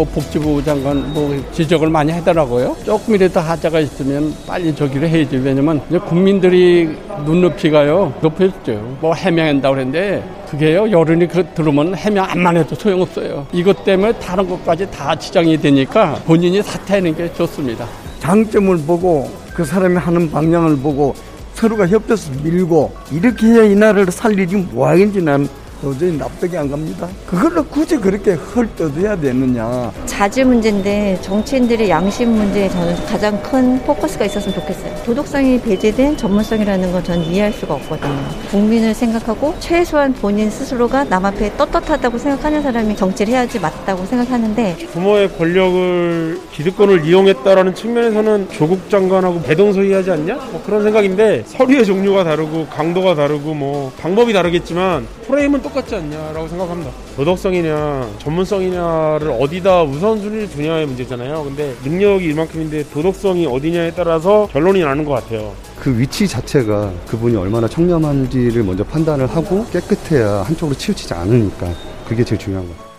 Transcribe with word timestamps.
뭐 0.00 0.06
복지부 0.06 0.64
장관 0.64 1.12
뭐 1.12 1.36
지적을 1.52 1.90
많이 1.90 2.10
하더라고요. 2.10 2.74
조금이라도 2.86 3.38
하자가 3.38 3.80
있으면 3.80 4.34
빨리 4.46 4.74
저기를 4.74 5.06
해야지. 5.06 5.36
왜냐면 5.36 5.82
이제 5.90 5.98
국민들이 5.98 6.96
눈높이가요 7.26 8.14
높여졌죠. 8.22 8.96
뭐 9.02 9.12
해명한다고 9.12 9.74
그랬는데 9.74 10.24
그게요 10.48 10.90
여론이 10.90 11.28
그 11.28 11.46
들으면 11.54 11.94
해명 11.94 12.24
안만 12.24 12.56
해도 12.56 12.74
소용없어요. 12.74 13.46
이것 13.52 13.84
때문에 13.84 14.12
다른 14.14 14.48
것까지 14.48 14.90
다 14.90 15.14
지장이 15.14 15.58
되니까 15.58 16.14
본인이 16.24 16.62
사퇴하는 16.62 17.14
게 17.14 17.30
좋습니다. 17.34 17.86
장점을 18.20 18.74
보고 18.86 19.30
그 19.52 19.66
사람이 19.66 19.96
하는 19.96 20.30
방향을 20.30 20.78
보고 20.78 21.14
서로가 21.52 21.86
협조해서 21.86 22.30
밀고 22.42 22.90
이렇게 23.12 23.48
해야 23.48 23.64
이 23.64 23.74
나라를 23.74 24.10
살리지 24.10 24.56
뭐하겠지 24.72 25.20
난 25.20 25.46
도저히 25.80 26.16
납득이 26.16 26.56
안 26.56 26.70
갑니다. 26.70 27.08
그걸로 27.26 27.64
굳이 27.64 27.96
그렇게 27.96 28.32
헐떠내야 28.34 29.16
되느냐. 29.16 29.90
자질 30.06 30.44
문제인데 30.44 31.18
정치인들의 31.22 31.88
양심 31.88 32.30
문제에 32.32 32.68
저는 32.68 32.94
가장 33.06 33.42
큰 33.42 33.78
포커스가 33.84 34.26
있었으면 34.26 34.54
좋겠어요. 34.54 34.94
도덕성이 35.04 35.60
배제된 35.62 36.16
전문성이라는 36.16 36.92
건 36.92 37.02
저는 37.02 37.24
이해할 37.24 37.52
수가 37.52 37.74
없거든요. 37.74 38.14
국민을 38.50 38.92
생각하고 38.94 39.54
최소한 39.58 40.12
본인 40.12 40.50
스스로가 40.50 41.04
남 41.04 41.24
앞에 41.24 41.56
떳떳하다고 41.56 42.18
생각하는 42.18 42.62
사람이 42.62 42.96
정치를 42.96 43.32
해야지 43.32 43.58
맞다고 43.58 44.04
생각하는데 44.04 44.76
부모의 44.92 45.36
권력을 45.38 46.40
기득권을 46.52 47.04
이용했다라는 47.06 47.74
측면에서는 47.74 48.48
조국 48.50 48.90
장관하고 48.90 49.42
대동소이하지 49.42 50.10
않냐? 50.10 50.34
뭐 50.50 50.62
그런 50.64 50.82
생각인데 50.82 51.44
서류의 51.46 51.86
종류가 51.86 52.24
다르고 52.24 52.66
강도가 52.66 53.14
다르고 53.14 53.54
뭐 53.54 53.92
방법이 53.98 54.32
다르겠지만 54.32 55.06
프레임은 55.26 55.62
똑 55.62 55.69
같지 55.74 55.94
않냐라고 55.94 56.48
생각합니다. 56.48 56.90
도덕성이냐 57.16 58.08
전문성이냐를 58.18 59.30
어디다 59.40 59.82
우선순위를 59.84 60.50
두냐의 60.50 60.86
문제잖아요. 60.86 61.44
근데 61.44 61.74
능력이 61.84 62.30
이만큼인데 62.30 62.90
도덕성이 62.90 63.46
어디냐에 63.46 63.92
따라서 63.92 64.48
결론이 64.52 64.80
나는 64.80 65.04
것 65.04 65.12
같아요. 65.12 65.54
그 65.78 65.98
위치 65.98 66.28
자체가 66.28 66.92
그분이 67.08 67.36
얼마나 67.36 67.66
청렴한지를 67.66 68.62
먼저 68.62 68.84
판단을 68.84 69.26
하고 69.26 69.64
깨끗해야 69.66 70.42
한쪽으로 70.42 70.76
치우치지 70.76 71.14
않으니까 71.14 71.68
그게 72.06 72.24
제일 72.24 72.38
중요한 72.38 72.66
것 72.66 72.76
같아요. 72.76 72.90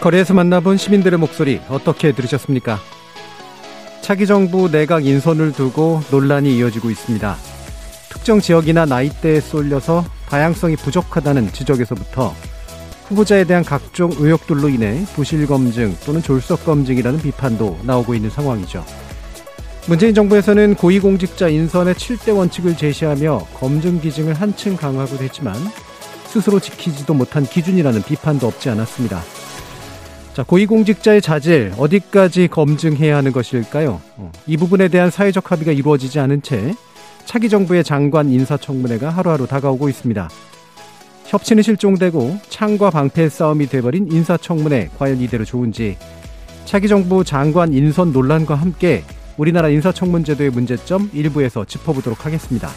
거리에서 0.00 0.32
만나본 0.32 0.76
시민들의 0.76 1.18
목소리 1.18 1.60
어떻게 1.68 2.12
들으셨습니까? 2.12 2.78
차기 4.00 4.26
정부 4.26 4.70
내각 4.70 5.04
인선을 5.04 5.52
두고 5.52 6.00
논란이 6.10 6.56
이어지고 6.56 6.88
있습니다. 6.88 7.36
특정 8.10 8.40
지역이나 8.40 8.84
나이대에 8.86 9.40
쏠려서 9.40 10.04
다양성이 10.28 10.76
부족하다는 10.76 11.52
지적에서부터 11.52 12.34
후보자에 13.08 13.44
대한 13.44 13.64
각종 13.64 14.10
의혹들로 14.18 14.68
인해 14.68 15.04
부실 15.14 15.46
검증 15.46 15.96
또는 16.04 16.22
졸속 16.22 16.64
검증이라는 16.64 17.20
비판도 17.20 17.80
나오고 17.82 18.14
있는 18.14 18.28
상황이죠. 18.28 18.84
문재인 19.86 20.14
정부에서는 20.14 20.74
고위공직자 20.74 21.48
인선의 21.48 21.94
7대 21.94 22.36
원칙을 22.36 22.76
제시하며 22.76 23.46
검증 23.54 23.98
기증을 24.00 24.34
한층 24.34 24.76
강화하고도 24.76 25.24
했지만 25.24 25.54
스스로 26.26 26.60
지키지도 26.60 27.14
못한 27.14 27.46
기준이라는 27.46 28.02
비판도 28.02 28.46
없지 28.46 28.68
않았습니다. 28.68 29.22
자, 30.34 30.42
고위공직자의 30.42 31.22
자질 31.22 31.72
어디까지 31.78 32.48
검증해야 32.48 33.16
하는 33.16 33.32
것일까요? 33.32 34.00
어, 34.18 34.30
이 34.46 34.58
부분에 34.58 34.88
대한 34.88 35.10
사회적 35.10 35.50
합의가 35.50 35.72
이루어지지 35.72 36.20
않은 36.20 36.42
채 36.42 36.74
차기 37.28 37.50
정부의 37.50 37.84
장관 37.84 38.30
인사청문회가 38.30 39.10
하루하루 39.10 39.46
다가오고 39.46 39.90
있습니다. 39.90 40.30
협치는 41.26 41.62
실종되고 41.62 42.38
창과 42.48 42.88
방패의 42.88 43.28
싸움이 43.28 43.66
돼버린 43.66 44.10
인사청문회 44.10 44.92
과연 44.98 45.20
이대로 45.20 45.44
좋은지 45.44 45.98
차기 46.64 46.88
정부 46.88 47.24
장관 47.24 47.74
인선 47.74 48.14
논란과 48.14 48.54
함께 48.54 49.04
우리나라 49.36 49.68
인사청문제도의 49.68 50.48
문제점 50.48 51.10
일부에서 51.12 51.66
짚어보도록 51.66 52.24
하겠습니다. 52.24 52.70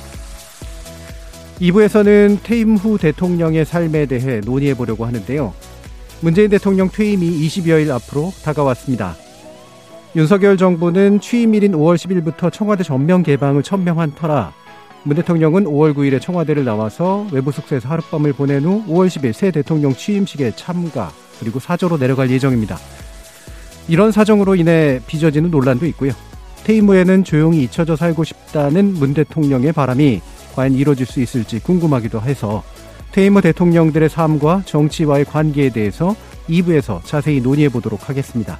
2부에서는 1.61 2.39
퇴임 2.43 2.75
후 2.75 2.97
대통령의 2.97 3.63
삶에 3.63 4.05
대해 4.05 4.41
논의해 4.41 4.73
보려고 4.73 5.05
하는데요. 5.05 5.53
문재인 6.19 6.49
대통령 6.49 6.89
퇴임이 6.89 7.47
20여일 7.47 7.89
앞으로 7.89 8.33
다가왔습니다. 8.43 9.15
윤석열 10.13 10.57
정부는 10.57 11.21
취임일인 11.21 11.71
5월 11.71 11.95
10일부터 11.95 12.51
청와대 12.51 12.83
전면 12.83 13.23
개방을 13.23 13.63
천명한 13.63 14.13
터라 14.13 14.51
문 15.03 15.15
대통령은 15.15 15.63
5월 15.63 15.95
9일에 15.95 16.19
청와대를 16.19 16.65
나와서 16.65 17.25
외부 17.31 17.51
숙소에서 17.53 17.87
하룻밤을 17.87 18.33
보낸 18.33 18.65
후 18.65 18.83
5월 18.87 19.07
10일 19.07 19.31
새 19.31 19.51
대통령 19.51 19.93
취임식에 19.93 20.51
참가 20.57 21.11
그리고 21.39 21.59
사저로 21.59 21.97
내려갈 21.97 22.29
예정입니다. 22.29 22.77
이런 23.87 24.11
사정으로 24.11 24.55
인해 24.55 24.99
빚어지는 25.07 25.49
논란도 25.49 25.85
있고요. 25.87 26.11
퇴임 26.65 26.89
후에는 26.89 27.23
조용히 27.23 27.63
잊혀져 27.63 27.95
살고 27.95 28.25
싶다는 28.25 28.93
문 28.93 29.13
대통령의 29.13 29.71
바람이 29.71 30.21
과연 30.53 30.73
이루어질 30.73 31.07
수 31.07 31.21
있을지 31.21 31.59
궁금하기도 31.59 32.21
해서 32.21 32.63
퇴임 33.11 33.37
후 33.37 33.41
대통령들의 33.41 34.09
삶과 34.09 34.63
정치와의 34.65 35.25
관계에 35.25 35.69
대해서 35.69 36.15
2부에서 36.49 37.03
자세히 37.05 37.39
논의해 37.39 37.69
보도록 37.69 38.09
하겠습니다. 38.09 38.59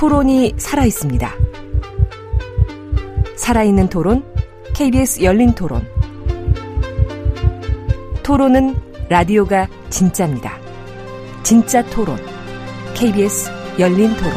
토론이 0.00 0.54
살아 0.56 0.86
있습니다. 0.86 1.30
살아있는 3.36 3.90
토론, 3.90 4.24
KBS 4.74 5.22
열린 5.22 5.52
토론. 5.54 5.86
토론은 8.22 8.76
라디오가 9.10 9.68
진짜입니다. 9.90 10.58
진짜 11.42 11.84
토론, 11.90 12.16
KBS 12.94 13.50
열린 13.78 14.16
토론. 14.16 14.32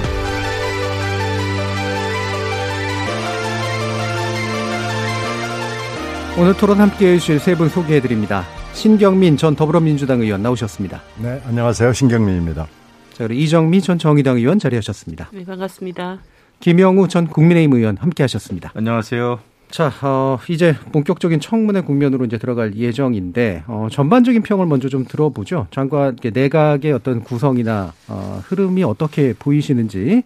오늘 6.38 6.58
토론 6.58 6.82
함께해 6.82 7.20
주실 7.20 7.40
세 7.40 7.56
분 7.56 7.70
소개해 7.70 8.02
드립니다. 8.02 8.44
신경민 8.74 9.38
전 9.38 9.56
더불어민주당 9.56 10.20
의원 10.20 10.44
나오셨습니다. 10.44 11.02
네, 11.20 11.42
안녕하세요. 11.46 11.94
신경민입니다. 11.94 12.68
자, 13.14 13.28
그리고 13.28 13.42
이정미 13.42 13.82
전 13.82 13.98
정의당 13.98 14.38
의원 14.38 14.60
자리하셨습니다. 14.60 15.30
네, 15.32 15.46
반갑습니다. 15.46 16.20
김영우 16.60 17.08
전 17.08 17.28
국민의힘 17.28 17.74
의원 17.74 17.98
함께하셨습니다. 17.98 18.72
안녕하세요. 18.76 19.40
자, 19.70 19.92
어, 20.02 20.40
이제 20.50 20.76
본격적인 20.92 21.40
청문회 21.40 21.82
국면으로 21.82 22.26
이제 22.26 22.38
들어갈 22.38 22.76
예정인데 22.76 23.64
어, 23.68 23.88
전반적인 23.92 24.44
평을 24.44 24.66
먼저 24.66 24.88
좀 24.88 25.06
들어보죠. 25.06 25.68
장관 25.72 26.16
내각의 26.22 26.92
어떤 26.92 27.22
구성이나 27.24 27.94
어, 28.08 28.42
흐름이 28.46 28.84
어떻게 28.84 29.34
보이시는지 29.34 30.24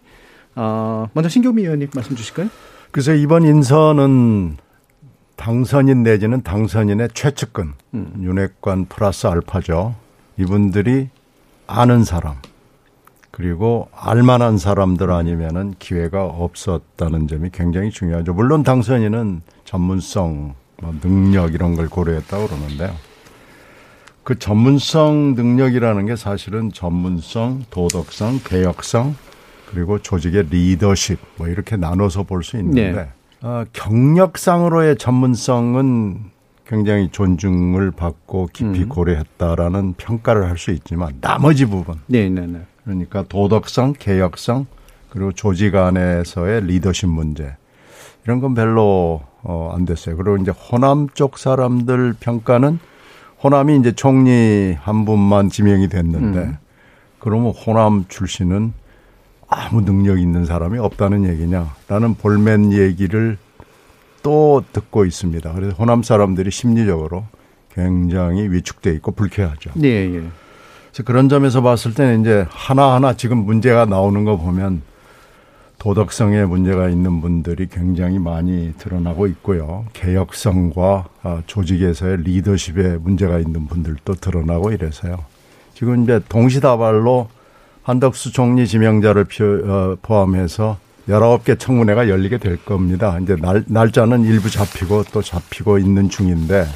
어, 0.54 1.08
먼저 1.12 1.28
신경미 1.28 1.62
의원님 1.62 1.88
말씀 1.94 2.14
주실까요? 2.14 2.48
그래서 2.90 3.14
이번 3.14 3.44
인선은 3.44 4.56
당선인 5.36 6.02
내지는 6.02 6.42
당선인의 6.42 7.10
최측근 7.14 7.72
음. 7.94 8.12
윤핵관 8.20 8.86
플러스 8.86 9.26
알파죠. 9.26 9.94
이분들이 10.36 11.08
아는 11.66 12.04
사람 12.04 12.36
그리고 13.38 13.88
알만한 13.94 14.58
사람들 14.58 15.12
아니면은 15.12 15.72
기회가 15.78 16.24
없었다는 16.24 17.28
점이 17.28 17.50
굉장히 17.52 17.92
중요하죠. 17.92 18.34
물론 18.34 18.64
당선인은 18.64 19.42
전문성, 19.64 20.54
뭐 20.82 20.94
능력 21.00 21.54
이런 21.54 21.76
걸 21.76 21.88
고려했다고 21.88 22.48
그러는데요. 22.48 22.90
그 24.24 24.40
전문성 24.40 25.34
능력이라는 25.36 26.06
게 26.06 26.16
사실은 26.16 26.72
전문성, 26.72 27.62
도덕성, 27.70 28.40
개혁성 28.44 29.14
그리고 29.70 30.00
조직의 30.00 30.48
리더십 30.50 31.20
뭐 31.36 31.46
이렇게 31.46 31.76
나눠서 31.76 32.24
볼 32.24 32.42
수 32.42 32.56
있는데 32.56 32.92
네. 32.92 33.08
어, 33.42 33.64
경력상으로의 33.72 34.98
전문성은 34.98 36.24
굉장히 36.66 37.08
존중을 37.12 37.92
받고 37.92 38.48
깊이 38.52 38.82
음. 38.82 38.88
고려했다라는 38.88 39.94
평가를 39.94 40.48
할 40.50 40.58
수 40.58 40.72
있지만 40.72 41.18
나머지 41.20 41.66
부분 41.66 42.00
네, 42.08 42.28
네, 42.28 42.44
네. 42.48 42.62
그러니까 42.88 43.22
도덕성, 43.28 43.92
개혁성, 43.98 44.66
그리고 45.10 45.32
조직 45.32 45.76
안에서의 45.76 46.64
리더십 46.64 47.06
문제. 47.10 47.54
이런 48.24 48.40
건 48.40 48.54
별로 48.54 49.20
어, 49.42 49.72
안 49.74 49.84
됐어요. 49.84 50.16
그리고 50.16 50.38
이제 50.38 50.50
호남 50.50 51.08
쪽 51.12 51.38
사람들 51.38 52.14
평가는 52.18 52.78
호남이 53.44 53.76
이제 53.76 53.92
총리 53.92 54.74
한 54.80 55.04
분만 55.04 55.50
지명이 55.50 55.88
됐는데 55.88 56.38
음. 56.38 56.56
그러면 57.18 57.52
호남 57.52 58.06
출신은 58.08 58.72
아무 59.48 59.82
능력 59.82 60.18
있는 60.18 60.46
사람이 60.46 60.78
없다는 60.78 61.28
얘기냐 61.28 61.74
라는 61.88 62.14
볼멘 62.14 62.72
얘기를 62.72 63.36
또 64.22 64.64
듣고 64.72 65.04
있습니다. 65.04 65.52
그래서 65.52 65.74
호남 65.76 66.02
사람들이 66.02 66.50
심리적으로 66.50 67.24
굉장히 67.72 68.50
위축돼 68.50 68.92
있고 68.94 69.12
불쾌하죠. 69.12 69.72
예, 69.82 69.88
예. 69.88 70.22
그런 71.04 71.28
점에서 71.28 71.62
봤을 71.62 71.94
때는 71.94 72.22
이제 72.22 72.46
하나하나 72.50 73.14
지금 73.14 73.38
문제가 73.38 73.84
나오는 73.84 74.24
거 74.24 74.36
보면 74.36 74.82
도덕성에 75.78 76.44
문제가 76.44 76.88
있는 76.88 77.20
분들이 77.20 77.68
굉장히 77.68 78.18
많이 78.18 78.74
드러나고 78.78 79.26
있고요. 79.28 79.86
개혁성과 79.92 81.04
아, 81.22 81.42
조직에서의 81.46 82.22
리더십에 82.24 82.96
문제가 82.98 83.38
있는 83.38 83.66
분들도 83.68 84.14
드러나고 84.16 84.72
이래서요. 84.72 85.18
지금 85.74 86.02
이제 86.02 86.20
동시다발로 86.28 87.28
한덕수 87.84 88.32
총리 88.32 88.66
지명자를 88.66 89.24
표- 89.24 89.44
어, 89.72 89.96
포함해서 90.02 90.78
19개 91.08 91.58
청문회가 91.58 92.08
열리게 92.08 92.38
될 92.38 92.56
겁니다. 92.64 93.18
이제 93.22 93.36
날, 93.36 93.64
날짜는 93.68 94.24
일부 94.24 94.50
잡히고 94.50 95.04
또 95.12 95.22
잡히고 95.22 95.78
있는 95.78 96.10
중인데 96.10 96.66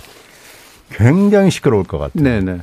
굉장히 0.90 1.50
시끄러울 1.50 1.84
것 1.84 1.98
같아요. 1.98 2.22
네네. 2.22 2.60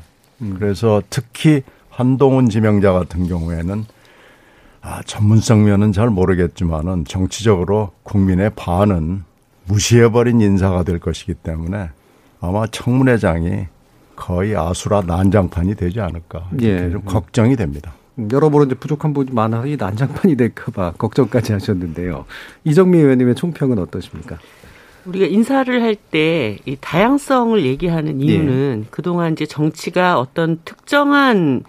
그래서 0.58 1.02
특히 1.10 1.64
한동훈 1.90 2.50
지명자 2.50 2.94
같은 2.94 3.28
경우에는 3.28 3.86
아, 4.82 5.02
전문성 5.06 5.66
면은 5.66 5.92
잘 5.92 6.10
모르겠지만은 6.10 7.06
정치적으로 7.06 7.92
국민의 8.04 8.52
반은 8.56 9.24
무시해버린 9.66 10.42
인사가 10.42 10.84
될 10.84 11.00
것이기 11.00 11.34
때문에 11.36 11.90
아마 12.40 12.66
청문회장이 12.68 13.68
거의 14.16 14.56
아수라 14.56 15.02
난장판이 15.02 15.76
되지 15.76 16.00
않을까. 16.00 16.50
예. 16.62 16.90
좀 16.90 17.02
걱정이 17.04 17.56
됩니다. 17.56 17.94
음, 18.18 18.28
여러모로 18.32 18.66
이제 18.66 18.76
부족한 18.76 19.14
부분이 19.14 19.34
많아서 19.34 19.68
이 19.68 19.78
난장판이 19.78 20.36
될까봐 20.36 20.94
걱정까지 21.00 21.54
하셨는데요. 21.54 22.26
이정미 22.64 22.98
의원님의 23.00 23.36
총평은 23.36 23.78
어떠십니까? 23.80 24.38
우리가 25.10 25.26
인사를 25.26 25.82
할 25.82 25.96
때 26.12 26.58
이 26.66 26.78
다양성을 26.80 27.66
얘기하는 27.66 28.22
이유는 28.22 28.88
그동안 28.90 29.34
이제 29.34 29.46
정치가 29.46 30.20
어떤 30.20 30.60
특정한 30.66 31.64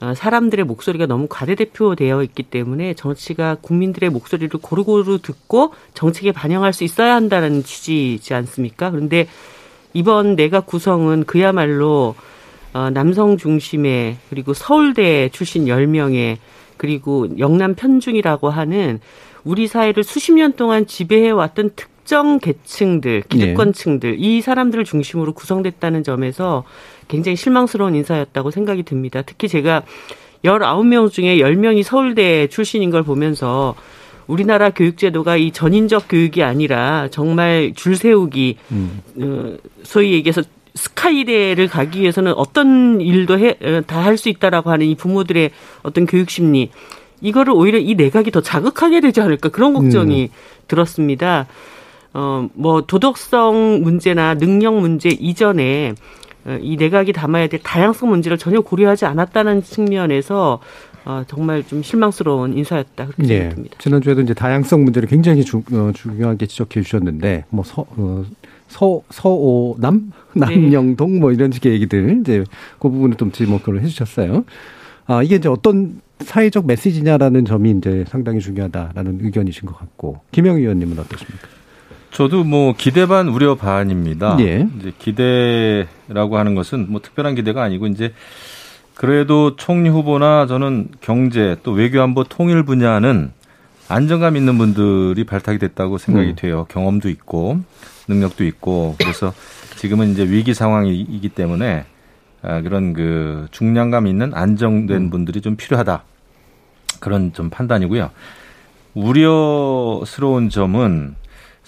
어, 0.00 0.14
사람들의 0.14 0.64
목소리가 0.64 1.06
너무 1.06 1.26
과대대표되어 1.28 2.22
있기 2.22 2.44
때문에 2.44 2.94
정치가 2.94 3.56
국민들의 3.60 4.10
목소리를 4.10 4.60
고루고루 4.60 5.18
듣고 5.22 5.72
정책에 5.94 6.30
반영할 6.32 6.72
수 6.72 6.84
있어야 6.84 7.14
한다는 7.16 7.64
취지이지 7.64 8.32
않습니까? 8.34 8.90
그런데 8.90 9.26
이번 9.94 10.36
내각 10.36 10.66
구성은 10.66 11.24
그야말로 11.24 12.14
어, 12.74 12.90
남성 12.90 13.36
중심의 13.36 14.18
그리고 14.30 14.54
서울대 14.54 15.30
출신 15.30 15.64
10명의 15.64 16.36
그리고 16.76 17.26
영남 17.38 17.74
편중이라고 17.74 18.50
하는 18.50 19.00
우리 19.42 19.66
사회를 19.66 20.04
수십 20.04 20.32
년 20.32 20.52
동안 20.52 20.86
지배해왔던 20.86 21.70
특 21.74 21.97
정 22.08 22.38
계층들, 22.38 23.24
기득권층들, 23.28 24.16
이 24.18 24.40
사람들을 24.40 24.86
중심으로 24.86 25.34
구성됐다는 25.34 26.02
점에서 26.02 26.64
굉장히 27.06 27.36
실망스러운 27.36 27.94
인사였다고 27.94 28.50
생각이 28.50 28.82
듭니다. 28.82 29.20
특히 29.20 29.46
제가 29.46 29.82
19명 30.42 31.12
중에 31.12 31.36
10명이 31.36 31.82
서울대 31.82 32.46
출신인 32.46 32.88
걸 32.88 33.02
보면서 33.02 33.74
우리나라 34.26 34.70
교육제도가 34.70 35.36
이 35.36 35.50
전인적 35.50 36.04
교육이 36.08 36.42
아니라 36.42 37.08
정말 37.10 37.74
줄 37.76 37.94
세우기, 37.94 38.56
어, 39.20 39.56
소위 39.82 40.12
얘기해서 40.12 40.40
스카이대를 40.76 41.68
가기 41.68 42.00
위해서는 42.00 42.32
어떤 42.32 43.02
일도 43.02 43.38
해, 43.38 43.58
어, 43.62 43.82
다할 43.86 44.16
수 44.16 44.30
있다라고 44.30 44.70
하는 44.70 44.86
이 44.86 44.94
부모들의 44.94 45.50
어떤 45.82 46.06
교육 46.06 46.30
심리, 46.30 46.70
이거를 47.20 47.52
오히려 47.52 47.78
이 47.78 47.94
내각이 47.96 48.30
더 48.30 48.40
자극하게 48.40 49.02
되지 49.02 49.20
않을까 49.20 49.50
그런 49.50 49.74
걱정이 49.74 50.30
들었습니다. 50.68 51.46
어, 52.18 52.48
뭐 52.54 52.80
도덕성 52.80 53.80
문제나 53.80 54.34
능력 54.34 54.74
문제 54.74 55.08
이전에 55.08 55.94
어, 56.44 56.58
이 56.60 56.76
내각이 56.76 57.12
담아야 57.12 57.46
될 57.46 57.60
다양성 57.62 58.08
문제를 58.08 58.38
전혀 58.38 58.60
고려하지 58.60 59.04
않았다는 59.04 59.62
측면에서 59.62 60.58
어, 61.04 61.22
정말 61.28 61.62
좀 61.62 61.80
실망스러운 61.80 62.58
인사였다 62.58 63.06
그렇게 63.06 63.34
예. 63.34 63.38
생각됩니다. 63.38 63.76
지난주에도 63.78 64.20
이제 64.22 64.34
다양성 64.34 64.82
문제를 64.82 65.08
굉장히 65.08 65.44
주, 65.44 65.62
어, 65.72 65.92
중요하게 65.94 66.46
지적해 66.46 66.82
주셨는데, 66.82 67.44
뭐, 67.50 67.64
서, 67.64 67.86
어, 67.96 68.24
서, 68.66 69.00
서오남? 69.10 70.12
남영동? 70.34 71.20
뭐 71.20 71.32
이런 71.32 71.52
식의 71.52 71.72
얘기들, 71.72 72.18
이제 72.20 72.44
그 72.80 72.90
부분을 72.90 73.16
좀 73.16 73.30
지목을 73.30 73.80
해 73.80 73.86
주셨어요. 73.86 74.44
아, 75.06 75.22
이게 75.22 75.36
이제 75.36 75.48
어떤 75.48 76.02
사회적 76.18 76.66
메시지냐라는 76.66 77.44
점이 77.44 77.70
이제 77.78 78.04
상당히 78.08 78.40
중요하다라는 78.40 79.20
의견이신 79.22 79.66
것 79.66 79.78
같고, 79.78 80.20
김영 80.32 80.56
의원님은 80.56 80.98
어떠십니까? 80.98 81.57
저도 82.10 82.44
뭐 82.44 82.74
기대 82.76 83.06
반 83.06 83.28
우려 83.28 83.54
반입니다. 83.54 84.36
예. 84.40 84.66
이제 84.78 84.92
기대라고 84.98 86.38
하는 86.38 86.54
것은 86.54 86.86
뭐 86.90 87.00
특별한 87.00 87.34
기대가 87.34 87.62
아니고 87.62 87.86
이제 87.86 88.12
그래도 88.94 89.56
총리 89.56 89.88
후보나 89.88 90.46
저는 90.46 90.88
경제 91.00 91.56
또 91.62 91.72
외교안보 91.72 92.24
통일 92.24 92.64
분야는 92.64 93.30
안정감 93.88 94.36
있는 94.36 94.58
분들이 94.58 95.24
발탁이 95.24 95.58
됐다고 95.58 95.98
생각이 95.98 96.30
음. 96.30 96.34
돼요. 96.36 96.66
경험도 96.68 97.08
있고 97.08 97.60
능력도 98.08 98.44
있고 98.44 98.96
그래서 98.98 99.32
지금은 99.76 100.10
이제 100.12 100.24
위기 100.24 100.54
상황이기 100.54 101.28
때문에 101.28 101.84
아, 102.42 102.60
그런 102.60 102.92
그 102.92 103.46
중량감 103.50 104.06
있는 104.06 104.34
안정된 104.34 105.10
분들이 105.10 105.40
좀 105.40 105.56
필요하다. 105.56 106.02
그런 107.00 107.32
좀 107.32 107.50
판단이고요. 107.50 108.10
우려스러운 108.94 110.50
점은 110.50 111.14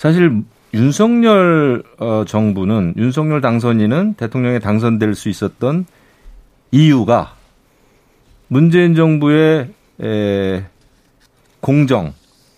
사실 0.00 0.44
윤석열 0.72 1.82
어, 1.98 2.24
정부는 2.26 2.94
윤석열 2.96 3.42
당선인은 3.42 4.14
대통령에 4.14 4.58
당선될 4.58 5.14
수 5.14 5.28
있었던 5.28 5.84
이유가 6.70 7.34
문재인 8.48 8.94
정부의 8.94 9.68
에, 10.02 10.64
공정, 11.60 12.14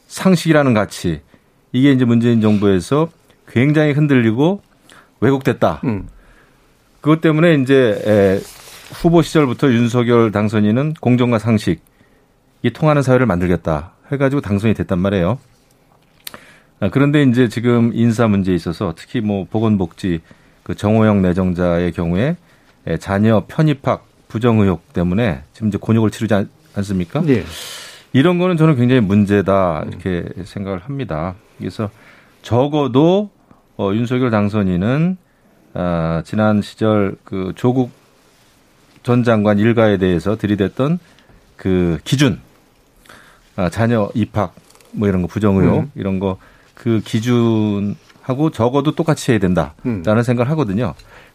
상식이라는 0.06 0.72
가치 0.72 1.20
이게 1.72 1.90
이제 1.90 2.04
문재인 2.04 2.40
정부에서 2.40 3.08
굉장히 3.48 3.90
흔들리고 3.90 4.62
왜곡됐다. 5.18 5.80
음. 5.82 6.06
그것 7.00 7.20
때문에 7.20 7.54
이제 7.54 8.00
에, 8.06 8.40
후보 8.94 9.20
시절부터 9.20 9.72
윤석열 9.72 10.30
당선인은 10.30 10.94
공정과 11.00 11.40
상식 11.40 11.80
이 12.62 12.70
통하는 12.70 13.02
사회를 13.02 13.26
만들겠다 13.26 13.94
해가지고 14.12 14.42
당선이 14.42 14.74
됐단 14.74 15.00
말이에요. 15.00 15.40
아, 16.82 16.88
그런데 16.90 17.22
이제 17.22 17.48
지금 17.48 17.92
인사 17.94 18.26
문제에 18.26 18.56
있어서 18.56 18.92
특히 18.96 19.20
뭐 19.20 19.46
보건복지 19.48 20.20
그 20.64 20.74
정호영 20.74 21.22
내정자의 21.22 21.92
경우에 21.92 22.36
에, 22.88 22.96
자녀 22.96 23.44
편입학 23.46 24.04
부정 24.26 24.58
의혹 24.58 24.92
때문에 24.92 25.44
지금 25.52 25.68
이제 25.68 25.78
곤욕을 25.80 26.10
치르지 26.10 26.34
않, 26.34 26.50
않습니까? 26.74 27.22
예. 27.28 27.44
이런 28.12 28.38
거는 28.38 28.56
저는 28.56 28.74
굉장히 28.74 29.00
문제다 29.00 29.84
이렇게 29.86 30.24
생각을 30.42 30.80
합니다. 30.80 31.36
그래서 31.56 31.88
적어도 32.42 33.30
어, 33.76 33.92
윤석열 33.94 34.30
당선인은 34.30 35.18
아, 35.74 36.22
지난 36.24 36.62
시절 36.62 37.14
그 37.22 37.52
조국 37.54 37.92
전 39.04 39.22
장관 39.22 39.60
일가에 39.60 39.98
대해서 39.98 40.36
들이댔던 40.36 40.98
그 41.54 41.98
기준, 42.02 42.40
아, 43.54 43.70
자녀 43.70 44.10
입학 44.14 44.56
뭐 44.90 45.06
이런 45.06 45.22
거 45.22 45.28
부정 45.28 45.58
의혹 45.58 45.82
음. 45.82 45.90
이런 45.94 46.18
거 46.18 46.38
그 46.82 47.00
기준하고 47.04 48.50
적어도 48.50 48.92
똑같이 48.96 49.30
해야 49.30 49.38
된다라는 49.38 49.72
음. 49.86 50.22
생각을 50.22 50.50
하거든요. 50.50 50.94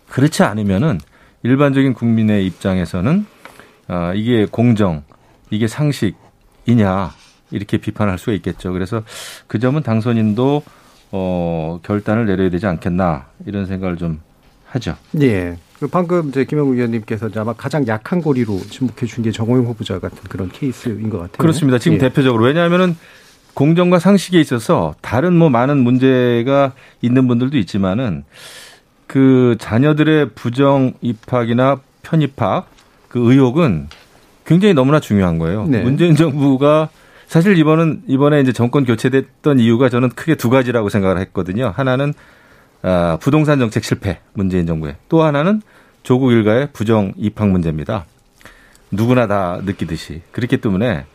그렇지 0.09 0.43
않으면은 0.43 0.99
일반적인 1.43 1.93
국민의 1.93 2.45
입장에서는 2.47 3.25
아, 3.87 4.11
이게 4.13 4.45
공정, 4.45 5.03
이게 5.49 5.69
상식이냐 5.69 7.13
이렇게 7.51 7.77
비판할 7.77 8.17
수가 8.17 8.33
있겠죠. 8.33 8.73
그래서 8.73 9.03
그 9.47 9.57
점은 9.59 9.83
당선인도 9.83 10.63
어, 11.13 11.79
결단을 11.81 12.25
내려야 12.25 12.49
되지 12.49 12.65
않겠나 12.67 13.27
이런 13.45 13.65
생각을 13.67 13.95
좀 13.95 14.19
하죠. 14.65 14.97
예. 15.21 15.57
그 15.79 15.87
방금 15.87 16.27
이제 16.27 16.43
김영우 16.43 16.73
의원님께서 16.73 17.29
이제 17.29 17.39
아마 17.39 17.53
가장 17.53 17.87
약한 17.87 18.21
고리로 18.21 18.59
지목해 18.69 19.05
준 19.05 19.23
게 19.23 19.31
정호영 19.31 19.65
후보자 19.65 19.99
같은 19.99 20.17
그런 20.27 20.49
케이스인 20.49 21.09
것 21.09 21.19
같아요. 21.19 21.37
그렇습니다. 21.37 21.79
지금 21.79 21.95
예. 21.95 21.99
대표적으로 21.99 22.43
왜냐하면은 22.43 22.97
공정과 23.57 23.97
상식에 23.97 24.39
있어서 24.39 24.93
다른 25.01 25.33
뭐 25.33 25.49
많은 25.49 25.79
문제가 25.79 26.73
있는 27.01 27.27
분들도 27.27 27.57
있지만은 27.57 28.23
그 29.07 29.55
자녀들의 29.57 30.29
부정 30.35 30.93
입학이나 31.01 31.79
편입학 32.03 32.69
그 33.07 33.19
의혹은 33.19 33.87
굉장히 34.45 34.75
너무나 34.75 34.99
중요한 34.99 35.39
거예요. 35.39 35.65
네. 35.65 35.81
문재인 35.81 36.15
정부가 36.15 36.89
사실 37.25 37.57
이번은 37.57 38.03
이번에 38.05 38.41
이제 38.41 38.51
정권 38.53 38.85
교체됐던 38.85 39.59
이유가 39.59 39.89
저는 39.89 40.09
크게 40.09 40.35
두 40.35 40.51
가지라고 40.51 40.89
생각을 40.89 41.17
했거든요. 41.21 41.73
하나는 41.75 42.13
아, 42.83 43.17
부동산 43.19 43.57
정책 43.57 43.83
실패 43.83 44.19
문재인 44.33 44.67
정부의 44.67 44.97
또 45.09 45.23
하나는 45.23 45.63
조국 46.03 46.31
일가의 46.31 46.69
부정 46.73 47.11
입학 47.17 47.49
문제입니다. 47.49 48.05
누구나 48.91 49.25
다 49.25 49.59
느끼듯이 49.65 50.21
그렇기 50.31 50.57
때문에 50.57 51.05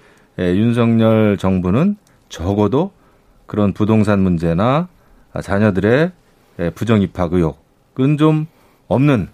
예, 0.41 0.57
윤석열 0.57 1.37
정부는 1.39 1.99
적어도 2.33 2.91
그런 3.47 3.73
부동산 3.73 4.21
문제나 4.21 4.89
자녀들의 5.41 6.13
예, 6.59 6.71
부정 6.71 7.03
입학 7.03 7.33
의혹은 7.33 8.17
좀 8.19 8.47
없는 8.89 9.29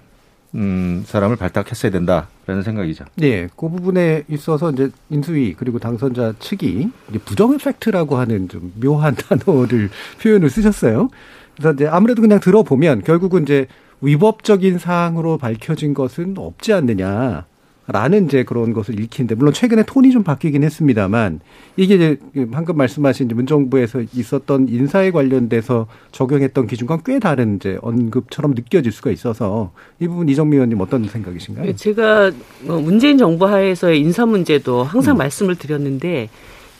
음, 0.55 1.03
사람을 1.07 1.37
발탁했어야 1.37 1.93
된다라는 1.93 2.63
생각이죠. 2.65 3.05
네, 3.17 3.49
그 3.57 3.69
부분에 3.69 4.25
있어서 4.29 4.71
이제 4.71 4.91
인수위 5.11 5.55
그리고 5.55 5.79
당선자 5.79 6.35
측이 6.39 6.91
부정 7.25 7.57
팩트라고 7.57 8.17
하는 8.17 8.49
좀 8.49 8.73
묘한 8.81 9.15
단어를 9.17 9.91
표현을 10.23 10.51
쓰셨어요. 10.51 11.11
그래서 11.57 11.73
이제 11.75 11.87
아무래도 11.87 12.23
그냥 12.23 12.41
들어보면 12.41 13.03
결국은 13.03 13.43
이제 13.43 13.67
위법적인 14.01 14.79
사항으로 14.79 15.39
밝혀진 15.39 15.95
것은 15.95 16.35
없지 16.37 16.73
않느냐. 16.73 17.45
라는 17.91 18.27
이제 18.27 18.45
그런 18.45 18.75
것을 18.75 19.01
읽히는데 19.01 19.35
물론 19.35 19.55
최근에 19.55 19.85
톤이 19.87 20.11
좀 20.11 20.23
바뀌긴 20.23 20.63
했습니다만 20.63 21.41
이게 21.77 21.95
이제 21.95 22.19
방금 22.53 22.77
말씀하신 22.77 23.29
문정부에서 23.29 24.03
있었던 24.15 24.69
인사에 24.69 25.11
관련돼서 25.11 25.87
적용했던 26.13 26.67
기준과 26.67 27.01
꽤 27.07 27.19
다른 27.19 27.57
이제 27.57 27.79
언급처럼 27.81 28.53
느껴질 28.53 28.93
수가 28.93 29.11
있어서 29.11 29.73
이 30.01 30.07
부분 30.07 30.29
이정미 30.29 30.57
의원님 30.57 30.79
어떤 30.83 31.05
생각이신가요? 31.05 31.77
제가 31.77 32.31
뭐 32.65 32.79
문재인 32.79 33.17
정부 33.17 33.47
하에서의 33.47 33.99
인사 34.01 34.27
문제도 34.27 34.83
항상 34.83 35.17
음. 35.17 35.19
말씀을 35.19 35.55
드렸는데 35.55 36.29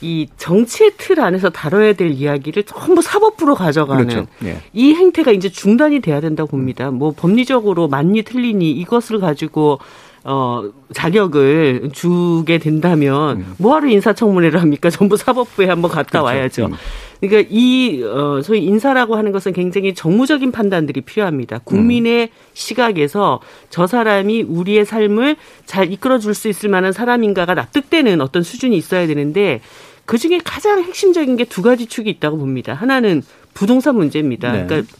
이 0.03 0.29
정치의 0.37 0.93
틀 0.99 1.21
안에서 1.21 1.49
다뤄야 1.49 1.95
될 1.95 2.11
이야기를 2.11 2.65
전부 2.65 3.01
사법부로 3.01 3.55
가져가는 3.55 4.07
그렇죠. 4.07 4.27
네. 4.41 4.59
이 4.75 4.93
행태가 4.93 5.33
이제 5.33 5.49
중단이 5.49 6.01
돼야 6.01 6.21
된다고 6.21 6.51
봅니다. 6.51 6.91
뭐 6.91 7.13
법리적으로 7.17 7.89
맞니 7.89 8.23
틀리니 8.23 8.71
이것을 8.73 9.19
가지고 9.19 9.79
어, 10.25 10.71
자격을 10.93 11.91
주게 11.93 12.59
된다면 12.59 13.39
음. 13.39 13.55
뭐하러 13.59 13.89
인사청문회를 13.89 14.61
합니까? 14.61 14.91
전부 14.91 15.17
사법부에 15.17 15.67
한번 15.67 15.91
갔다 15.91 16.23
그렇죠. 16.23 16.25
와야죠. 16.25 16.67
음. 16.67 16.73
그러니까 17.21 17.49
이 17.51 18.03
어, 18.05 18.41
소위 18.43 18.63
인사라고 18.65 19.17
하는 19.17 19.33
것은 19.33 19.53
굉장히 19.53 19.95
정무적인 19.95 20.53
판단들이 20.53 21.01
필요합니다. 21.01 21.59
국민의 21.65 22.23
음. 22.25 22.29
시각에서 22.55 23.41
저 23.71 23.87
사람이 23.87 24.43
우리의 24.43 24.85
삶을 24.85 25.37
잘 25.67 25.93
이끌어 25.93 26.19
줄 26.19 26.35
수 26.35 26.49
있을 26.49 26.69
만한 26.69 26.93
사람인가가 26.93 27.55
납득되는 27.55 28.21
어떤 28.21 28.43
수준이 28.43 28.77
있어야 28.77 29.07
되는데 29.09 29.61
그 30.05 30.17
중에 30.17 30.41
가장 30.45 30.83
핵심적인 30.83 31.37
게 31.37 31.45
두 31.45 31.63
가지 31.63 31.87
축이 31.87 32.09
있다고 32.11 32.37
봅니다. 32.39 32.73
하나는 32.75 33.23
부동산 33.55 33.97
문제입니다. 33.97 34.53
네. 34.53 34.67
그러니까 34.67 34.93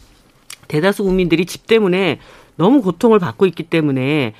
대다수 0.67 1.03
국민들이 1.03 1.45
집 1.45 1.65
때문에 1.67 2.19
너무 2.57 2.81
고통을 2.81 3.19
받고 3.19 3.45
있기 3.45 3.63
때문에 3.63 4.33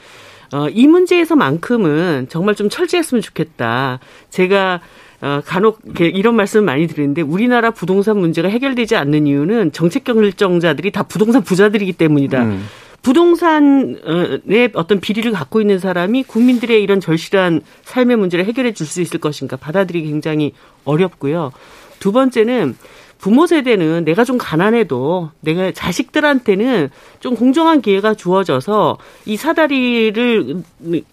어, 0.54 0.68
이 0.70 0.88
문제에서만큼은 0.88 2.28
정말 2.30 2.56
좀 2.56 2.70
철저했으면 2.70 3.22
좋겠다. 3.22 4.00
제가 4.30 4.82
어, 5.22 5.42
간혹 5.46 5.82
이런 6.00 6.36
말씀을 6.36 6.66
많이 6.66 6.88
드리는데 6.88 7.22
우리나라 7.22 7.72
부동산 7.72 8.18
문제가 8.18 8.48
해결되지 8.48 8.96
않는 8.96 9.28
이유는 9.28 9.74
정책 9.74 10.06
결정자들이 10.06 10.92
다 10.92 11.04
부동산 11.04 11.44
부자들이기 11.44 11.94
때문이다. 11.94 12.44
음. 12.44 12.66
부동산의 13.02 14.72
어떤 14.74 15.00
비리를 15.00 15.32
갖고 15.32 15.62
있는 15.62 15.80
사람이 15.80 16.24
국민들의 16.24 16.82
이런 16.82 17.00
절실한 17.00 17.62
삶의 17.84 18.18
문제를 18.18 18.46
해결해 18.46 18.74
줄 18.74 18.88
수 18.88 19.02
있을 19.02 19.20
것인가 19.20 19.56
받아들이기 19.56 20.08
굉장히 20.08 20.54
어렵고요. 20.84 21.52
두 22.00 22.12
번째는 22.12 22.76
부모 23.20 23.46
세대는 23.48 24.06
내가 24.06 24.24
좀 24.24 24.38
가난해도 24.38 25.32
내가 25.42 25.72
자식들한테는 25.72 26.90
좀 27.20 27.36
공정한 27.36 27.82
기회가 27.82 28.14
주어져서 28.14 28.98
이 29.26 29.36
사다리를 29.36 30.64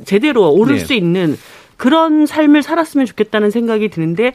제대로 0.05 0.51
오를 0.53 0.77
네. 0.79 0.85
수 0.85 0.95
있는 0.95 1.37
그런 1.77 2.25
삶을 2.25 2.63
살았으면 2.63 3.07
좋겠다는 3.07 3.51
생각이 3.51 3.89
드는데 3.89 4.33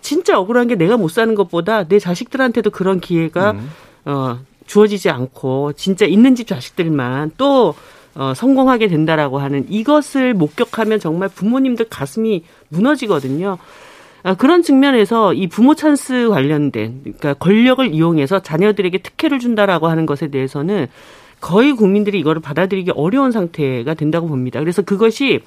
진짜 0.00 0.38
억울한 0.38 0.68
게 0.68 0.76
내가 0.76 0.96
못 0.96 1.08
사는 1.08 1.34
것보다 1.34 1.84
내 1.84 1.98
자식들한테도 1.98 2.70
그런 2.70 3.00
기회가 3.00 3.50
음. 3.50 3.70
어 4.04 4.38
주어지지 4.66 5.10
않고 5.10 5.72
진짜 5.72 6.06
있는 6.06 6.36
집 6.36 6.46
자식들만 6.46 7.32
또 7.36 7.74
어, 8.14 8.32
성공하게 8.34 8.88
된다라고 8.88 9.38
하는 9.38 9.66
이것을 9.68 10.34
목격하면 10.34 11.00
정말 11.00 11.28
부모님들 11.28 11.86
가슴이 11.88 12.44
무너지거든요. 12.68 13.58
아, 14.28 14.34
그런 14.34 14.62
측면에서 14.62 15.32
이 15.32 15.46
부모 15.46 15.74
찬스 15.74 16.28
관련된 16.28 17.00
그러니까 17.02 17.32
권력을 17.32 17.94
이용해서 17.94 18.40
자녀들에게 18.40 18.98
특혜를 18.98 19.38
준다라고 19.38 19.88
하는 19.88 20.04
것에 20.04 20.28
대해서는 20.28 20.86
거의 21.40 21.72
국민들이 21.72 22.18
이거를 22.18 22.42
받아들이기 22.42 22.90
어려운 22.90 23.32
상태가 23.32 23.94
된다고 23.94 24.28
봅니다. 24.28 24.60
그래서 24.60 24.82
그것이 24.82 25.40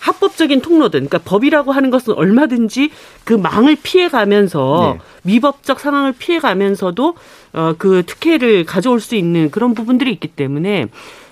합법적인 0.00 0.62
통로든 0.62 1.06
그러니까 1.06 1.18
법이라고 1.18 1.70
하는 1.70 1.90
것은 1.90 2.14
얼마든지 2.14 2.90
그 3.22 3.34
망을 3.34 3.76
피해 3.80 4.08
가면서 4.08 4.96
네. 4.98 5.30
미법적 5.30 5.78
상황을 5.78 6.12
피해 6.18 6.40
가면서도 6.40 7.14
어그 7.52 8.02
특혜를 8.04 8.64
가져올 8.64 8.98
수 8.98 9.14
있는 9.14 9.52
그런 9.52 9.74
부분들이 9.74 10.10
있기 10.10 10.26
때문에 10.26 10.88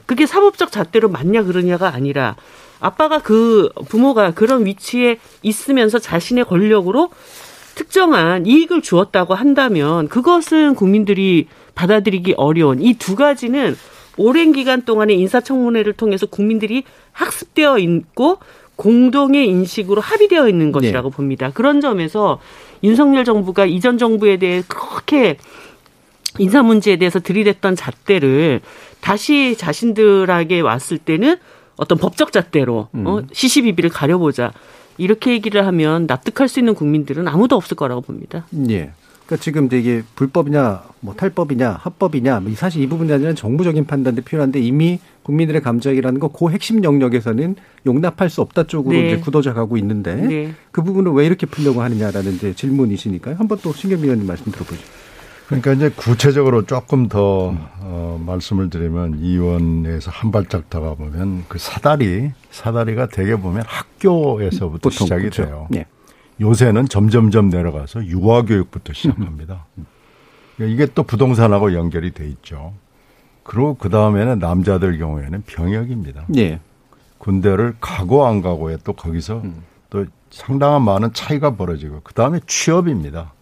그게 0.07 0.25
사법적 0.25 0.71
잣대로 0.71 1.09
맞냐 1.09 1.43
그러냐가 1.43 1.93
아니라 1.93 2.37
아빠가 2.83 3.21
그 3.21 3.71
부모가 3.89 4.33
그런 4.33 4.67
위치에 4.67 5.19
있으면서 5.43 5.99
자신의 5.99 6.45
권력으로 6.45 7.11
특정한 7.75 8.45
이익을 8.45 8.83
주었다고 8.83 9.35
한다면 9.35 10.09
그것은 10.09 10.75
국민들이 10.75 11.47
받아들이기 11.75 12.35
어려운 12.37 12.83
이 12.83 12.95
두 12.95 13.17
가지는 13.17 13.77
오랜 14.19 14.53
기간 14.53 14.83
동안의 14.83 15.19
인사청문회를 15.21 15.95
통해서 15.95 16.27
국민들이 16.27 16.85
학습되어 17.13 17.79
있고 17.79 18.39
공동의 18.77 19.49
인식으로 19.49 20.01
합의되어 20.01 20.49
있는 20.49 20.73
것이라고 20.73 21.11
네. 21.11 21.17
봅니다. 21.17 21.51
그런 21.55 21.81
점에서 21.81 22.41
윤석열 22.83 23.25
정부가 23.25 23.65
이전 23.65 23.97
정부에 23.97 24.37
대해 24.39 24.63
그렇게 24.67 25.39
인사 26.39 26.63
문제에 26.63 26.97
대해서 26.97 27.21
들이댔던 27.21 27.77
잣대를 27.77 28.61
다시 29.01 29.57
자신들에게 29.57 30.61
왔을 30.61 30.99
때는 30.99 31.37
어떤 31.77 31.99
법적 31.99 32.33
잣대로 32.33 32.89
음. 32.95 33.07
어, 33.07 33.23
시시비비를 33.33 33.91
가려보자 33.91 34.53
이렇게 34.99 35.33
얘기를 35.33 35.67
하면 35.67 36.07
납득할 36.07 36.49
수 36.49 36.59
있는 36.59 36.75
국민들은 36.75 37.27
아무도 37.29 37.57
없을 37.57 37.77
거라고 37.77 38.01
봅니다. 38.03 38.47
예. 38.69 38.91
그러니까 39.25 39.43
지금 39.43 39.69
이게 39.73 40.03
불법이냐, 40.17 40.83
뭐 41.01 41.15
탈법이냐, 41.15 41.79
합법이냐, 41.81 42.41
뭐 42.41 42.53
사실 42.55 42.83
이 42.83 42.87
부분에 42.89 43.19
대한 43.19 43.35
정부적인 43.35 43.87
판단도 43.87 44.23
필요한데 44.23 44.61
이미 44.61 44.99
국민들의 45.23 45.63
감정이라는 45.63 46.21
거 46.21 46.29
그 46.29 46.51
핵심 46.51 46.83
영역에서는 46.85 47.57
용납할 47.87 48.29
수 48.29 48.43
없다 48.43 48.65
쪽으로 48.65 48.97
네. 48.97 49.07
이제 49.13 49.21
굳어져 49.21 49.55
가고 49.55 49.77
있는데 49.79 50.15
네. 50.17 50.55
그 50.73 50.83
부분을 50.83 51.13
왜 51.13 51.25
이렇게 51.25 51.47
풀려고 51.47 51.81
하느냐라는 51.83 52.35
이제 52.35 52.53
질문이시니까요. 52.53 53.37
한번 53.39 53.59
또 53.63 53.73
신경미 53.73 54.03
의원님 54.05 54.27
말씀 54.27 54.51
들어보죠. 54.53 54.81
그러니까 55.53 55.73
이제 55.75 55.91
구체적으로 55.95 56.65
조금 56.65 57.09
더 57.09 57.55
어, 57.81 58.23
말씀을 58.25 58.71
드리면 58.71 59.19
이원에서 59.19 60.11
한 60.11 60.33
발짝 60.33 60.71
더 60.71 60.81
가보면 60.81 61.45
그 61.49 61.59
사다리 61.59 62.33
사다리가 62.51 63.09
대개 63.09 63.37
보면 63.37 63.65
학교에서부터 63.67 64.89
시작이 64.89 65.25
그렇죠. 65.25 65.45
돼요. 65.45 65.67
네. 65.71 65.85
요새는 66.41 66.89
점점점 66.89 67.51
내려가서 67.51 68.07
유아교육부터 68.07 68.95
시작합니다. 68.95 69.67
그러니까 70.57 70.75
이게 70.75 70.93
또 70.95 71.03
부동산하고 71.03 71.75
연결이 71.75 72.13
돼 72.13 72.27
있죠. 72.29 72.73
그리고 73.43 73.75
그 73.75 73.91
다음에는 73.91 74.39
남자들 74.39 74.99
경우에는 74.99 75.43
병역입니다. 75.47 76.25
네. 76.29 76.61
군대를 77.19 77.77
가고 77.81 78.27
안 78.27 78.41
가고에 78.41 78.79
또 78.85 78.95
거기서 78.95 79.43
음. 79.45 79.63
또 79.91 80.07
상당한 80.31 80.83
많은 80.83 81.13
차이가 81.13 81.55
벌어지고 81.57 82.01
그 82.03 82.15
다음에 82.15 82.41
취업입니다. 82.47 83.33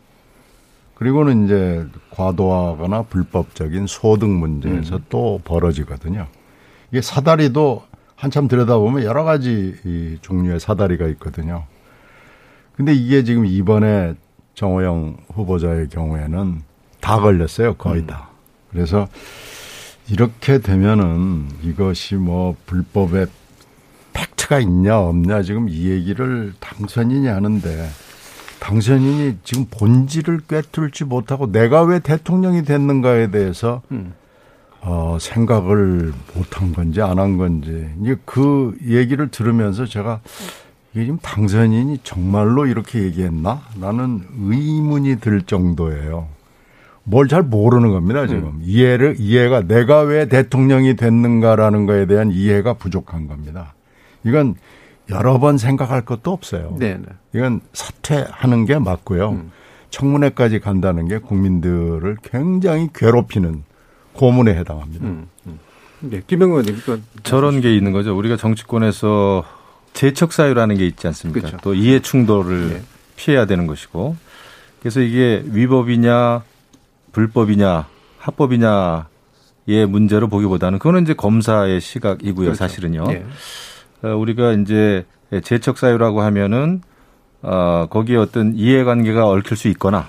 그리고는 1.01 1.47
이제 1.47 1.87
과도하거나 2.11 3.05
불법적인 3.05 3.87
소득 3.87 4.29
문제에서 4.29 4.97
음. 4.97 5.05
또 5.09 5.41
벌어지거든요. 5.45 6.27
이게 6.91 7.01
사다리도 7.01 7.85
한참 8.17 8.49
들여다보면 8.49 9.05
여러 9.05 9.25
가지 9.25 9.75
이 9.87 10.19
종류의 10.21 10.61
사다리가 10.61 11.07
있거든요. 11.09 11.65
근데 12.77 12.93
이게 12.93 13.25
지금 13.25 13.47
이번에 13.47 14.13
정호영 14.53 15.17
후보자의 15.33 15.89
경우에는 15.89 16.61
다 17.01 17.19
걸렸어요. 17.19 17.77
거의 17.77 18.03
음. 18.03 18.07
다. 18.07 18.29
그래서 18.71 19.09
이렇게 20.11 20.59
되면은 20.59 21.47
이것이 21.63 22.17
뭐 22.17 22.55
불법의 22.67 23.27
팩트가 24.13 24.61
있냐 24.61 25.01
없냐 25.01 25.45
지금 25.45 25.67
이 25.71 25.89
얘기를 25.89 26.53
당선인이 26.61 27.27
하는데 27.27 27.89
당선인이 28.61 29.39
지금 29.43 29.67
본질을 29.71 30.41
꿰뚫지 30.49 31.05
못하고 31.05 31.51
내가 31.51 31.83
왜 31.83 31.99
대통령이 31.99 32.63
됐는가에 32.65 33.31
대해서 33.31 33.83
음. 33.91 34.13
어, 34.83 35.19
생각을 35.21 36.13
못한 36.35 36.73
건지 36.73 37.03
안 37.03 37.19
한 37.19 37.37
건지 37.37 37.89
이제 38.03 38.17
그 38.25 38.77
얘기를 38.87 39.29
들으면서 39.29 39.87
제가 39.87 40.21
이게 40.93 41.05
지금 41.05 41.19
당선인이 41.21 41.99
정말로 42.03 42.67
이렇게 42.67 43.03
얘기했나? 43.03 43.63
나는 43.77 44.23
의문이 44.39 45.21
들 45.21 45.43
정도예요. 45.43 46.29
뭘 47.05 47.29
잘 47.29 47.43
모르는 47.43 47.91
겁니다, 47.91 48.27
지금. 48.27 48.43
음. 48.45 48.61
이해를, 48.63 49.17
이해가 49.19 49.63
내가 49.63 50.01
왜 50.01 50.29
대통령이 50.29 50.97
됐는가라는 50.97 51.87
거에 51.87 52.07
대한 52.07 52.31
이해가 52.31 52.75
부족한 52.75 53.27
겁니다. 53.27 53.75
이건 54.25 54.55
여러 55.11 55.39
번 55.39 55.59
생각할 55.59 56.05
것도 56.05 56.33
없어요. 56.33 56.77
네네. 56.79 56.99
네. 56.99 57.07
이건 57.35 57.61
사퇴하는 57.73 58.65
게 58.67 58.79
맞고요. 58.79 59.31
음. 59.31 59.53
청문회까지 59.91 60.61
간다는 60.61 61.09
게 61.09 61.19
국민들을 61.19 62.17
굉장히 62.23 62.89
괴롭히는 62.95 63.65
고문에 64.13 64.55
해당합니다. 64.55 65.05
음. 65.05 65.29
음. 65.47 65.59
네, 66.01 66.23
김영건 66.27 66.61
의원님. 66.61 66.83
그러니까 66.85 67.07
저런 67.23 67.61
게 67.61 67.75
있는 67.75 67.93
거죠. 67.93 68.17
우리가 68.17 68.37
정치권에서 68.37 69.45
재척 69.93 70.33
사유라는 70.33 70.77
게 70.77 70.87
있지 70.87 71.07
않습니까? 71.07 71.41
그렇죠. 71.41 71.57
또 71.63 71.75
이해 71.75 72.01
충돌을 72.01 72.69
네. 72.71 72.83
피해야 73.17 73.47
되는 73.47 73.67
것이고. 73.67 74.17
그래서 74.81 75.01
이게 75.01 75.43
위법이냐, 75.47 76.43
불법이냐, 77.13 77.87
합법이냐의 78.19 79.05
문제로 79.89 80.29
보기보다는 80.29 80.79
그거는 80.79 81.03
이제 81.03 81.13
검사의 81.13 81.81
시각이고요, 81.81 82.47
그렇죠. 82.47 82.55
사실은요. 82.55 83.07
네. 83.09 83.27
어, 84.03 84.09
우리가 84.15 84.53
이제 84.53 85.05
재척 85.43 85.79
사유라고 85.79 86.23
하면은 86.23 86.83
어, 87.43 87.87
거기에 87.91 88.17
어떤 88.17 88.55
이해관계가 88.55 89.27
얽힐 89.29 89.57
수 89.57 89.69
있거나 89.69 90.09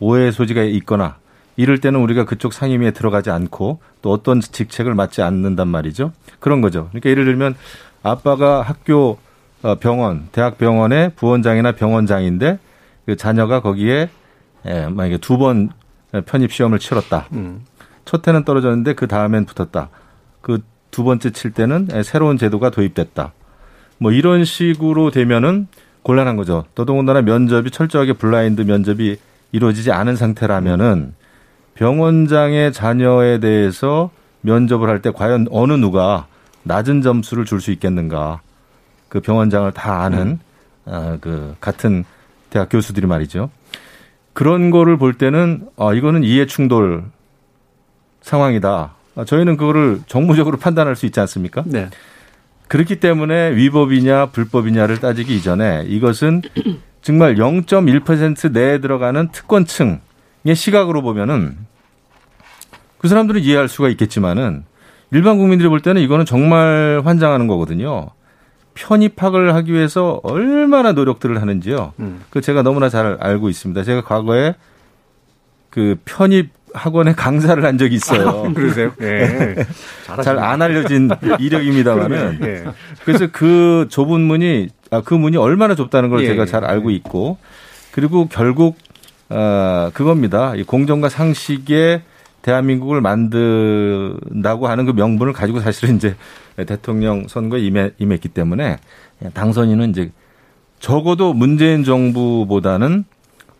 오해 0.00 0.30
소지가 0.30 0.62
있거나 0.62 1.16
이럴 1.56 1.78
때는 1.78 2.00
우리가 2.00 2.24
그쪽 2.24 2.52
상임위에 2.52 2.92
들어가지 2.92 3.30
않고 3.30 3.80
또 4.02 4.12
어떤 4.12 4.40
직책을 4.40 4.94
맡지 4.94 5.22
않는단 5.22 5.66
말이죠. 5.68 6.12
그런 6.38 6.60
거죠. 6.60 6.86
그러니까 6.90 7.10
예를 7.10 7.24
들면 7.24 7.56
아빠가 8.02 8.62
학교 8.62 9.18
어, 9.62 9.74
병원, 9.76 10.28
대학 10.30 10.56
병원의 10.56 11.12
부원장이나 11.16 11.72
병원장인데 11.72 12.58
그 13.06 13.16
자녀가 13.16 13.60
거기에 13.60 14.08
예, 14.66 14.86
만약에 14.88 15.18
두 15.18 15.36
번 15.38 15.70
편입 16.26 16.52
시험을 16.52 16.78
치렀다. 16.78 17.26
음. 17.32 17.64
첫 18.04 18.26
해는 18.26 18.44
떨어졌는데 18.44 18.94
그 18.94 19.06
다음엔 19.08 19.44
붙었다. 19.46 19.88
그 20.40 20.62
두 20.90 21.04
번째 21.04 21.30
칠 21.30 21.50
때는 21.52 21.88
예, 21.94 22.02
새로운 22.02 22.38
제도가 22.38 22.70
도입됐다. 22.70 23.32
뭐 23.98 24.12
이런 24.12 24.44
식으로 24.44 25.10
되면은 25.10 25.68
곤란한 26.02 26.36
거죠. 26.36 26.64
더더군다나 26.74 27.22
면접이 27.22 27.70
철저하게 27.70 28.14
블라인드 28.14 28.62
면접이 28.62 29.16
이루어지지 29.52 29.92
않은 29.92 30.16
상태라면은 30.16 31.14
병원장의 31.74 32.72
자녀에 32.72 33.38
대해서 33.38 34.10
면접을 34.40 34.88
할 34.88 35.00
때 35.02 35.10
과연 35.10 35.48
어느 35.50 35.72
누가 35.74 36.26
낮은 36.62 37.02
점수를 37.02 37.44
줄 37.44 37.60
수 37.60 37.70
있겠는가. 37.72 38.40
그 39.08 39.20
병원장을 39.20 39.70
다 39.72 40.02
아는 40.02 40.18
음. 40.20 40.38
어, 40.84 41.18
그 41.20 41.54
같은 41.60 42.04
대학 42.50 42.68
교수들이 42.70 43.06
말이죠. 43.06 43.50
그런 44.32 44.70
거를 44.70 44.96
볼 44.96 45.14
때는 45.14 45.68
아 45.76 45.92
이거는 45.94 46.24
이해 46.24 46.46
충돌 46.46 47.04
상황이다. 48.22 48.94
아, 49.18 49.24
저희는 49.24 49.56
그거를 49.56 50.00
정무적으로 50.06 50.56
판단할 50.58 50.94
수 50.94 51.04
있지 51.04 51.18
않습니까? 51.20 51.64
네. 51.66 51.90
그렇기 52.68 53.00
때문에 53.00 53.56
위법이냐 53.56 54.26
불법이냐를 54.26 55.00
따지기 55.00 55.36
이전에 55.36 55.84
이것은 55.88 56.42
정말 57.02 57.34
0.1% 57.34 58.52
내에 58.52 58.78
들어가는 58.78 59.28
특권층의 59.32 60.54
시각으로 60.54 61.02
보면은 61.02 61.56
그 62.98 63.08
사람들은 63.08 63.40
이해할 63.40 63.68
수가 63.68 63.88
있겠지만은 63.88 64.64
일반 65.10 65.38
국민들이 65.38 65.68
볼 65.68 65.80
때는 65.80 66.02
이거는 66.02 66.24
정말 66.24 67.00
환장하는 67.04 67.46
거거든요. 67.46 68.10
편입학을 68.74 69.54
하기 69.54 69.72
위해서 69.72 70.20
얼마나 70.22 70.92
노력들을 70.92 71.40
하는지요. 71.40 71.94
음. 71.98 72.20
그 72.30 72.40
제가 72.40 72.62
너무나 72.62 72.88
잘 72.88 73.16
알고 73.18 73.48
있습니다. 73.48 73.82
제가 73.82 74.02
과거에 74.02 74.54
그 75.78 75.96
편입 76.04 76.50
학원에 76.74 77.12
강사를 77.12 77.64
한 77.64 77.78
적이 77.78 77.94
있어요. 77.94 78.28
아, 78.28 78.52
그러세요? 78.52 78.92
네. 78.98 79.54
잘안 80.24 80.60
알려진 80.60 81.08
이력입니다만은. 81.38 82.38
네. 82.40 82.64
그래서 83.04 83.28
그 83.30 83.86
좁은 83.88 84.20
문이 84.20 84.70
아, 84.90 85.00
그 85.02 85.14
문이 85.14 85.36
얼마나 85.36 85.76
좁다는 85.76 86.10
걸 86.10 86.24
예, 86.24 86.26
제가 86.26 86.46
잘 86.46 86.64
알고 86.64 86.90
있고 86.90 87.38
그리고 87.92 88.26
결국 88.26 88.76
어, 89.28 89.90
그겁니다. 89.94 90.56
이 90.56 90.64
공정과 90.64 91.08
상식의 91.10 92.02
대한민국을 92.42 93.00
만든다고 93.00 94.66
하는 94.66 94.84
그 94.84 94.90
명분을 94.90 95.32
가지고 95.32 95.60
사실은 95.60 95.94
이제 95.94 96.16
대통령 96.66 97.28
선거에 97.28 97.60
임해, 97.60 97.92
임했기 97.98 98.30
때문에 98.30 98.78
당선인은 99.32 99.90
이제 99.90 100.10
적어도 100.80 101.34
문재인 101.34 101.84
정부보다는 101.84 103.04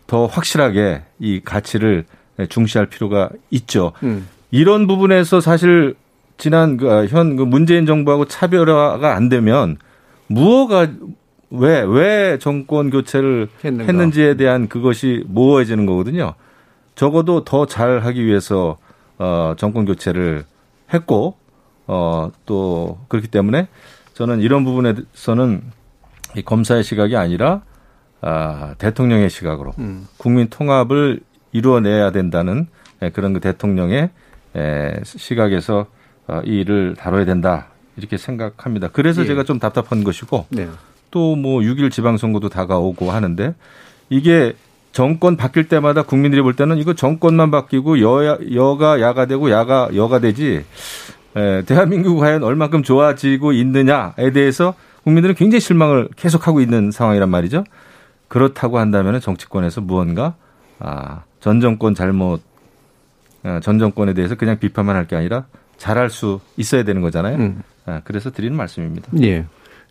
더 0.09 0.25
확실하게 0.25 1.03
이 1.19 1.39
가치를 1.45 2.03
중시할 2.49 2.87
필요가 2.87 3.29
있죠. 3.51 3.91
음. 4.01 4.27
이런 4.49 4.87
부분에서 4.87 5.39
사실 5.39 5.93
지난 6.37 6.77
그현 6.77 7.35
그 7.35 7.43
문재인 7.43 7.85
정부하고 7.85 8.25
차별화가 8.25 9.15
안 9.15 9.29
되면 9.29 9.77
무엇가 10.27 10.87
왜, 11.51 11.81
왜 11.81 12.37
정권 12.39 12.89
교체를 12.89 13.49
했는가. 13.63 13.85
했는지에 13.91 14.33
대한 14.35 14.67
그것이 14.67 15.23
모호해지는 15.27 15.85
거거든요. 15.85 16.33
적어도 16.95 17.43
더 17.43 17.65
잘 17.67 17.99
하기 17.99 18.25
위해서 18.25 18.77
어, 19.19 19.53
정권 19.57 19.85
교체를 19.85 20.43
했고 20.91 21.35
어, 21.85 22.31
또 22.47 22.97
그렇기 23.09 23.27
때문에 23.27 23.67
저는 24.15 24.39
이런 24.41 24.63
부분에서는 24.65 25.61
이 26.35 26.41
검사의 26.41 26.83
시각이 26.83 27.15
아니라 27.15 27.61
아, 28.21 28.75
대통령의 28.77 29.29
시각으로 29.29 29.73
음. 29.79 30.07
국민 30.17 30.49
통합을 30.49 31.21
이루어내야 31.51 32.11
된다는 32.11 32.67
예, 33.01 33.09
그런 33.09 33.33
그 33.33 33.39
대통령의 33.39 34.09
예, 34.55 34.99
시각에서 35.03 35.87
어, 36.27 36.41
이 36.45 36.59
일을 36.59 36.95
다뤄야 36.97 37.25
된다 37.25 37.67
이렇게 37.97 38.17
생각합니다. 38.17 38.89
그래서 38.89 39.23
예. 39.23 39.27
제가 39.27 39.43
좀 39.43 39.59
답답한 39.59 40.03
것이고 40.03 40.45
네. 40.49 40.67
또뭐 41.11 41.61
6일 41.61 41.91
지방선거도 41.91 42.49
다가오고 42.49 43.11
하는데 43.11 43.55
이게 44.09 44.53
정권 44.91 45.37
바뀔 45.37 45.67
때마다 45.67 46.03
국민들이 46.03 46.41
볼 46.41 46.55
때는 46.55 46.77
이거 46.77 46.93
정권만 46.93 47.51
바뀌고 47.51 48.01
여야 48.01 48.37
여가 48.53 49.01
야가 49.01 49.25
되고 49.27 49.49
야가 49.49 49.89
여가 49.95 50.19
되지 50.19 50.65
에, 51.35 51.61
대한민국 51.63 52.17
과연 52.19 52.43
얼마큼 52.43 52.83
좋아지고 52.83 53.53
있느냐에 53.53 54.31
대해서 54.33 54.73
국민들은 55.03 55.35
굉장히 55.35 55.59
실망을 55.59 56.09
계속하고 56.15 56.59
있는 56.61 56.91
상황이란 56.91 57.29
말이죠. 57.29 57.63
그렇다고 58.29 58.79
한다면 58.79 59.19
정치권에서 59.19 59.81
무언가 59.81 60.35
아, 60.79 61.23
전 61.41 61.59
정권 61.59 61.93
잘못 61.93 62.41
아, 63.43 63.59
전 63.59 63.77
정권에 63.79 64.13
대해서 64.13 64.35
그냥 64.35 64.57
비판만 64.59 64.95
할 64.95 65.05
게 65.07 65.15
아니라 65.17 65.45
잘할 65.77 66.09
수 66.09 66.39
있어야 66.57 66.83
되는 66.83 67.01
거잖아요. 67.01 67.37
음. 67.37 67.63
아, 67.85 68.01
그래서 68.03 68.31
드리는 68.31 68.55
말씀입니다. 68.55 69.09
예. 69.21 69.45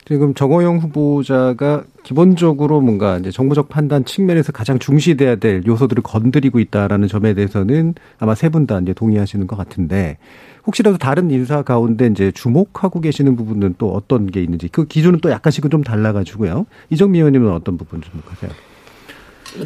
지금 0.05 0.33
정호영 0.33 0.79
후보자가 0.79 1.85
기본적으로 2.03 2.81
뭔가 2.81 3.19
이제 3.19 3.31
정부적 3.31 3.69
판단 3.69 4.07
측면에서 4.07 4.53
가장 4.53 4.79
중시돼야 4.79 5.37
될 5.37 5.63
요소들을 5.67 6.03
건드리고 6.03 6.61
있다라는 6.61 7.09
점에 7.09 7.35
대해서는 7.35 7.95
아마 8.19 8.35
세 8.35 8.49
분 8.49 8.67
다 8.67 8.79
이제 8.81 8.95
동의하시는 8.95 9.47
것 9.47 9.57
같은데 9.57 10.17
혹시라도 10.67 10.97
다른 10.97 11.31
인사 11.31 11.61
가운데 11.63 12.07
이제 12.07 12.33
주목하고 12.33 13.03
계시는 13.03 13.37
부분은 13.37 13.75
또 13.77 13.93
어떤 13.93 14.27
게 14.27 14.43
있는지 14.43 14.69
그 14.69 14.87
기준은 14.87 15.21
또 15.21 15.31
약간씩은 15.31 15.69
좀 15.71 15.83
달라가지고요. 15.83 16.65
이정미 16.89 17.19
의원님은 17.19 17.53
어떤 17.53 17.77
부분 17.77 18.01
주목하세요? 18.01 18.51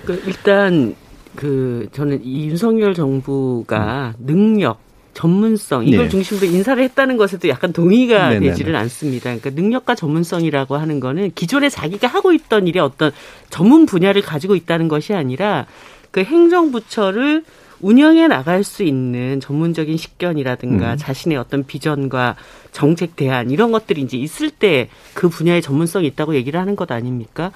그러니까 0.02 0.26
일단 0.26 0.94
그 1.36 1.86
저는 1.92 2.20
이 2.24 2.48
윤석열 2.48 2.94
정부가 2.94 4.14
음. 4.18 4.26
능력 4.26 4.78
전문성 5.14 5.86
이걸 5.86 6.04
네. 6.04 6.08
중심으로 6.08 6.46
인사를 6.46 6.82
했다는 6.82 7.16
것에도 7.16 7.48
약간 7.48 7.72
동의가 7.72 8.30
네네네. 8.30 8.50
되지를 8.50 8.76
않습니다. 8.76 9.24
그러니까 9.24 9.50
능력과 9.50 9.94
전문성이라고 9.94 10.76
하는 10.76 11.00
거는 11.00 11.32
기존에 11.34 11.68
자기가 11.68 12.06
하고 12.08 12.32
있던 12.32 12.66
일에 12.66 12.80
어떤 12.80 13.12
전문 13.50 13.86
분야를 13.86 14.22
가지고 14.22 14.56
있다는 14.56 14.88
것이 14.88 15.12
아니라 15.14 15.66
그 16.10 16.22
행정부처를 16.22 17.44
운영해 17.80 18.28
나갈 18.28 18.62
수 18.62 18.84
있는 18.84 19.40
전문적인 19.40 19.96
식견이라든가 19.96 20.92
음. 20.92 20.96
자신의 20.96 21.36
어떤 21.36 21.64
비전과 21.64 22.36
정책 22.70 23.16
대안 23.16 23.50
이런 23.50 23.72
것들이 23.72 24.00
이제 24.02 24.16
있을 24.16 24.50
때 24.50 24.88
그 25.14 25.28
분야의 25.28 25.62
전문성이 25.62 26.06
있다고 26.08 26.34
얘기를 26.34 26.58
하는 26.60 26.76
것 26.76 26.90
아닙니까? 26.90 27.52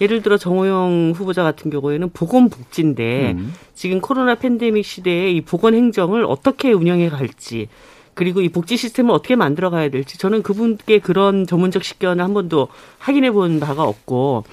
예를 0.00 0.22
들어 0.22 0.36
정호영 0.36 1.12
후보자 1.14 1.42
같은 1.42 1.70
경우에는 1.70 2.10
보건복지인데 2.10 3.32
음. 3.32 3.54
지금 3.74 4.00
코로나 4.00 4.34
팬데믹 4.34 4.84
시대에 4.84 5.30
이 5.30 5.40
보건 5.40 5.74
행정을 5.74 6.24
어떻게 6.24 6.72
운영해 6.72 7.08
갈지 7.08 7.68
그리고 8.14 8.40
이 8.40 8.48
복지 8.48 8.76
시스템을 8.76 9.12
어떻게 9.12 9.36
만들어 9.36 9.70
가야 9.70 9.88
될지 9.88 10.18
저는 10.18 10.42
그분께 10.42 10.98
그런 10.98 11.46
전문적 11.46 11.84
식견을 11.84 12.22
한 12.22 12.34
번도 12.34 12.68
확인해 12.98 13.30
본 13.30 13.60
바가 13.60 13.84
없고 13.84 14.44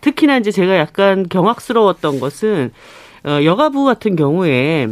특히나 0.00 0.38
이제 0.38 0.50
제가 0.50 0.76
약간 0.76 1.28
경악스러웠던 1.28 2.20
것은 2.20 2.72
어 3.24 3.42
여가부 3.44 3.84
같은 3.84 4.14
경우에 4.14 4.88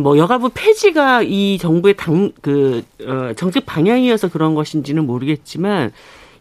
뭐 0.00 0.18
여가부 0.18 0.50
폐지가 0.54 1.22
이 1.22 1.58
정부의 1.58 1.94
당 1.96 2.32
그 2.40 2.82
어, 3.04 3.32
정책 3.34 3.66
방향이어서 3.66 4.28
그런 4.28 4.54
것인지는 4.54 5.06
모르겠지만 5.06 5.92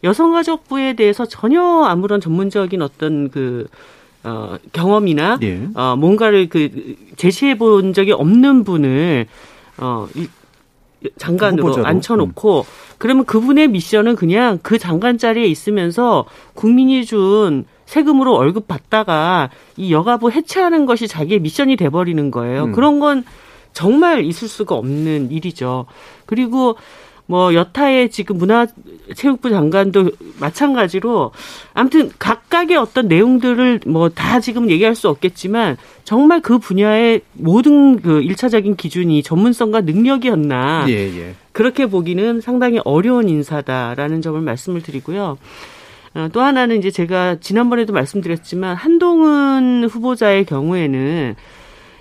여성가족부에 0.05 0.93
대해서 0.93 1.25
전혀 1.25 1.61
아무런 1.61 2.21
전문적인 2.21 2.81
어떤 2.81 3.29
그 3.29 3.67
어, 4.23 4.55
경험이나 4.71 5.39
예. 5.43 5.67
어, 5.75 5.95
뭔가를 5.97 6.49
그 6.49 6.95
제시해 7.15 7.57
본 7.57 7.93
적이 7.93 8.13
없는 8.13 8.63
분을 8.63 9.27
어, 9.77 10.07
이, 10.15 10.27
장관으로 11.17 11.63
후보자로? 11.63 11.85
앉혀놓고 11.87 12.65
그러면 12.97 13.25
그분의 13.25 13.67
미션은 13.67 14.15
그냥 14.15 14.59
그 14.63 14.79
장관 14.79 15.17
자리에 15.17 15.45
있으면서 15.45 16.25
국민이 16.53 17.05
준 17.05 17.65
세금으로 17.85 18.33
월급 18.33 18.67
받다가 18.67 19.49
이 19.77 19.93
여가부 19.93 20.31
해체하는 20.31 20.87
것이 20.87 21.07
자기의 21.07 21.39
미션이 21.41 21.75
돼버리는 21.75 22.31
거예요. 22.31 22.65
음. 22.65 22.71
그런 22.71 22.99
건 22.99 23.23
정말 23.73 24.23
있을 24.25 24.47
수가 24.47 24.73
없는 24.75 25.31
일이죠. 25.31 25.85
그리고 26.25 26.77
뭐 27.27 27.53
여타의 27.53 28.11
지금 28.11 28.37
문화체육부 28.37 29.49
장관도 29.49 30.11
마찬가지로 30.39 31.31
아무튼 31.73 32.11
각각의 32.19 32.77
어떤 32.77 33.07
내용들을 33.07 33.81
뭐 33.87 34.09
다 34.09 34.39
지금 34.39 34.69
얘기할 34.69 34.95
수 34.95 35.09
없겠지만 35.09 35.77
정말 36.03 36.41
그 36.41 36.57
분야의 36.59 37.21
모든 37.33 38.01
그 38.01 38.21
일차적인 38.21 38.75
기준이 38.75 39.23
전문성과 39.23 39.81
능력이었나 39.81 40.85
예, 40.89 40.93
예. 40.93 41.35
그렇게 41.51 41.85
보기는 41.85 42.41
상당히 42.41 42.79
어려운 42.85 43.27
인사다라는 43.29 44.21
점을 44.21 44.39
말씀을 44.39 44.81
드리고요. 44.81 45.37
어, 46.13 46.29
또 46.31 46.41
하나는 46.41 46.77
이제 46.77 46.91
제가 46.91 47.37
지난번에도 47.41 47.91
말씀드렸지만 47.91 48.75
한동훈 48.75 49.87
후보자의 49.89 50.45
경우에는 50.45 51.35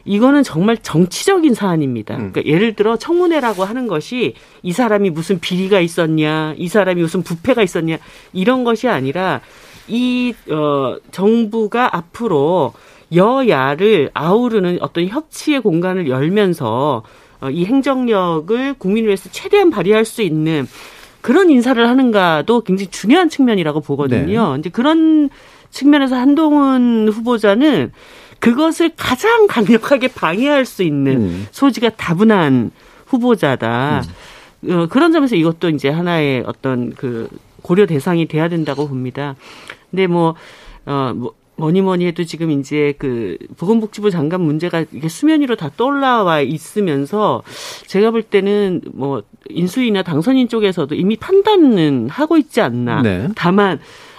이거는 0.05 0.43
정말 0.43 0.77
정치적인 0.77 1.55
사안입니다. 1.55 2.17
그러니까 2.17 2.45
예를 2.45 2.75
들어 2.75 2.97
청문회라고 2.97 3.65
하는 3.65 3.87
것이 3.87 4.35
이 4.63 4.73
사람이 4.73 5.11
무슨 5.11 5.41
비리가 5.41 5.81
있었냐, 5.81 6.55
이 6.57 6.69
사람이 6.69 7.01
무슨 7.01 7.23
부패가 7.23 7.63
있었냐 7.63 7.99
이런 8.33 8.65
것이 8.65 8.89
아니라 8.89 9.41
이 9.89 10.35
어, 10.51 10.97
정부가 11.11 11.97
앞으로 11.97 12.73
여야를 13.15 14.11
아우르는 14.15 14.79
어떤 14.81 15.07
협치의 15.07 15.61
공간을 15.61 16.09
열면서 16.09 17.03
어, 17.41 17.51
이 17.51 17.65
행정력을 17.65 18.75
국민을 18.75 19.09
위해서 19.09 19.29
최대한 19.31 19.71
발휘할 19.71 20.05
수 20.05 20.23
있는 20.23 20.67
그런 21.21 21.49
인사를 21.51 21.89
하는가도 21.89 22.63
굉장히 22.63 22.91
중요한 22.91 23.29
측면이라고 23.31 23.81
보거든요. 23.81 24.57
이제 24.59 24.69
그런 24.69 25.31
측면에서 25.71 26.17
한동훈 26.17 27.09
후보자는 27.09 27.93
그것을 28.45 28.91
가장 28.95 29.47
강력하게 29.47 30.09
방해할 30.09 30.67
수 30.67 30.83
있는 30.83 31.47
소지가 31.51 31.91
다분한 31.97 32.73
후보자다. 33.07 34.03
어, 34.69 34.87
그런 34.91 35.13
점에서 35.13 35.35
이것도 35.35 35.71
이제 35.71 35.89
하나의 35.89 36.45
어떤 36.47 36.93
그 36.95 37.29
고려 37.63 37.87
대상이 37.87 38.27
돼야 38.27 38.49
된다고 38.49 38.87
봅니다. 38.87 39.35
근데 39.91 40.07
뭐, 40.07 40.35
어, 40.85 41.13
뭐, 41.15 41.33
뭐니 41.57 41.81
뭐니 41.81 42.05
해도 42.05 42.25
지금 42.25 42.51
이제 42.51 42.93
그 42.99 43.39
보건복지부 43.57 44.11
장관 44.11 44.43
문제가 44.43 44.85
이게 44.93 45.09
수면 45.09 45.41
위로 45.41 45.57
다 45.57 45.71
떠올라와 45.75 46.41
있으면서 46.41 47.43
제가 47.87 48.11
볼 48.11 48.23
때는 48.23 48.83
뭐 48.93 49.23
인수위나 49.49 50.03
당선인 50.03 50.49
쪽에서도 50.49 50.95
이미 50.97 51.17
판단은 51.17 52.09
하고 52.11 52.37
있지 52.37 52.61
않나. 52.61 53.03
네. 53.03 53.29
다만 53.37 53.79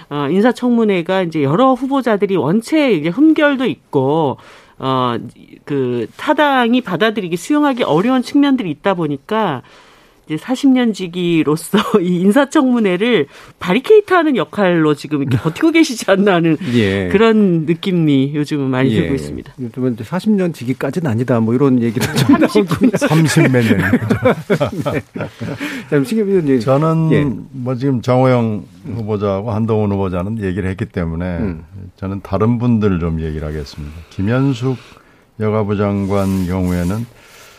어, 0.10 0.28
인사청문회가 0.30 1.24
이제 1.24 1.44
여러 1.44 1.74
후보자들이 1.74 2.36
원체 2.36 2.92
이제 2.92 3.10
흠결도 3.10 3.66
있고 3.66 4.38
어, 4.78 5.18
그 5.64 6.08
타당이 6.18 6.82
받아들이기 6.82 7.38
수용하기 7.38 7.84
어려운 7.84 8.22
측면들이 8.22 8.70
있다 8.72 8.94
보니까 8.94 9.64
이제 10.26 10.38
40년 10.38 10.94
지기로서 10.94 11.78
이 12.02 12.22
인사청문회를 12.22 13.28
바리케이트 13.60 14.14
하는 14.14 14.36
역할로 14.36 14.96
지금 14.96 15.22
이렇게 15.22 15.38
버티고 15.38 15.72
계시지 15.72 16.06
않나 16.10 16.36
하는 16.36 16.58
예. 16.74 17.10
그런 17.10 17.66
느낌이 17.66 18.32
요즘은 18.34 18.70
많이 18.70 18.92
예. 18.92 19.02
들고 19.02 19.16
있습니다. 19.16 19.54
그러면 19.72 19.94
이제 19.94 20.04
40년 20.04 20.54
지기까지는 20.54 21.10
아니다. 21.10 21.40
뭐 21.40 21.54
이런 21.54 21.82
얘기도 21.82 22.06
좀 22.16 22.38
나오고 22.40 22.64
30몇 22.64 23.52
년. 23.52 24.02
네. 24.94 25.02
자, 25.90 26.04
신경 26.04 26.28
의원님. 26.28 26.60
저는 26.60 27.10
예. 27.12 27.24
뭐 27.52 27.76
지금 27.76 28.02
정호영 28.02 28.75
후보자하고 28.86 29.52
한동훈 29.52 29.92
후보자는 29.92 30.42
얘기를 30.44 30.70
했기 30.70 30.86
때문에 30.86 31.38
음. 31.40 31.66
저는 31.96 32.22
다른 32.22 32.60
분들 32.60 33.00
좀 33.00 33.22
얘기를 33.22 33.48
하겠습니다. 33.48 33.94
김현숙 34.12 34.78
여가부 35.40 35.78
장관 35.78 36.46
경우에는 36.48 37.06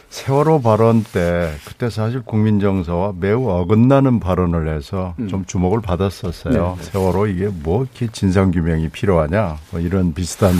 세월호 0.09 0.63
발언 0.63 1.03
때 1.03 1.53
그때 1.67 1.91
사실 1.91 2.23
국민 2.23 2.61
정서와 2.61 3.15
매우 3.19 3.49
어긋나는 3.49 4.21
발언을 4.21 4.75
해서 4.75 5.15
좀 5.29 5.45
주목을 5.45 5.81
받았었어요. 5.83 6.77
네. 6.79 6.85
세월호 6.85 7.27
이게 7.27 7.49
뭐 7.49 7.83
이렇게 7.83 8.09
진상 8.13 8.51
규명이 8.51 8.89
필요하냐 8.91 9.59
뭐 9.71 9.81
이런 9.81 10.15
비슷한 10.15 10.55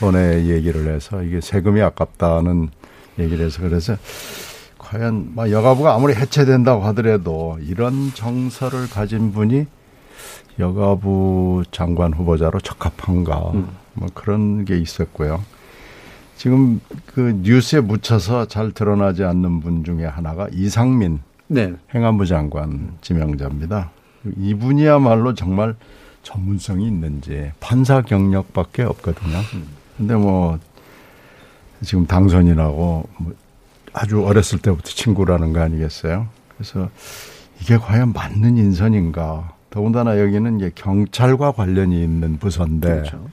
돈의 0.00 0.50
얘기를 0.50 0.92
해서 0.92 1.22
이게 1.22 1.40
세금이 1.40 1.80
아깝다는 1.80 2.68
얘기를 3.18 3.46
해서 3.46 3.62
그래서 3.62 3.96
과연 4.78 5.32
막 5.34 5.50
여가부가 5.50 5.94
아무리 5.94 6.14
해체된다고 6.14 6.82
하더라도 6.86 7.56
이런 7.62 8.12
정서를 8.12 8.90
가진 8.90 9.32
분이 9.32 9.66
여가부 10.58 11.64
장관 11.70 12.12
후보자로 12.12 12.60
적합한가 12.60 13.52
뭐 13.94 14.08
그런 14.14 14.64
게 14.64 14.78
있었고요. 14.78 15.42
지금 16.36 16.80
그 17.06 17.38
뉴스에 17.42 17.80
묻혀서 17.80 18.46
잘 18.48 18.72
드러나지 18.72 19.24
않는 19.24 19.60
분 19.60 19.84
중에 19.84 20.04
하나가 20.04 20.48
이상민 20.52 21.20
네. 21.46 21.72
행안부 21.94 22.26
장관 22.26 22.96
지명자입니다. 23.00 23.90
이분이야말로 24.38 25.34
정말 25.34 25.74
전문성이 26.22 26.86
있는지 26.86 27.52
판사 27.60 28.00
경력밖에 28.02 28.82
없거든요. 28.82 29.38
근데 29.96 30.14
뭐 30.14 30.58
지금 31.82 32.06
당선인하고 32.06 33.08
뭐 33.18 33.34
아주 33.92 34.24
어렸을 34.24 34.58
때부터 34.58 34.90
친구라는 34.90 35.52
거 35.52 35.60
아니겠어요? 35.60 36.28
그래서 36.56 36.88
이게 37.60 37.76
과연 37.76 38.12
맞는 38.12 38.56
인선인가? 38.56 39.51
더군다나 39.72 40.20
여기는 40.20 40.58
이제 40.58 40.70
경찰과 40.74 41.52
관련이 41.52 42.04
있는 42.04 42.36
부서인데 42.36 42.88
그렇죠. 42.88 43.26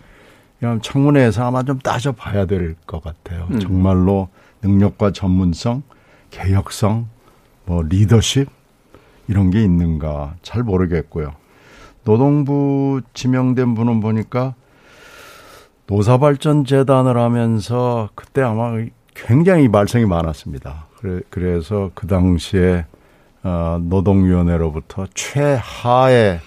청문회에서 0.82 1.45
아마 1.45 1.63
좀 1.63 1.80
따져봐야 1.80 2.45
될 2.45 2.75
것 2.88 3.04
같아요. 3.04 3.47
음. 3.52 3.60
정말로 3.60 4.30
능력과 4.62 5.12
전문성, 5.12 5.84
개혁성, 6.32 7.08
뭐 7.65 7.84
리더십 7.84 8.49
이런 9.28 9.52
게 9.52 9.62
있는가 9.62 10.36
잘 10.41 10.63
모르겠고요. 10.63 11.34
노동부 12.06 13.02
지명된 13.13 13.75
분은 13.75 13.99
보니까 13.99 14.56
노사발전재단을 15.88 17.17
하면서 17.17 18.10
그때 18.15 18.41
아마 18.41 18.71
굉장히 19.13 19.67
말썽이 19.67 20.06
많았습니다. 20.06 20.88
그래, 20.97 21.21
그래서 21.30 21.91
그 21.93 22.08
당시에 22.08 22.86
어, 23.43 23.80
노동위원회로부터 23.82 25.08
최하의 25.13 26.39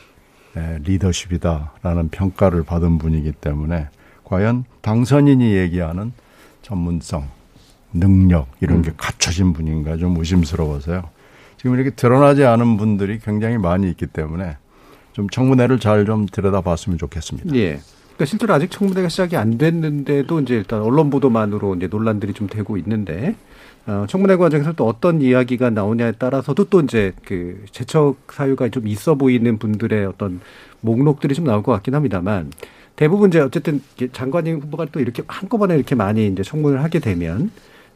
에, 0.56 0.78
리더십이다라는 0.84 2.08
평가를 2.10 2.62
받은 2.62 2.98
분이기 2.98 3.32
때문에 3.32 3.88
과연 4.24 4.64
당선인이 4.82 5.54
얘기하는 5.54 6.12
전문성, 6.60 7.28
능력 7.92 8.48
이런 8.60 8.82
게 8.82 8.92
갖춰진 8.96 9.52
분인가 9.52 9.96
좀 9.96 10.16
의심스러워서요. 10.18 11.02
지금 11.56 11.74
이렇게 11.74 11.90
드러나지 11.90 12.44
않은 12.44 12.76
분들이 12.76 13.18
굉장히 13.18 13.56
많이 13.58 13.88
있기 13.90 14.06
때문에 14.06 14.56
좀 15.12 15.28
청문회를 15.28 15.78
잘 15.78 16.04
좀 16.04 16.26
들여다봤으면 16.26 16.98
좋겠습니다. 16.98 17.54
예. 17.54 17.80
그러니까 18.14 18.24
실제로 18.26 18.54
아직 18.54 18.70
청문회가 18.70 19.08
시작이 19.08 19.36
안 19.36 19.56
됐는데도 19.58 20.40
이제 20.40 20.54
일단 20.54 20.82
언론 20.82 21.08
보도만으로 21.10 21.74
이제 21.76 21.86
논란들이 21.86 22.34
좀 22.34 22.46
되고 22.48 22.76
있는데 22.76 23.34
어, 23.86 24.06
청문회 24.08 24.36
과정에서 24.36 24.72
또 24.72 24.86
어떤 24.86 25.20
이야기가 25.20 25.70
나오냐에 25.70 26.12
따라서도 26.12 26.64
또 26.64 26.80
이제 26.80 27.12
그 27.24 27.64
재척 27.72 28.16
사유가 28.30 28.68
좀 28.68 28.86
있어 28.86 29.16
보이는 29.16 29.58
분들의 29.58 30.06
어떤 30.06 30.40
목록들이 30.80 31.34
좀 31.34 31.44
나올 31.46 31.62
것 31.62 31.72
같긴 31.72 31.94
합니다만 31.94 32.52
대부분 32.94 33.30
이제 33.30 33.40
어쨌든 33.40 33.82
장관님 34.12 34.60
후보가 34.60 34.86
또 34.92 35.00
이렇게 35.00 35.22
한꺼번에 35.26 35.74
이렇게 35.74 35.94
많이 35.94 36.26
이제 36.28 36.42
청문을 36.42 36.82
하게 36.82 37.00
되면 37.00 37.50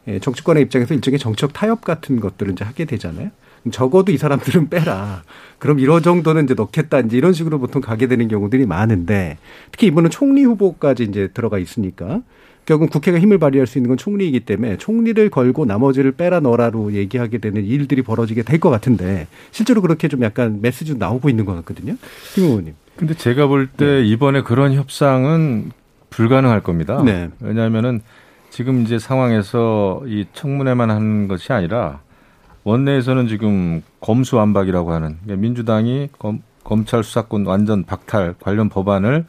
예, 0.07 0.19
정치권의 0.19 0.63
입장에서 0.63 0.93
일종의 0.93 1.19
정책 1.19 1.53
타협 1.53 1.81
같은 1.81 2.19
것들을 2.19 2.53
이제 2.53 2.63
하게 2.63 2.85
되잖아요. 2.85 3.29
적어도 3.71 4.11
이 4.11 4.17
사람들은 4.17 4.69
빼라. 4.69 5.23
그럼 5.59 5.79
이런 5.79 6.01
정도는 6.01 6.45
이제 6.45 6.53
넣겠다. 6.53 6.99
이제 6.99 7.17
이런 7.17 7.33
식으로 7.33 7.59
보통 7.59 7.81
가게 7.81 8.07
되는 8.07 8.27
경우들이 8.27 8.65
많은데 8.65 9.37
특히 9.71 9.87
이분은 9.87 10.09
총리 10.09 10.43
후보까지 10.43 11.03
이제 11.03 11.29
들어가 11.33 11.57
있으니까 11.57 12.21
결국 12.67 12.89
국회가 12.89 13.17
힘을 13.17 13.37
발휘할 13.37 13.65
수 13.65 13.77
있는 13.77 13.87
건 13.87 13.97
총리이기 13.97 14.41
때문에 14.41 14.77
총리를 14.77 15.29
걸고 15.29 15.65
나머지를 15.65 16.11
빼라 16.11 16.41
넣어라로 16.41 16.93
얘기하게 16.93 17.37
되는 17.37 17.63
일들이 17.63 18.01
벌어지게 18.01 18.43
될 18.43 18.59
것 18.59 18.69
같은데 18.69 19.27
실제로 19.51 19.81
그렇게 19.81 20.07
좀 20.07 20.21
약간 20.23 20.59
메시지 20.61 20.97
나오고 20.97 21.29
있는 21.29 21.45
것 21.45 21.53
같거든요. 21.57 21.95
김 22.33 22.43
의원님. 22.43 22.73
근데 22.97 23.13
제가 23.13 23.47
볼때 23.47 24.03
이번에 24.03 24.41
그런 24.41 24.73
협상은 24.73 25.71
불가능할 26.09 26.61
겁니다. 26.61 27.01
네. 27.05 27.29
왜냐하면은 27.39 28.01
지금 28.49 28.81
이제 28.81 28.99
상황에서 28.99 30.01
이 30.07 30.25
청문회만 30.33 30.89
하는 30.89 31.27
것이 31.27 31.53
아니라 31.53 32.01
원내에서는 32.63 33.29
지금 33.29 33.81
검수완박이라고 34.01 34.91
하는 34.91 35.17
그러니까 35.23 35.41
민주당이 35.41 36.09
검, 36.19 36.41
검찰 36.65 37.03
수사권 37.03 37.45
완전 37.45 37.85
박탈 37.85 38.35
관련 38.41 38.67
법안을 38.67 39.25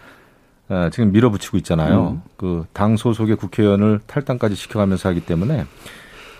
어, 0.68 0.88
지금 0.92 1.12
밀어붙이고 1.12 1.56
있잖아요. 1.58 2.20
음. 2.20 2.22
그당 2.36 2.96
소속의 2.96 3.36
국회의원을 3.36 4.00
탈당까지 4.06 4.54
시켜가면서 4.54 5.08
하기 5.10 5.20
때문에 5.20 5.64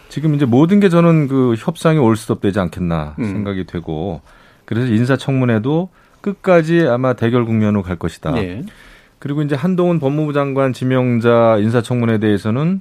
지금 0.09 0.35
이제 0.35 0.45
모든 0.45 0.81
게 0.81 0.89
저는 0.89 1.29
그 1.29 1.55
협상이 1.59 1.99
올스톱 1.99 2.41
되지 2.41 2.61
않겠나 2.61 3.17
음. 3.19 3.25
생각이 3.25 3.65
되고 3.65 4.21
그래서 4.65 4.93
인사청문회도 4.93 5.89
끝까지 6.21 6.87
아마 6.87 7.15
대결 7.15 7.45
국면으로 7.45 7.83
갈 7.83 7.97
것이다. 7.97 8.33
네. 8.33 8.63
그리고 9.19 9.43
이제 9.43 9.55
한동훈 9.55 9.99
법무부 9.99 10.33
장관 10.33 10.73
지명자 10.73 11.59
인사청문회에 11.59 12.19
대해서는 12.19 12.81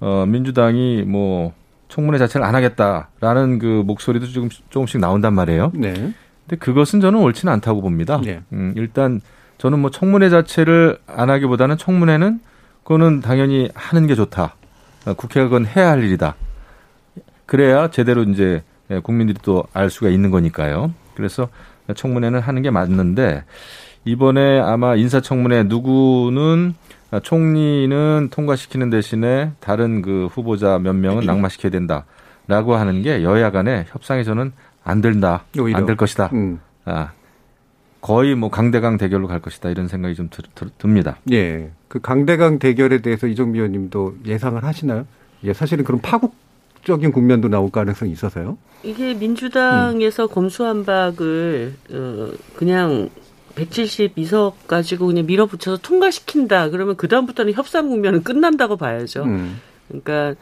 어 0.00 0.24
민주당이 0.26 1.02
뭐 1.06 1.52
청문회 1.88 2.18
자체를 2.18 2.44
안 2.44 2.54
하겠다라는 2.54 3.58
그 3.58 3.82
목소리도 3.86 4.26
지금 4.26 4.48
조금씩 4.70 5.00
나온단 5.00 5.34
말이에요. 5.34 5.70
네. 5.74 5.92
근데 5.92 6.56
그것은 6.58 7.00
저는 7.00 7.20
옳지는 7.20 7.52
않다고 7.54 7.80
봅니다. 7.80 8.20
네. 8.22 8.42
음, 8.52 8.74
일단 8.76 9.20
저는 9.64 9.78
뭐 9.78 9.90
청문회 9.90 10.28
자체를 10.28 10.98
안 11.06 11.30
하기보다는 11.30 11.78
청문회는 11.78 12.38
그거는 12.82 13.20
당연히 13.20 13.70
하는 13.74 14.06
게 14.06 14.14
좋다. 14.14 14.56
어, 15.06 15.14
국회가 15.14 15.46
그건 15.48 15.64
해야 15.64 15.88
할 15.88 16.04
일이다. 16.04 16.34
그래야 17.46 17.88
제대로 17.88 18.24
이제 18.24 18.62
예, 18.90 18.98
국민들이 18.98 19.38
또 19.42 19.66
알 19.72 19.88
수가 19.88 20.10
있는 20.10 20.30
거니까요. 20.30 20.92
그래서 21.14 21.48
청문회는 21.94 22.40
하는 22.40 22.60
게 22.60 22.70
맞는데 22.70 23.44
이번에 24.04 24.60
아마 24.60 24.96
인사청문회 24.96 25.62
누구는 25.62 26.74
총리는 27.22 28.28
통과시키는 28.30 28.90
대신에 28.90 29.52
다른 29.60 30.02
그 30.02 30.28
후보자 30.30 30.78
몇 30.78 30.92
명은 30.92 31.24
낙마시켜야 31.24 31.72
된다라고 31.72 32.74
하는 32.76 33.00
게 33.00 33.22
여야 33.22 33.50
간의 33.50 33.86
협상에 33.88 34.24
저는 34.24 34.52
안 34.84 35.00
된다. 35.00 35.44
안 35.74 35.86
될 35.86 35.96
것이다. 35.96 36.28
음. 36.34 36.60
아, 36.84 37.12
거의 38.04 38.34
뭐 38.34 38.50
강대강 38.50 38.98
대결로 38.98 39.26
갈 39.26 39.40
것이다 39.40 39.70
이런 39.70 39.88
생각이 39.88 40.14
좀 40.14 40.28
들, 40.28 40.44
들, 40.54 40.68
듭니다. 40.76 41.16
예. 41.32 41.70
그 41.88 42.00
강대강 42.02 42.58
대결에 42.58 43.00
대해서 43.00 43.26
이정미 43.26 43.56
의원님도 43.58 44.16
예상을 44.26 44.62
하시나요? 44.62 45.06
예, 45.42 45.54
사실은 45.54 45.84
그런 45.84 46.02
파국 46.02 46.34
적인 46.84 47.12
국면도 47.12 47.48
나올 47.48 47.70
가능성이 47.70 48.12
있어서요. 48.12 48.58
이게 48.82 49.14
민주당에서 49.14 50.26
검수한 50.26 50.84
박을 50.84 51.72
어, 51.92 52.30
그냥 52.54 53.08
172석 53.54 54.52
가지고 54.66 55.06
그냥 55.06 55.24
밀어붙여서 55.24 55.78
통과시킨다. 55.80 56.68
그러면 56.68 56.96
그 56.96 57.08
다음부터는 57.08 57.54
협상 57.54 57.88
국면은 57.88 58.22
끝난다고 58.22 58.76
봐야죠. 58.76 59.22
음. 59.22 59.58
그러니까 59.88 60.38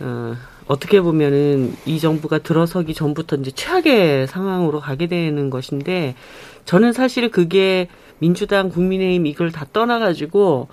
어, 0.00 0.34
어떻게 0.66 1.00
보면은 1.00 1.74
이 1.86 2.00
정부가 2.00 2.38
들어서기 2.38 2.94
전부터 2.94 3.36
이제 3.36 3.50
최악의 3.52 4.26
상황으로 4.26 4.80
가게 4.80 5.06
되는 5.06 5.50
것인데 5.50 6.14
저는 6.64 6.92
사실 6.92 7.30
그게 7.30 7.88
민주당, 8.18 8.68
국민의힘 8.70 9.26
이걸 9.26 9.52
다 9.52 9.66
떠나가지고 9.72 10.68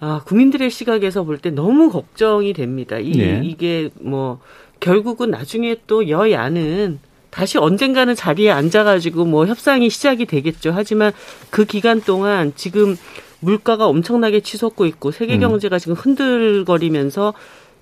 아, 0.00 0.20
국민들의 0.26 0.70
시각에서 0.70 1.24
볼 1.24 1.38
때 1.38 1.50
너무 1.50 1.90
걱정이 1.90 2.52
됩니다. 2.52 2.98
이, 2.98 3.12
네. 3.12 3.40
이게 3.42 3.88
뭐 4.00 4.40
결국은 4.80 5.30
나중에 5.30 5.76
또 5.86 6.08
여야는 6.10 6.98
다시 7.30 7.56
언젠가는 7.56 8.14
자리에 8.14 8.50
앉아가지고 8.50 9.24
뭐 9.24 9.46
협상이 9.46 9.88
시작이 9.88 10.26
되겠죠. 10.26 10.72
하지만 10.74 11.12
그 11.50 11.64
기간 11.64 12.00
동안 12.02 12.52
지금 12.56 12.96
물가가 13.40 13.86
엄청나게 13.86 14.40
치솟고 14.40 14.86
있고 14.86 15.10
세계 15.10 15.34
음. 15.34 15.40
경제가 15.40 15.78
지금 15.78 15.94
흔들거리면서 15.94 17.32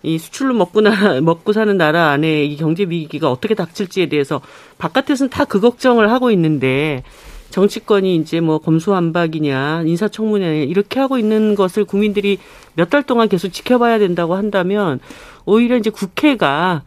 이 0.04 0.18
수출로 0.18 0.54
먹고 0.54 0.80
나 0.82 0.90
먹고 1.22 1.52
사는 1.52 1.76
나라 1.76 2.10
안에 2.10 2.44
이 2.44 2.56
경제 2.56 2.84
위기가 2.84 3.30
어떻게 3.30 3.54
닥칠지에 3.54 4.06
대해서 4.06 4.40
바깥에서는 4.78 5.30
다 5.30 5.44
그 5.46 5.60
걱정을 5.60 6.10
하고 6.10 6.30
있는데 6.30 7.02
정치권이 7.50 8.16
이제 8.16 8.40
뭐 8.40 8.58
검수완박이냐 8.58 9.84
인사청문회 9.86 10.64
이렇게 10.64 10.98
하고 11.00 11.18
있는 11.18 11.54
것을 11.54 11.84
국민들이 11.84 12.38
몇 12.74 12.90
달 12.90 13.02
동안 13.02 13.28
계속 13.28 13.48
지켜봐야 13.50 13.98
된다고 13.98 14.34
한다면 14.34 15.00
오히려 15.46 15.76
이제 15.76 15.90
국회가 15.90 16.82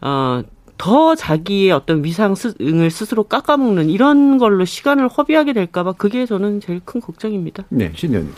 어 0.00 0.42
더 0.76 1.14
자기의 1.14 1.70
어떤 1.70 2.04
위상을 2.04 2.34
스스로 2.90 3.22
깎아먹는 3.22 3.90
이런 3.90 4.38
걸로 4.38 4.64
시간을 4.64 5.06
허비하게 5.08 5.52
될까봐 5.52 5.92
그게 5.92 6.26
저는 6.26 6.60
제일 6.60 6.80
큰 6.84 7.00
걱정입니다. 7.00 7.62
네, 7.68 7.92
신현. 7.94 8.28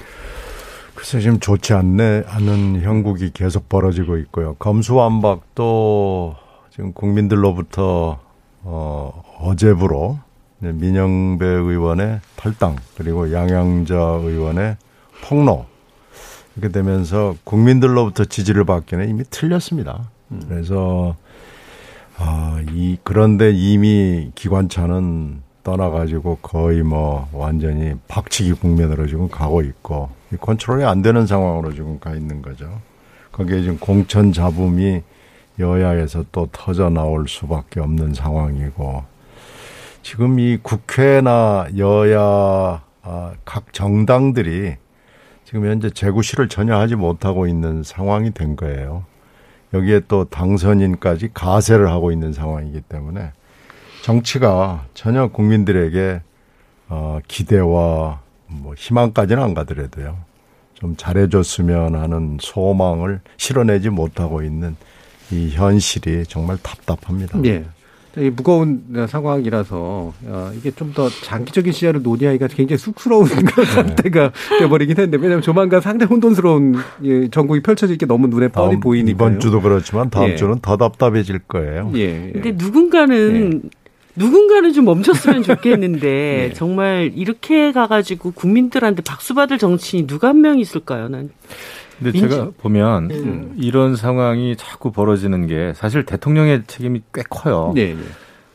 글쎄 0.96 1.20
지금 1.20 1.38
좋지 1.38 1.74
않네 1.74 2.24
않은 2.26 2.80
형국이 2.80 3.30
계속 3.32 3.68
벌어지고 3.68 4.16
있고요. 4.16 4.54
검수완박도 4.54 6.35
지금 6.70 6.92
국민들로부터 6.94 8.18
어, 8.62 9.22
어제부로 9.38 10.18
네, 10.59 10.72
민영배 10.72 11.44
의원의 11.44 12.20
탈당 12.37 12.76
그리고 12.96 13.30
양양자 13.30 13.94
의원의 13.94 14.78
폭로 15.22 15.66
이렇게 16.56 16.72
되면서 16.72 17.37
국민들로부터 17.44 18.24
지지를 18.24 18.64
받기는 18.64 19.09
이미 19.09 19.22
틀렸습니다. 19.28 20.11
그래서 20.48 21.14
아, 22.16 22.62
이 22.72 22.96
그런데 23.04 23.52
이미 23.52 24.32
기관차는 24.35 25.42
떠나가지고 25.66 26.38
거의 26.42 26.85
뭐 26.85 27.29
완전히 27.33 27.94
박치기 28.07 28.52
국면으로 28.52 29.09
지금 29.09 29.29
가고 29.29 29.62
있고 29.62 30.11
이 30.33 30.37
컨트롤이 30.37 30.85
안 30.85 31.02
되는 31.02 31.26
상황으로 31.26 31.74
지금 31.74 31.98
가 31.98 32.14
있는 32.14 32.40
거죠. 32.40 32.70
거기에 33.33 33.62
지금 33.62 33.76
공천 33.79 34.33
잡음이 34.33 35.02
여야에서 35.59 36.24
또 36.31 36.48
터져 36.52 36.88
나올 36.88 37.26
수밖에 37.26 37.81
없는 37.81 38.14
상황이고 38.14 39.02
지금 40.02 40.38
이 40.38 40.57
국회나 40.62 41.66
여야 41.76 42.85
아, 43.02 43.33
각 43.44 43.72
정당들이 43.72 44.76
지금 45.44 45.66
현재 45.66 45.90
재구시를 45.90 46.48
전혀 46.48 46.76
하지 46.76 46.94
못하고 46.94 47.48
있는 47.48 47.83
상황이 47.83 48.31
된 48.31 48.55
거예요. 48.55 49.05
여기에 49.74 50.02
또 50.07 50.26
당선인까지 50.26 51.31
가세를 51.35 51.90
하고 51.90 52.12
있는 52.12 52.33
상황이기 52.33 52.83
때문에 52.83 53.33
정치가 54.06 54.84
전혀 54.94 55.26
국민들에게 55.26 56.20
어, 56.88 57.18
기대와 57.26 58.20
뭐 58.46 58.74
희망까지는 58.76 59.42
안 59.42 59.52
가더라도요. 59.52 60.16
좀 60.74 60.94
잘해줬으면 60.96 61.96
하는 61.96 62.38
소망을 62.40 63.20
실어내지 63.36 63.90
못하고 63.90 64.44
있는 64.44 64.76
이 65.32 65.50
현실이 65.50 66.22
정말 66.28 66.56
답답합니다. 66.62 67.40
예. 67.46 67.64
이 68.16 68.30
무거운 68.30 68.84
상황이라서 69.08 70.12
어, 70.26 70.52
이게 70.56 70.70
좀 70.70 70.92
더 70.94 71.08
장기적인 71.10 71.72
시야를 71.72 72.02
논의하기가 72.02 72.46
굉장히 72.46 72.78
쑥스러운 72.78 73.24
그런 73.44 73.66
상태가 73.66 74.30
돼버리긴 74.60 74.96
했는데 74.98 75.16
왜냐하면 75.16 75.42
조만간 75.42 75.80
상당히 75.80 76.10
혼돈스러운 76.10 76.76
예, 77.02 77.28
전국이 77.28 77.60
펼쳐질 77.60 77.98
게 77.98 78.06
너무 78.06 78.28
눈에 78.28 78.46
뻔히 78.46 78.74
다음, 78.74 78.80
보이니까요. 78.80 79.12
이번 79.12 79.40
주도 79.40 79.60
그렇지만 79.60 80.10
다음 80.10 80.30
예. 80.30 80.36
주는 80.36 80.60
더 80.60 80.76
답답해질 80.76 81.40
거예요. 81.40 81.90
예. 81.96 82.30
근데 82.32 82.52
누군가는 82.52 83.62
누군가는 84.16 84.72
좀 84.72 84.85
멈췄으면 84.87 85.42
좋겠는데 85.44 86.52
정말 86.55 87.12
이렇게 87.14 87.72
가가지고 87.72 88.33
국민들한테 88.33 89.02
박수 89.02 89.35
받을 89.35 89.59
정치인이 89.59 90.07
누가 90.07 90.29
한 90.29 90.40
명 90.40 90.59
있을까요? 90.59 91.09
난 91.09 91.31
근데 91.98 92.12
민주- 92.12 92.29
제가 92.29 92.50
보면 92.59 93.11
음. 93.11 93.55
이런 93.59 93.96
상황이 93.96 94.55
자꾸 94.57 94.92
벌어지는 94.92 95.46
게 95.46 95.72
사실 95.74 96.05
대통령의 96.05 96.64
책임이 96.66 97.02
꽤 97.14 97.22
커요. 97.29 97.72
네, 97.74 97.94
네. 97.94 98.00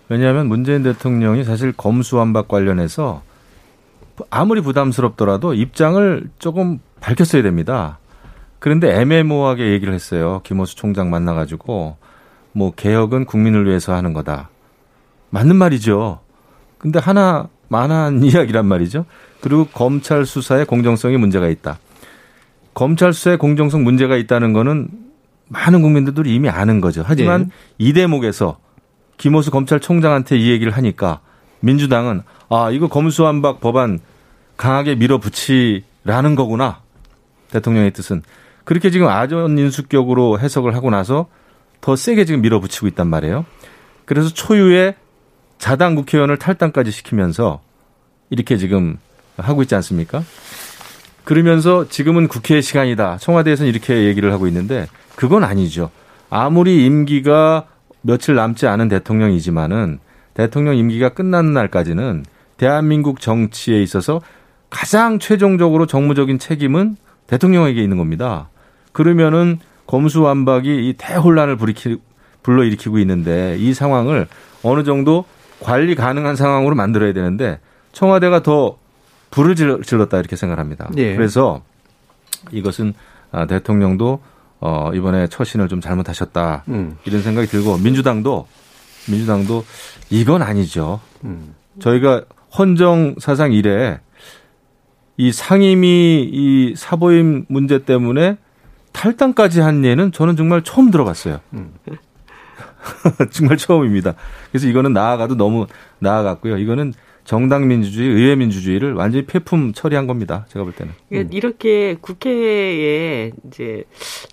왜냐하면 0.10 0.47
문재인 0.47 0.84
대통령이 0.84 1.43
사실 1.43 1.71
검수완박 1.71 2.47
관련해서 2.47 3.24
아무리 4.30 4.62
부담스럽더라도 4.62 5.56
입장을 5.56 6.24
조금 6.38 6.80
밝혔어야 7.00 7.41
됩니다. 7.41 7.97
그런데 8.60 8.93
애매모호하게 9.00 9.71
얘기를 9.71 9.91
했어요. 9.95 10.41
김호수 10.43 10.76
총장 10.76 11.10
만나가지고 11.10 11.97
뭐 12.52 12.71
개혁은 12.76 13.26
국민을 13.26 13.65
위해서 13.65 13.95
하는 13.95 14.13
거다. 14.13 14.50
맞는 15.32 15.56
말이죠. 15.56 16.20
근데 16.78 17.00
하나 17.00 17.48
만한 17.67 18.22
이야기란 18.24 18.65
말이죠. 18.65 19.06
그리고 19.41 19.65
검찰 19.65 20.26
수사의 20.26 20.65
공정성에 20.65 21.17
문제가 21.17 21.50
있다. 21.50 21.80
검찰 22.74 23.12
수사의 23.13 23.38
공정성 23.38 23.84
문제가 23.84 24.15
있다는 24.15 24.54
거는 24.54 24.89
많은 25.48 25.82
국민들도 25.82 26.24
이미 26.26 26.48
아는 26.48 26.80
거죠. 26.80 27.04
하지만 27.06 27.44
네. 27.44 27.50
이 27.78 27.94
대목에서 27.94 28.58
김호수 29.17 29.52
검찰총장한테 29.52 30.38
이 30.38 30.50
얘기를 30.50 30.72
하니까 30.72 31.20
민주당은 31.60 32.22
아 32.50 32.72
이거 32.72 32.88
검수완박 32.88 33.60
법안 33.60 34.00
강하게 34.58 34.96
밀어붙이라는 34.96 36.36
거구나 36.36 36.82
대통령의 37.52 37.91
뜻은 37.91 38.24
그렇게 38.63 38.89
지금 38.89 39.08
아전 39.08 39.58
인수격으로 39.58 40.39
해석을 40.39 40.76
하고 40.76 40.89
나서 40.89 41.28
더 41.82 41.96
세게 41.96 42.26
지금 42.26 42.41
밀어붙이고 42.41 42.88
있단 42.88 43.08
말이에요. 43.08 43.46
그래서 44.06 44.30
초유의 44.30 44.96
자당 45.62 45.93
국회의원을 45.93 46.38
탈당까지 46.38 46.89
시키면서 46.89 47.62
이렇게 48.32 48.58
지금 48.58 48.97
하고 49.38 49.62
있지 49.62 49.76
않습니까? 49.76 50.24
그러면서 51.24 51.88
지금은 51.88 52.28
국회의 52.28 52.63
시간이다. 52.63 53.17
청와대에서는 53.17 53.71
이렇게 53.71 54.06
얘기를 54.06 54.34
하고 54.34 54.47
있는데 54.47 54.88
그건 55.15 55.43
아니죠. 55.43 55.91
아무리 56.32 56.84
임기가 56.84 57.67
며칠 58.02 58.34
남지 58.34 58.65
않은 58.65 58.88
대통령이지만은 58.88 60.00
대통령 60.34 60.76
임기가 60.76 61.10
끝나는 61.10 61.54
날까지는 61.54 62.26
대한민국 62.58 63.21
정치에 63.21 63.84
있어서 63.84 64.19
가장 64.71 65.19
최종적으로 65.19 65.86
정무적인 65.86 66.39
책임은 66.39 66.97
대통령에게 67.28 67.84
있는 67.84 67.97
겁니다. 67.97 68.50
그러면은 68.93 69.60
검수완박이 69.86 70.89
이 70.89 70.93
대혼란을 70.97 71.56
불러일으키고 72.41 72.97
있는데 72.97 73.58
이 73.60 73.76
상황을 73.76 74.26
어느 74.63 74.84
정도 74.84 75.26
관리 75.62 75.95
가능한 75.95 76.36
상황으로 76.36 76.76
만들어야 76.76 77.13
되는데 77.13 77.60
청와대가 77.93 78.43
더 78.43 78.78
불을 79.30 79.56
질렀다 79.56 80.19
이렇게 80.19 80.36
생각합니다. 80.36 80.89
예. 80.97 81.15
그래서 81.15 81.62
이것은 82.52 82.93
아, 83.32 83.45
대통령도 83.45 84.19
어, 84.60 84.91
이번에 84.93 85.28
처신을 85.28 85.67
좀 85.69 85.82
잘못하셨다 85.82 86.65
음. 86.67 86.97
이런 87.06 87.21
생각이 87.21 87.47
들고 87.47 87.78
민주당도 87.78 88.47
민주당도 89.10 89.65
이건 90.10 90.41
아니죠. 90.41 91.00
음. 91.24 91.56
저희가 91.80 92.24
헌정 92.58 93.15
사상 93.19 93.54
이래 93.54 94.00
이 95.17 95.32
상임위 95.32 96.30
이 96.32 96.74
사보임 96.76 97.45
문제 97.47 97.84
때문에 97.84 98.38
탈당까지 98.91 99.62
한 99.62 99.86
예는 99.86 100.12
저는 100.12 100.36
정말 100.36 100.63
처음 100.63 100.91
들어봤어요. 100.91 101.39
음. 101.54 101.74
정말 103.32 103.58
처음입니다. 103.58 104.15
그래서 104.52 104.67
이거는 104.67 104.94
나아가도 104.94 105.36
너무 105.36 105.67
나아갔고요. 106.00 106.58
이거는 106.58 106.94
정당 107.24 107.67
민주주의, 107.67 108.10
의회 108.10 108.36
민주주의를 108.36 108.94
완전히 108.94 109.26
폐품 109.26 109.74
처리한 109.74 110.08
겁니다. 110.08 110.46
제가 110.50 110.63
볼 110.63 110.74
때는. 110.74 110.94
음. 111.13 111.30
이렇게 111.32 111.96
국회에 112.02 113.32
이제 113.48 113.84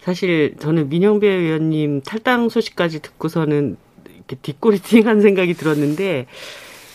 사실 0.01 0.55
저는 0.59 0.89
민영배 0.89 1.27
의원님 1.29 2.01
탈당 2.03 2.49
소식까지 2.49 3.01
듣고서는 3.03 3.77
이렇게 4.17 4.37
뒷꼬리팅한 4.41 5.21
생각이 5.21 5.55
들었는데 5.55 6.27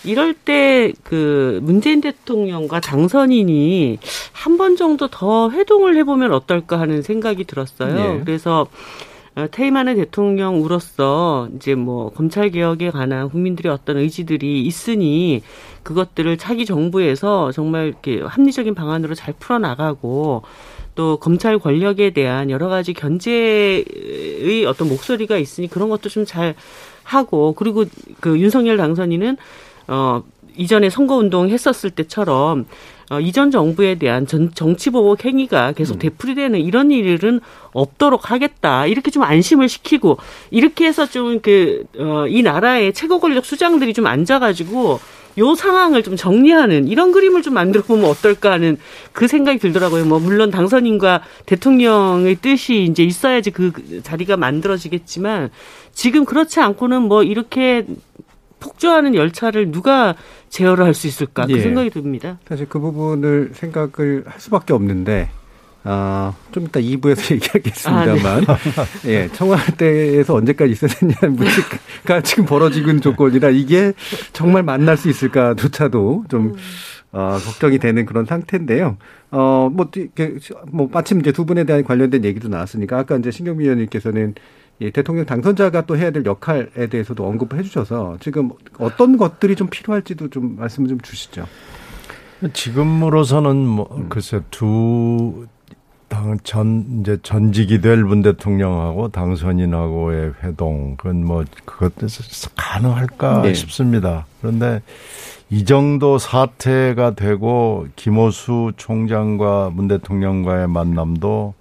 이럴 0.04 0.34
때 0.34 0.92
그 1.04 1.60
문재인 1.64 2.02
대통령과 2.02 2.80
당선인이 2.82 4.00
한 4.34 4.58
번 4.58 4.76
정도 4.76 5.08
더 5.08 5.50
회동을 5.52 5.96
해보면 5.98 6.34
어떨까 6.34 6.80
하는 6.80 7.02
생각이 7.02 7.44
들었어요. 7.46 7.94
네. 8.18 8.22
그래서 8.26 8.68
어, 9.36 9.48
퇴임하는 9.50 9.96
대통령으로서 9.96 11.50
이제 11.56 11.74
뭐 11.76 12.12
검찰 12.12 12.52
개혁에 12.52 12.92
관한 12.92 13.30
국민들의 13.30 13.72
어떤 13.72 13.98
의지들이 13.98 14.62
있으니 14.66 15.42
그것들을 15.82 16.38
차기 16.38 16.66
정부에서 16.66 17.52
정말 17.52 17.88
이렇게 17.88 18.22
합리적인 18.22 18.76
방안으로 18.76 19.16
잘 19.16 19.34
풀어나가고 19.40 20.44
또 20.96 21.18
검찰 21.18 21.58
권력에 21.58 22.12
대한 22.12 22.52
여러 22.52 22.70
가지 22.70 22.94
견제의 22.94 24.66
어떤 24.68 24.90
목소리가 24.90 25.38
있으니 25.38 25.68
그런 25.68 25.90
것도 25.90 26.10
좀 26.10 26.26
잘 26.26 26.56
하고 27.04 27.54
그리고 27.54 27.86
그 28.20 28.40
윤석열 28.40 28.78
당선인은 28.78 29.38
어 29.88 30.24
이전에 30.56 30.90
선거 30.90 31.16
운동 31.16 31.50
했었을 31.50 31.90
때처럼 31.90 32.66
어, 33.10 33.20
이전 33.20 33.52
정부에 33.52 33.96
대한 33.96 34.26
전, 34.26 34.52
정치보복 34.54 35.26
행위가 35.26 35.74
계속 35.74 35.96
음. 35.96 36.00
되풀이되는 36.00 36.60
이런 36.60 36.92
일은 36.92 37.42
없도록 37.74 38.32
하겠다. 38.32 38.88
이렇게 38.88 39.12
좀 39.12 39.24
안심을 39.24 39.70
시키고 39.70 40.18
이렇게 40.52 40.86
해서 40.86 41.06
좀 41.06 41.40
그, 41.42 41.84
어, 41.98 42.26
이 42.28 42.42
나라의 42.42 42.94
최고 42.94 43.20
권력 43.20 43.46
수장들이 43.46 43.94
좀 43.94 44.08
앉아가지고 44.08 45.00
요 45.40 45.56
상황을 45.56 46.04
좀 46.04 46.16
정리하는 46.16 46.88
이런 46.88 47.12
그림을 47.12 47.42
좀 47.42 47.56
만들어 47.56 47.84
보면 47.84 48.06
어떨까 48.06 48.52
하는 48.52 48.78
그 49.14 49.28
생각이 49.28 49.58
들더라고요. 49.58 50.06
뭐 50.06 50.20
물론 50.20 50.52
당선인과 50.52 51.24
대통령의 51.46 52.36
뜻이 52.36 52.84
이제 52.84 53.04
있어야지 53.04 53.50
그 53.50 54.02
자리가 54.04 54.38
만들어지겠지만 54.38 55.50
지금 55.92 56.26
그렇지 56.26 56.60
않고는 56.60 57.04
뭐 57.04 57.24
이렇게 57.24 57.86
폭주하는 58.64 59.16
열차를 59.16 59.72
누가 59.72 60.16
제어를 60.50 60.86
할 60.86 60.94
수 60.94 61.08
있을까 61.08 61.46
그 61.46 61.54
예. 61.54 61.60
생각이 61.60 61.90
듭니다. 61.90 62.38
사실 62.48 62.68
그 62.70 62.80
부분을 62.80 63.52
생각을 63.54 64.24
할 64.28 64.40
수밖에 64.40 64.74
없는데 64.74 65.30
아, 65.86 66.34
좀 66.52 66.64
이따 66.64 66.80
2부에서 66.80 67.34
얘기하겠습니다만, 67.36 68.46
아, 68.48 68.58
네. 69.04 69.10
예, 69.24 69.28
청와대에서 69.34 70.36
언제까지 70.36 70.72
있어야 70.72 70.92
되냐는 70.92 71.36
문제가 71.36 72.22
지금 72.24 72.46
벌어지고 72.46 72.90
있는 72.90 73.02
조건이라 73.02 73.50
이게 73.50 73.92
정말 74.32 74.64
만날 74.64 74.96
수 74.96 75.10
있을까조차도 75.10 76.26
좀, 76.30 76.42
음. 76.46 76.56
어, 77.12 77.38
걱정이 77.44 77.80
되는 77.80 78.06
그런 78.06 78.26
상태인데요. 78.26 78.98
어, 79.32 79.70
뭐, 79.72 79.90
뭐, 80.68 80.90
마침 80.92 81.20
이제 81.20 81.32
두 81.32 81.46
분에 81.46 81.64
대한 81.66 81.84
관련된 81.84 82.24
얘기도 82.24 82.48
나왔으니까, 82.48 83.00
아까 83.00 83.18
이제 83.18 83.30
신경미 83.30 83.66
의원님께서는 83.66 84.36
이 84.80 84.92
대통령 84.92 85.26
당선자가 85.26 85.86
또 85.86 85.98
해야 85.98 86.12
될 86.12 86.26
역할에 86.26 86.88
대해서도 86.90 87.26
언급을 87.26 87.60
해주셔서 87.60 88.18
지금 88.20 88.50
어떤 88.80 89.18
것들이 89.18 89.56
좀 89.56 89.68
필요할지도 89.70 90.30
좀 90.30 90.56
말씀을 90.58 90.90
좀 90.90 91.00
주시죠. 91.00 91.46
지금으로서는 92.52 93.56
뭐 93.56 93.88
음. 93.96 94.10
글쎄 94.10 94.42
두 94.52 95.48
당 96.14 96.38
전 96.44 97.00
이제 97.02 97.18
전직이 97.24 97.82
될 97.82 98.04
문 98.04 98.22
대통령하고 98.22 99.08
당선인하고의 99.10 100.34
회동 100.44 100.96
그건 100.96 101.26
뭐 101.26 101.44
그것도 101.66 102.06
가능할까 102.56 103.42
네. 103.42 103.54
싶습니다. 103.56 104.28
그런데 104.40 104.84
이 105.50 105.66
정도 105.66 106.20
사태가 106.20 107.16
되고 107.16 107.88
김호수 107.96 108.74
총장과 108.78 109.72
문 109.74 109.88
대통령과의 109.88 110.68
만남도 110.68 111.56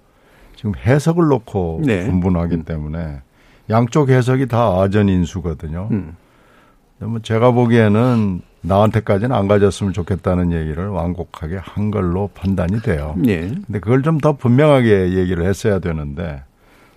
지금 0.63 0.75
해석을 0.77 1.27
놓고 1.27 1.81
네. 1.83 2.05
분분하기 2.05 2.55
음. 2.55 2.63
때문에 2.63 3.21
양쪽 3.69 4.09
해석이 4.09 4.47
다 4.47 4.79
아전인수거든요. 4.79 5.89
음. 5.91 6.15
뭐 6.99 7.19
제가 7.19 7.51
보기에는 7.51 8.41
나한테까지는 8.61 9.35
안 9.35 9.49
가졌으면 9.49 9.91
좋겠다는 9.91 10.53
얘기를 10.53 10.87
완곡하게 10.87 11.57
한 11.61 11.91
걸로 11.91 12.29
판단이 12.33 12.79
돼요. 12.81 13.13
네. 13.17 13.49
근데 13.65 13.81
그걸 13.81 14.03
좀 14.03 14.19
더 14.19 14.37
분명하게 14.37 15.11
얘기를 15.15 15.45
했어야 15.45 15.79
되는데 15.79 16.43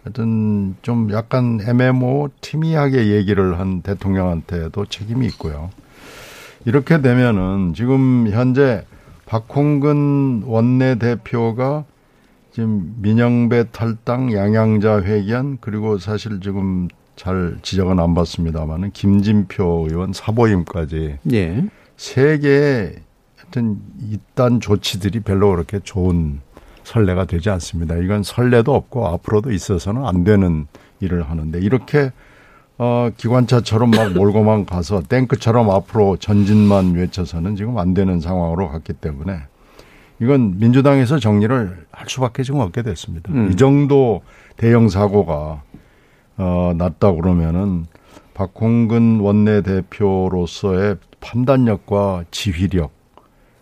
하여튼 0.05 0.77
좀 0.83 1.11
약간 1.11 1.59
애매모 1.67 2.29
티미하게 2.41 3.09
얘기를 3.09 3.59
한 3.59 3.83
대통령한테도 3.83 4.87
책임이 4.87 5.27
있고요. 5.27 5.71
이렇게 6.67 7.03
되면은 7.03 7.75
지금 7.75 8.29
현재 8.31 8.85
박홍근 9.27 10.45
원내대표가 10.47 11.85
지금 12.57 12.95
민영배 13.03 13.65
탈당, 13.71 14.33
양양자 14.33 15.03
회견 15.03 15.59
그리고 15.61 15.99
사실 15.99 16.41
지금 16.41 16.89
잘 17.15 17.59
지적은 17.61 18.01
안 18.01 18.15
받습니다만은 18.15 18.93
김진표 18.93 19.89
의원 19.91 20.15
사보임까지 20.15 21.19
예. 21.35 21.65
세 21.99 22.39
개의 22.39 22.95
하여튼 23.37 23.77
이딴 24.01 24.61
조치들이 24.61 25.21
별로 25.21 25.51
그렇게 25.51 25.81
좋은 25.81 26.41
선례가 26.83 27.27
되지 27.27 27.51
않습니다. 27.51 27.97
이건 27.97 28.23
선례도 28.23 28.75
없고 28.75 29.07
앞으로도 29.07 29.53
있어서는 29.53 30.07
안 30.07 30.25
되는 30.25 30.67
일을 31.01 31.29
하는데 31.29 31.59
이렇게 31.61 32.11
어 32.79 33.11
기관차처럼 33.15 33.91
막 33.91 34.15
몰고만 34.15 34.65
가서 34.65 35.03
탱크처럼 35.03 35.69
앞으로 35.69 36.17
전진만 36.17 36.95
외쳐서는 36.95 37.57
지금 37.57 37.77
안 37.77 37.93
되는 37.93 38.19
상황으로 38.19 38.71
갔기 38.71 38.95
때문에 38.95 39.43
이건 40.21 40.59
민주당에서 40.59 41.19
정리를 41.19 41.87
할 41.91 42.09
수밖에 42.09 42.43
지금 42.43 42.61
없게 42.61 42.83
됐습니다. 42.83 43.33
음. 43.33 43.51
이 43.53 43.57
정도 43.57 44.23
대형 44.57 44.89
사고가 44.89 45.63
어, 46.39 46.73
났다 46.77 47.13
그러면은 47.13 47.87
박홍근 48.35 49.21
원내대표로서의 49.21 50.97
판단력과 51.21 52.25
지휘력, 52.31 52.93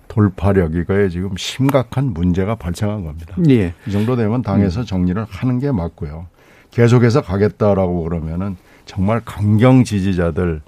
돌파력 0.09 0.74
이거에 0.74 1.09
지금 1.09 1.36
심각한 1.36 2.07
문제가 2.12 2.57
발생한 2.57 3.05
겁니다. 3.05 3.36
예. 3.48 3.74
이 3.86 3.90
정도 3.90 4.16
되면 4.16 4.42
당에서 4.42 4.80
음. 4.80 4.84
정리를 4.84 5.24
하는 5.28 5.59
게 5.61 5.70
맞고요. 5.70 6.26
계속해서 6.72 7.22
가겠다라고 7.22 8.02
그러면은 8.02 8.57
정말 8.84 9.20
강경 9.24 9.84
지지자들 9.84 10.61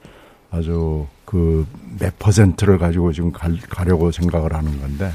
아주 0.51 1.07
그 1.25 1.67
몇 1.99 2.19
퍼센트를 2.19 2.79
가지고 2.79 3.13
지금 3.13 3.33
가 3.33 3.49
려고 3.85 4.11
생각을 4.11 4.53
하는 4.55 4.81
건데 4.81 5.11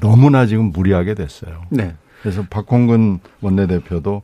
너무나 0.00 0.46
지금 0.46 0.72
무리하게 0.72 1.14
됐어요. 1.14 1.62
네. 1.70 1.94
그래서 2.22 2.44
박홍근 2.50 3.20
원내대표도 3.40 4.22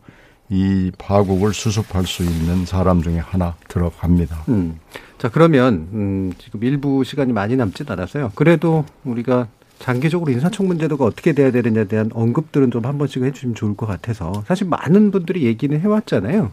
이 0.51 0.91
파국을 0.99 1.55
수습할 1.55 2.07
수 2.07 2.23
있는 2.25 2.67
사람 2.67 3.03
중에 3.03 3.19
하나 3.19 3.55
들어갑니다. 3.69 4.45
음. 4.49 4.79
자 5.19 5.29
그러면 5.31 5.89
음, 5.93 6.33
지금 6.39 6.63
일부 6.65 7.03
시간이 7.05 7.33
많이 7.33 7.57
남지 7.57 7.85
않아서요. 7.87 8.33
그래도 8.35 8.85
우리가 9.05 9.49
장기적으로 9.79 10.31
인사청 10.33 10.67
문제도가 10.67 11.05
어떻게 11.05 11.33
돼야 11.33 11.51
되느냐에 11.51 11.85
대한 11.85 12.11
언급들은 12.13 12.71
좀 12.71 12.85
한 12.85 12.99
번씩 12.99 13.23
해주시면 13.23 13.55
좋을 13.55 13.77
것 13.77 13.87
같아서 13.87 14.45
사실 14.47 14.67
많은 14.69 15.11
분들이 15.11 15.45
얘기는 15.45 15.79
해왔잖아요. 15.79 16.51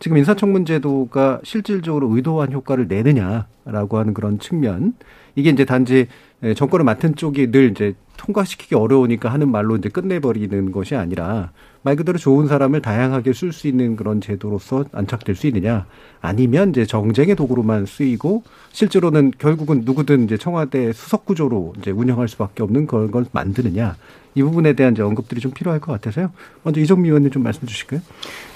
지금 0.00 0.16
인사청 0.16 0.52
문 0.52 0.64
제도가 0.64 1.40
실질적으로 1.42 2.14
의도한 2.14 2.52
효과를 2.52 2.86
내느냐라고 2.88 3.98
하는 3.98 4.14
그런 4.14 4.38
측면 4.38 4.94
이게 5.34 5.50
이제 5.50 5.64
단지 5.64 6.06
예, 6.44 6.54
정권을 6.54 6.84
맡은 6.84 7.16
쪽이 7.16 7.50
늘 7.50 7.70
이제 7.72 7.94
통과시키기 8.16 8.74
어려우니까 8.74 9.28
하는 9.28 9.50
말로 9.50 9.76
이제 9.76 9.88
끝내버리는 9.88 10.70
것이 10.70 10.94
아니라 10.94 11.50
말 11.82 11.96
그대로 11.96 12.18
좋은 12.18 12.46
사람을 12.46 12.82
다양하게 12.82 13.32
쓸 13.32 13.52
수 13.52 13.66
있는 13.66 13.96
그런 13.96 14.20
제도로서 14.20 14.84
안착될 14.92 15.34
수 15.34 15.46
있느냐 15.48 15.86
아니면 16.20 16.70
이제 16.70 16.84
정쟁의 16.84 17.34
도구로만 17.34 17.86
쓰이고 17.86 18.42
실제로는 18.72 19.32
결국은 19.38 19.82
누구든 19.84 20.24
이제 20.24 20.36
청와대 20.36 20.92
수석 20.92 21.24
구조로 21.24 21.74
이제 21.78 21.90
운영할 21.90 22.28
수밖에 22.28 22.62
없는 22.62 22.86
그런 22.86 23.10
걸 23.10 23.24
만드느냐 23.32 23.96
이 24.34 24.42
부분에 24.42 24.74
대한 24.74 24.92
이제 24.92 25.02
언급들이 25.02 25.40
좀 25.40 25.52
필요할 25.52 25.80
것 25.80 25.92
같아서요. 25.92 26.30
먼저 26.62 26.80
이정미 26.80 27.08
의원님 27.08 27.30
좀 27.30 27.42
말씀 27.42 27.66
주실까요? 27.66 28.00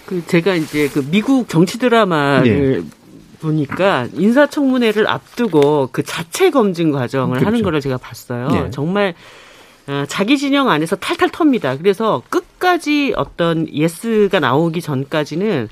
그 0.07 0.24
제가 0.26 0.55
이제 0.55 0.88
그 0.88 1.05
미국 1.11 1.48
정치 1.48 1.78
드라마를 1.78 2.82
네. 2.82 2.88
보니까 3.40 4.09
인사청문회를 4.12 5.09
앞두고 5.09 5.88
그 5.92 6.03
자체 6.03 6.50
검증 6.50 6.92
과정을 6.92 7.38
그렇죠. 7.38 7.46
하는 7.46 7.62
거를 7.62 7.80
제가 7.80 7.96
봤어요. 7.98 8.48
네. 8.48 8.70
정말 8.70 9.14
어, 9.86 10.05
자기 10.09 10.38
진영 10.38 10.68
안에서 10.68 10.96
탈탈 10.96 11.30
텁니다. 11.30 11.76
그래서 11.76 12.22
끝까지 12.28 13.14
어떤 13.16 13.68
yes가 13.72 14.40
나오기 14.40 14.80
전까지는 14.80 15.68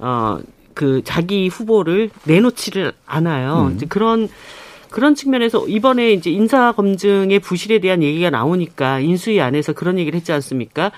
어 0.00 0.38
그 0.74 1.02
자기 1.04 1.48
후보를 1.48 2.10
내놓지를 2.24 2.92
않아요. 3.06 3.68
음. 3.70 3.76
이제 3.76 3.86
그런 3.86 4.28
그런 4.90 5.14
측면에서 5.14 5.66
이번에 5.66 6.12
이제 6.12 6.30
인사 6.30 6.72
검증의 6.72 7.40
부실에 7.40 7.78
대한 7.80 8.02
얘기가 8.02 8.30
나오니까 8.30 9.00
인수위 9.00 9.40
안에서 9.40 9.72
그런 9.72 9.98
얘기를 9.98 10.16
했지 10.16 10.30
않습니까? 10.32 10.92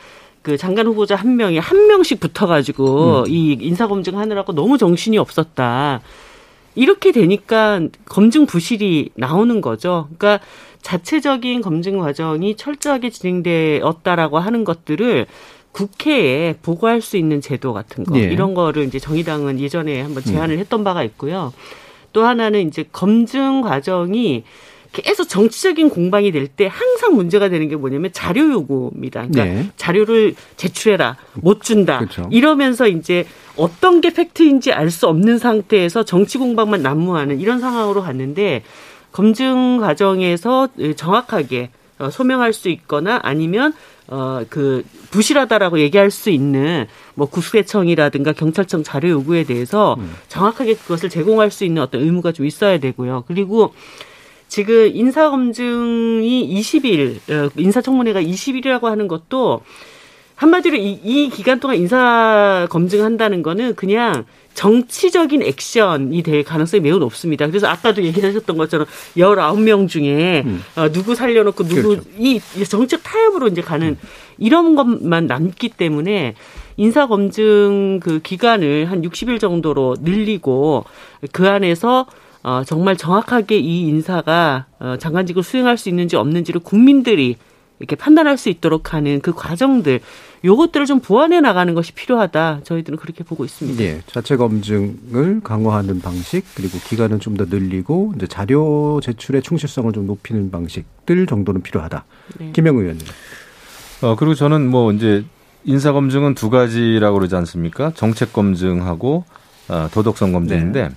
그 0.46 0.56
장관 0.56 0.86
후보자 0.86 1.16
한 1.16 1.34
명이 1.34 1.58
한 1.58 1.88
명씩 1.88 2.20
붙어가지고 2.20 3.24
음. 3.24 3.24
이 3.26 3.58
인사 3.60 3.88
검증 3.88 4.16
하느라고 4.16 4.52
너무 4.52 4.78
정신이 4.78 5.18
없었다. 5.18 6.00
이렇게 6.76 7.10
되니까 7.10 7.80
검증 8.04 8.46
부실이 8.46 9.10
나오는 9.16 9.60
거죠. 9.60 10.06
그러니까 10.16 10.46
자체적인 10.82 11.62
검증 11.62 11.98
과정이 11.98 12.54
철저하게 12.54 13.10
진행되었다라고 13.10 14.38
하는 14.38 14.62
것들을 14.62 15.26
국회에 15.72 16.54
보고할 16.62 17.00
수 17.00 17.16
있는 17.16 17.40
제도 17.40 17.72
같은 17.72 18.04
거 18.04 18.16
예. 18.16 18.22
이런 18.22 18.54
거를 18.54 18.84
이제 18.84 19.00
정의당은 19.00 19.58
예전에 19.58 20.00
한번 20.00 20.22
제안을 20.22 20.54
음. 20.54 20.60
했던 20.60 20.84
바가 20.84 21.02
있고요. 21.02 21.52
또 22.12 22.24
하나는 22.24 22.68
이제 22.68 22.84
검증 22.92 23.62
과정이 23.62 24.44
계속 25.02 25.28
정치적인 25.28 25.90
공방이 25.90 26.32
될 26.32 26.46
때 26.48 26.66
항상 26.72 27.14
문제가 27.14 27.48
되는 27.48 27.68
게 27.68 27.76
뭐냐면 27.76 28.10
자료 28.12 28.50
요구입니다. 28.50 29.26
그러니까 29.28 29.44
네. 29.44 29.70
자료를 29.76 30.34
제출해라, 30.56 31.16
못 31.34 31.62
준다. 31.62 31.98
그렇죠. 31.98 32.28
이러면서 32.30 32.86
이제 32.88 33.26
어떤 33.56 34.00
게 34.00 34.12
팩트인지 34.12 34.72
알 34.72 34.90
수 34.90 35.06
없는 35.08 35.38
상태에서 35.38 36.04
정치 36.04 36.38
공방만 36.38 36.82
난무하는 36.82 37.40
이런 37.40 37.58
상황으로 37.60 38.02
갔는데 38.02 38.62
검증 39.12 39.78
과정에서 39.80 40.68
정확하게 40.96 41.70
어, 41.98 42.10
소명할 42.10 42.52
수 42.52 42.68
있거나 42.68 43.18
아니면 43.22 43.72
어 44.08 44.44
그 44.50 44.84
부실하다라고 45.10 45.80
얘기할 45.80 46.10
수 46.12 46.30
있는 46.30 46.86
뭐 47.14 47.26
국세청이라든가 47.28 48.32
경찰청 48.32 48.82
자료 48.84 49.08
요구에 49.10 49.42
대해서 49.44 49.96
음. 49.98 50.14
정확하게 50.28 50.74
그것을 50.74 51.08
제공할 51.10 51.50
수 51.50 51.64
있는 51.64 51.82
어떤 51.82 52.02
의무가 52.02 52.30
좀 52.32 52.46
있어야 52.46 52.78
되고요. 52.78 53.24
그리고 53.26 53.74
지금 54.48 54.90
인사 54.94 55.30
검증이 55.30 56.60
20일 56.60 57.30
어, 57.30 57.50
인사청문회가 57.56 58.22
20일이라고 58.22 58.84
하는 58.84 59.08
것도 59.08 59.62
한마디로 60.36 60.76
이, 60.76 61.00
이 61.02 61.30
기간 61.30 61.60
동안 61.60 61.78
인사 61.78 62.66
검증한다는 62.70 63.42
거는 63.42 63.74
그냥 63.74 64.24
정치적인 64.54 65.42
액션이 65.42 66.22
될 66.22 66.42
가능성이 66.42 66.82
매우 66.82 66.98
높습니다. 66.98 67.46
그래서 67.46 67.66
아까도 67.66 68.02
얘기하셨던 68.02 68.56
것처럼 68.56 68.86
19명 69.16 69.88
중에 69.88 70.42
음. 70.46 70.62
어, 70.76 70.90
누구 70.92 71.14
살려놓고 71.14 71.64
누구 71.64 71.88
그렇죠. 71.88 72.08
이 72.18 72.40
정책 72.68 73.02
타협으로 73.02 73.48
이제 73.48 73.60
가는 73.60 73.88
음. 73.88 73.98
이런 74.38 74.74
것만 74.74 75.26
남기 75.26 75.68
때문에 75.68 76.34
인사 76.76 77.06
검증 77.06 78.00
그 78.02 78.20
기간을 78.20 78.90
한 78.90 79.02
60일 79.02 79.40
정도로 79.40 79.96
늘리고 80.00 80.84
그 81.32 81.48
안에서 81.48 82.06
어, 82.46 82.62
정말 82.64 82.96
정확하게 82.96 83.58
이 83.58 83.88
인사가 83.88 84.66
어, 84.78 84.94
장관직을 85.00 85.42
수행할 85.42 85.76
수 85.76 85.88
있는지 85.88 86.14
없는지를 86.14 86.60
국민들이 86.60 87.36
이렇게 87.80 87.96
판단할 87.96 88.38
수 88.38 88.48
있도록 88.48 88.94
하는 88.94 89.20
그 89.20 89.32
과정들 89.32 89.98
요것들을 90.44 90.86
좀 90.86 91.00
보완해 91.00 91.40
나가는 91.40 91.74
것이 91.74 91.92
필요하다. 91.92 92.60
저희들은 92.62 92.98
그렇게 92.98 93.24
보고 93.24 93.44
있습니다. 93.44 93.82
예. 93.82 94.00
자체 94.06 94.36
검증을 94.36 95.40
강화하는 95.42 96.00
방식 96.00 96.44
그리고 96.54 96.78
기간을 96.78 97.18
좀더 97.18 97.46
늘리고 97.46 98.12
이제 98.14 98.28
자료 98.28 99.00
제출의 99.02 99.42
충실성을 99.42 99.92
좀 99.92 100.06
높이는 100.06 100.48
방식들 100.52 101.26
정도는 101.26 101.62
필요하다. 101.62 102.04
네. 102.38 102.52
김영 102.52 102.76
의원님. 102.76 103.04
어 104.02 104.14
그리고 104.14 104.36
저는 104.36 104.68
뭐 104.68 104.92
이제 104.92 105.24
인사 105.64 105.90
검증은 105.90 106.36
두 106.36 106.48
가지라고 106.48 107.18
그러지 107.18 107.34
않습니까? 107.34 107.90
정책 107.96 108.32
검증하고 108.32 109.24
어, 109.68 109.88
도덕성 109.92 110.32
검증인데 110.32 110.88
네. 110.88 110.94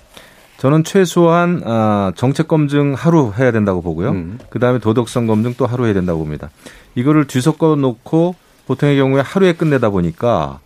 저는 0.59 0.83
최소한 0.83 1.61
아, 1.63 2.11
정책 2.17 2.49
검증 2.49 2.93
하루 2.93 3.31
해야 3.37 3.53
된다고 3.53 3.81
보고요. 3.81 4.09
음. 4.09 4.39
그다음에 4.49 4.79
도덕성 4.79 5.25
검증 5.25 5.53
또 5.57 5.65
하루 5.65 5.85
해야 5.85 5.93
된다고 5.93 6.19
봅니다. 6.19 6.49
이거를 6.95 7.27
뒤섞어 7.27 7.77
놓고 7.77 8.35
보통의 8.67 8.97
경우에 8.97 9.21
하루에 9.21 9.53
끝내다 9.53 9.89
보니까 9.89 10.59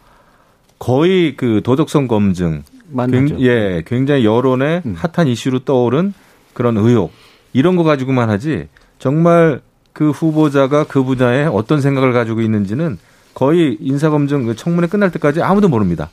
거의 0.79 1.35
그 1.37 1.61
도덕성 1.63 2.07
검증 2.07 2.63
굉, 3.11 3.39
예, 3.41 3.83
굉장히 3.85 4.25
여론의 4.25 4.81
음. 4.83 4.95
핫한 4.97 5.27
이슈로 5.27 5.59
떠오른 5.59 6.15
그런 6.53 6.75
의혹 6.77 7.11
이런 7.53 7.75
거 7.75 7.83
가지고만 7.83 8.31
하지 8.31 8.69
정말 8.97 9.61
그 9.93 10.09
후보자가 10.09 10.85
그 10.85 11.03
분야에 11.03 11.45
어떤 11.45 11.81
생각을 11.81 12.13
가지고 12.13 12.41
있는지는 12.41 12.97
거의 13.35 13.77
인사검증 13.79 14.47
그 14.47 14.55
청문회 14.55 14.87
끝날 14.87 15.11
때까지 15.11 15.43
아무도 15.43 15.69
모릅니다. 15.69 16.09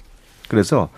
그래서 0.49 0.91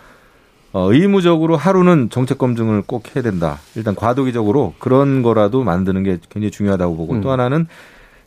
어, 0.73 0.93
의무적으로 0.93 1.57
하루는 1.57 2.09
정책 2.11 2.39
검증을 2.39 2.83
꼭 2.87 3.15
해야 3.15 3.23
된다. 3.23 3.59
일단 3.75 3.95
과도기적으로 3.95 4.75
그런 4.79 5.23
거라도 5.23 5.65
만드는 5.65 6.03
게 6.03 6.19
굉장히 6.31 6.51
중요하다고 6.51 6.97
보고 6.97 7.15
음. 7.15 7.21
또 7.21 7.31
하나는 7.31 7.67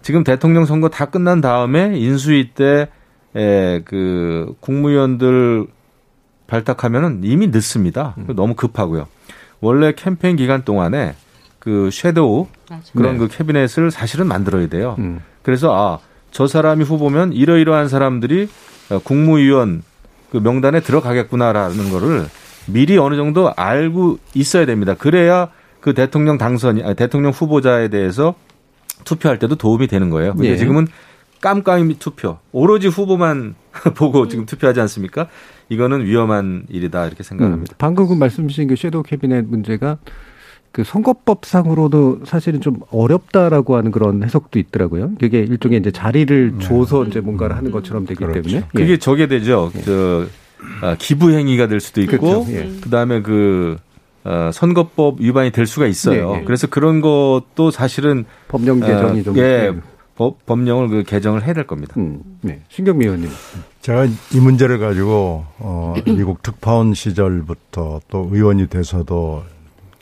지금 0.02 0.24
대통령 0.24 0.66
선거 0.66 0.90
다 0.90 1.06
끝난 1.06 1.42
다음에 1.42 1.98
인수위 1.98 2.52
때 2.54 2.88
에, 3.36 3.82
그 3.84 4.54
국무위원들 4.60 5.66
발탁하면은 6.46 7.22
이미 7.24 7.48
늦습니다. 7.48 8.14
음. 8.20 8.28
너무 8.36 8.54
급하고요. 8.54 9.08
원래 9.62 9.94
캠페인 9.94 10.36
기간 10.36 10.64
동안에 10.64 11.16
그 11.58 11.90
섀도우 11.92 12.46
맞아. 12.70 12.84
그런 12.96 13.14
네. 13.14 13.20
그 13.20 13.28
캐비넷을 13.28 13.90
사실은 13.90 14.28
만들어야 14.28 14.68
돼요. 14.68 14.96
음. 15.00 15.22
그래서 15.42 15.74
아, 15.76 16.00
저 16.30 16.46
사람이 16.46 16.84
후보면 16.84 17.34
이러이러한 17.34 17.88
사람들이 17.88 18.48
국무위원 19.04 19.82
그 20.36 20.40
명단에 20.40 20.82
들어가겠구나라는 20.82 21.92
거를 21.92 22.26
미리 22.68 22.98
어느 22.98 23.16
정도 23.16 23.54
알고 23.56 24.20
있어야 24.34 24.66
됩니다. 24.66 24.94
그래야 24.94 25.50
그 25.80 25.94
대통령 25.94 26.38
당선이 26.38 26.84
아니 26.84 26.94
대통령 26.96 27.32
후보자에 27.32 27.88
대해서 27.88 28.36
투표할 29.06 29.40
때도 29.40 29.56
도움이 29.56 29.88
되는 29.88 30.10
거예요. 30.10 30.34
근데 30.34 30.50
예. 30.50 30.58
지금은 30.58 30.88
깜깜이 31.40 32.00
투표, 32.00 32.40
오로지 32.52 32.88
후보만 32.90 33.56
보고 33.96 34.28
지금 34.28 34.46
투표하지 34.46 34.82
않습니까? 34.82 35.30
이거는 35.70 36.06
위험한 36.06 36.66
일이다 36.70 37.08
이렇게 37.08 37.24
생각합니다. 37.24 37.74
음, 37.74 37.78
방금 37.78 38.08
그 38.08 38.14
말씀 38.14 38.48
주신 38.50 38.68
그 38.68 38.76
섀도우 38.76 39.04
캐비넷 39.04 39.46
문제가 39.46 40.00
그 40.76 40.84
선거법상으로도 40.84 42.26
사실은 42.26 42.60
좀 42.60 42.80
어렵다라고 42.92 43.78
하는 43.78 43.92
그런 43.92 44.24
해석도 44.24 44.60
있더라고요. 44.60 45.14
그게 45.18 45.40
일종의 45.40 45.80
이제 45.80 45.90
자리를 45.90 46.58
네. 46.58 46.66
줘서 46.66 47.06
이제 47.06 47.22
뭔가를 47.22 47.56
하는 47.56 47.72
것처럼 47.72 48.06
되기 48.06 48.26
그렇죠. 48.26 48.42
때문에 48.42 48.68
그게 48.74 48.92
예. 48.92 48.98
저게 48.98 49.28
되죠. 49.28 49.72
예. 49.74 49.82
저 49.84 50.26
아, 50.82 50.98
기부 51.00 51.32
행위가 51.32 51.68
될 51.68 51.80
수도 51.80 52.02
있고 52.02 52.18
그렇죠. 52.18 52.46
예. 52.52 52.70
그다음에 52.82 53.22
그 53.22 53.78
어, 54.26 54.50
선거법 54.52 55.22
위반이 55.22 55.52
될 55.52 55.66
수가 55.66 55.88
있어요. 55.88 56.32
네, 56.34 56.38
네. 56.40 56.44
그래서 56.44 56.68
그런 56.68 57.00
것도 57.00 57.72
사실은 57.72 58.26
법령 58.50 58.82
개정이 58.82 59.22
어, 59.22 59.24
좀 59.24 59.38
예, 59.38 59.72
법, 60.16 60.46
법령을 60.46 60.90
그 60.90 61.04
개정을 61.04 61.46
해야 61.46 61.54
될 61.54 61.66
겁니다. 61.66 61.94
음, 61.96 62.20
네. 62.42 62.60
신경미 62.68 63.06
의원님. 63.06 63.30
제가 63.80 64.08
이 64.08 64.40
문제를 64.42 64.80
가지고 64.80 65.46
어, 65.58 65.94
미국 66.06 66.44
특파원 66.44 66.94
시절부터 66.94 68.02
또 68.10 68.30
의원이 68.30 68.68
돼서도 68.68 69.55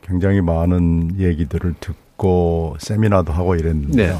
굉장히 0.03 0.41
많은 0.41 1.19
얘기들을 1.19 1.75
듣고 1.79 2.75
세미나도 2.79 3.33
하고 3.33 3.55
이랬는데요. 3.55 4.13
네. 4.13 4.19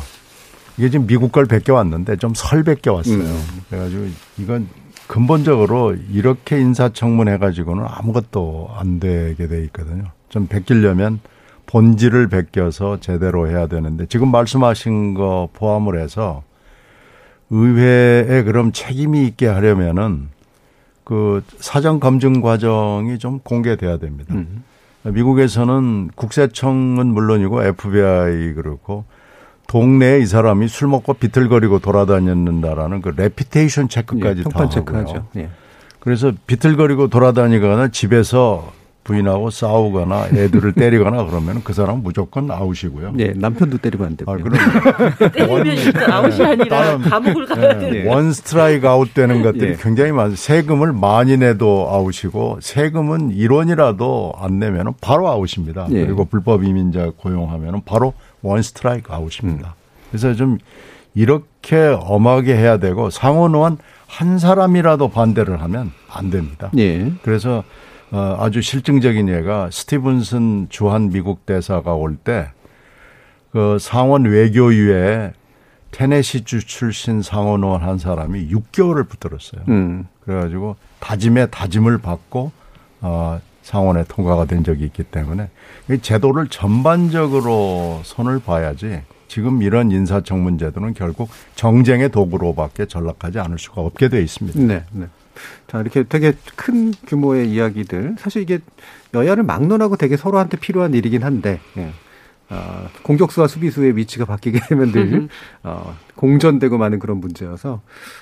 이게 0.77 0.89
지금 0.89 1.05
미국 1.05 1.31
걸 1.31 1.45
베껴왔는데 1.45 2.15
좀 2.17 2.33
설 2.35 2.63
베껴왔어요. 2.63 3.15
음. 3.17 3.61
그래가지고 3.69 4.05
이건 4.39 4.67
근본적으로 5.07 5.95
이렇게 6.11 6.59
인사청문회 6.59 7.37
가지고는 7.37 7.85
아무것도 7.87 8.69
안 8.75 8.99
되게 8.99 9.47
돼 9.47 9.63
있거든요. 9.65 10.05
좀 10.29 10.47
베끼려면 10.47 11.19
본질을 11.67 12.29
베껴서 12.29 12.99
제대로 12.99 13.47
해야 13.47 13.67
되는데 13.67 14.05
지금 14.07 14.31
말씀하신 14.31 15.13
거 15.13 15.49
포함을 15.53 15.99
해서 16.01 16.43
의회에 17.49 18.43
그럼 18.43 18.71
책임이 18.71 19.25
있게 19.27 19.47
하려면은 19.47 20.29
그 21.03 21.43
사전 21.59 21.99
검증 21.99 22.41
과정이 22.41 23.19
좀 23.19 23.39
공개돼야 23.39 23.97
됩니다. 23.97 24.33
음. 24.33 24.63
미국에서는 25.03 26.11
국세청은 26.15 27.07
물론이고 27.07 27.63
FBI 27.63 28.53
그렇고 28.53 29.05
동네에 29.67 30.19
이 30.19 30.25
사람이 30.25 30.67
술 30.67 30.87
먹고 30.87 31.13
비틀거리고 31.13 31.79
돌아다녔는다라는 31.79 33.01
그 33.01 33.09
reputation 33.15 33.89
체크까지 33.89 34.39
예, 34.39 34.43
다 34.43 34.49
하고요. 34.53 34.69
체크하죠. 34.69 35.27
예. 35.37 35.49
그래서 35.99 36.31
비틀거리고 36.47 37.07
돌아다니거나 37.07 37.89
집에서 37.89 38.71
부인하고 39.03 39.49
싸우거나 39.49 40.27
애들을 40.33 40.73
때리거나 40.73 41.25
그러면 41.25 41.61
그 41.63 41.73
사람 41.73 42.01
무조건 42.03 42.49
아웃이고요. 42.49 43.13
예, 43.19 43.33
남편도 43.35 43.79
때리면 43.79 44.07
안 44.07 44.17
되고요. 44.17 44.35
아, 44.35 45.15
그럼 45.17 45.31
때리면 45.31 46.11
아웃이 46.11 46.41
아니라 46.45 46.97
감옥을 46.99 47.45
가야 47.45 47.79
되는. 47.79 48.07
one 48.07 48.31
스트라이크 48.31 48.87
아웃 48.87 49.13
되는 49.13 49.41
것들이 49.41 49.71
예. 49.71 49.77
굉장히 49.79 50.11
많아요. 50.11 50.35
세금을 50.35 50.93
많이 50.93 51.37
내도 51.37 51.87
아웃이고 51.91 52.59
세금은 52.61 53.35
1원이라도 53.35 54.41
안 54.41 54.59
내면 54.59 54.93
바로 55.01 55.27
아웃입니다. 55.29 55.87
예. 55.91 56.05
그리고 56.05 56.25
불법 56.25 56.63
이민자 56.63 57.11
고용하면 57.17 57.81
바로 57.85 58.13
원 58.41 58.61
스트라이크 58.61 59.11
아웃입니다. 59.13 59.75
그래서 60.11 60.33
좀 60.33 60.57
이렇게 61.15 61.77
엄하게 61.99 62.55
해야 62.55 62.77
되고 62.77 63.09
상원 63.09 63.53
의원 63.53 63.77
한 64.07 64.37
사람이라도 64.39 65.09
반대를 65.09 65.61
하면 65.61 65.91
안 66.09 66.29
됩니다. 66.29 66.69
예. 66.77 67.11
그래서 67.23 67.63
어, 68.13 68.37
아주 68.39 68.61
실증적인 68.61 69.27
예가 69.27 69.69
스티븐슨 69.71 70.67
주한 70.69 71.09
미국 71.09 71.45
대사가 71.45 71.93
올 71.95 72.15
때 72.23 72.47
그 73.51 73.77
상원 73.79 74.23
외교위에 74.25 75.31
테네시주 75.91 76.65
출신 76.65 77.21
상원의원 77.21 77.83
한 77.83 77.99
사람이 77.99 78.49
6개월을 78.49 79.07
붙들었어요. 79.07 79.61
음. 79.67 80.07
그래가지고 80.21 80.75
다짐에 80.99 81.45
다짐을 81.47 81.99
받고 81.99 82.51
어, 83.01 83.39
상원에 83.61 84.03
통과가 84.07 84.45
된 84.45 84.63
적이 84.63 84.85
있기 84.85 85.03
때문에 85.03 85.49
이 85.91 85.99
제도를 85.99 86.47
전반적으로 86.47 88.01
손을 88.03 88.39
봐야지 88.39 89.01
지금 89.27 89.61
이런 89.61 89.91
인사청문 89.91 90.57
제도는 90.57 90.95
결국 90.95 91.29
정쟁의 91.53 92.09
도구로밖에 92.09 92.87
전락하지 92.87 93.37
않을 93.39 93.59
수가 93.59 93.81
없게 93.81 94.09
돼 94.09 94.19
있습니다. 94.23 94.59
네, 94.61 94.83
네. 94.91 95.05
자, 95.67 95.81
이렇게 95.81 96.03
되게 96.03 96.33
큰 96.55 96.93
규모의 97.07 97.49
이야기들. 97.49 98.15
사실 98.19 98.41
이게 98.41 98.59
여야를 99.13 99.43
막론하고 99.43 99.97
되게 99.97 100.17
서로한테 100.17 100.57
필요한 100.57 100.93
일이긴 100.93 101.23
한데, 101.23 101.59
예. 101.77 101.93
어, 102.53 102.87
공격수와 103.01 103.47
수비수의 103.47 103.97
위치가 103.97 104.25
바뀌게 104.25 104.59
되면 104.69 104.91
늘 104.91 105.27
어, 105.63 105.95
공전되고 106.15 106.77
마는 106.77 106.99
그런 106.99 107.17
문제여서 107.17 107.81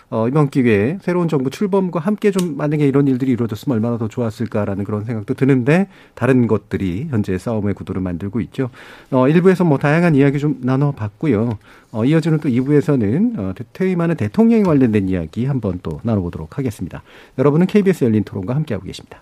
어, 0.10 0.28
이번 0.30 0.50
기회에 0.50 1.00
새로운 1.02 1.28
정부 1.28 1.50
출범과 1.50 2.00
함께 2.00 2.32
좀 2.32 2.56
만약에 2.56 2.88
이런 2.88 3.08
일들이 3.08 3.32
이루어졌으면 3.34 3.76
얼마나 3.76 3.98
더 3.98 4.08
좋았을까라는 4.08 4.86
그런 4.86 5.04
생각도 5.04 5.34
드는데 5.34 5.88
다른 6.16 6.48
것들이 6.48 7.08
현재 7.10 7.38
싸움의 7.38 7.74
구도를 7.74 8.02
만들고 8.02 8.40
있죠. 8.42 8.70
어, 9.12 9.28
일부에서 9.28 9.66
뭐 9.66 9.78
다양한 9.78 10.16
이야기 10.16 10.40
좀 10.40 10.58
나눠봤고요. 10.62 11.58
어, 11.92 12.06
이어지는 12.06 12.40
또 12.40 12.48
2부에서는 12.48 13.38
어, 13.38 13.54
퇴임하는 13.74 14.16
대통령에 14.16 14.64
관련된 14.64 15.10
이야기 15.10 15.46
한번 15.46 15.80
또 15.84 16.00
나눠보도록 16.04 16.58
하겠습니다. 16.58 17.04
여러분은 17.38 17.68
KBS 17.68 18.06
열린 18.06 18.24
토론과 18.24 18.56
함께하고 18.56 18.86
계십니다. 18.86 19.22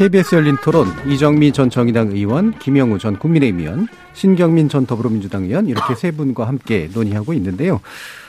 KBS 0.00 0.34
열린 0.34 0.56
토론 0.62 0.86
이정미 1.06 1.52
전 1.52 1.68
정의당 1.68 2.12
의원, 2.12 2.58
김영우 2.58 2.98
전 2.98 3.18
국민의힘 3.18 3.60
의원, 3.60 3.86
신경민 4.14 4.70
전 4.70 4.86
더불어민주당 4.86 5.44
의원 5.44 5.66
이렇게 5.66 5.94
세 5.94 6.10
분과 6.10 6.48
함께 6.48 6.88
논의하고 6.94 7.34
있는데요. 7.34 7.80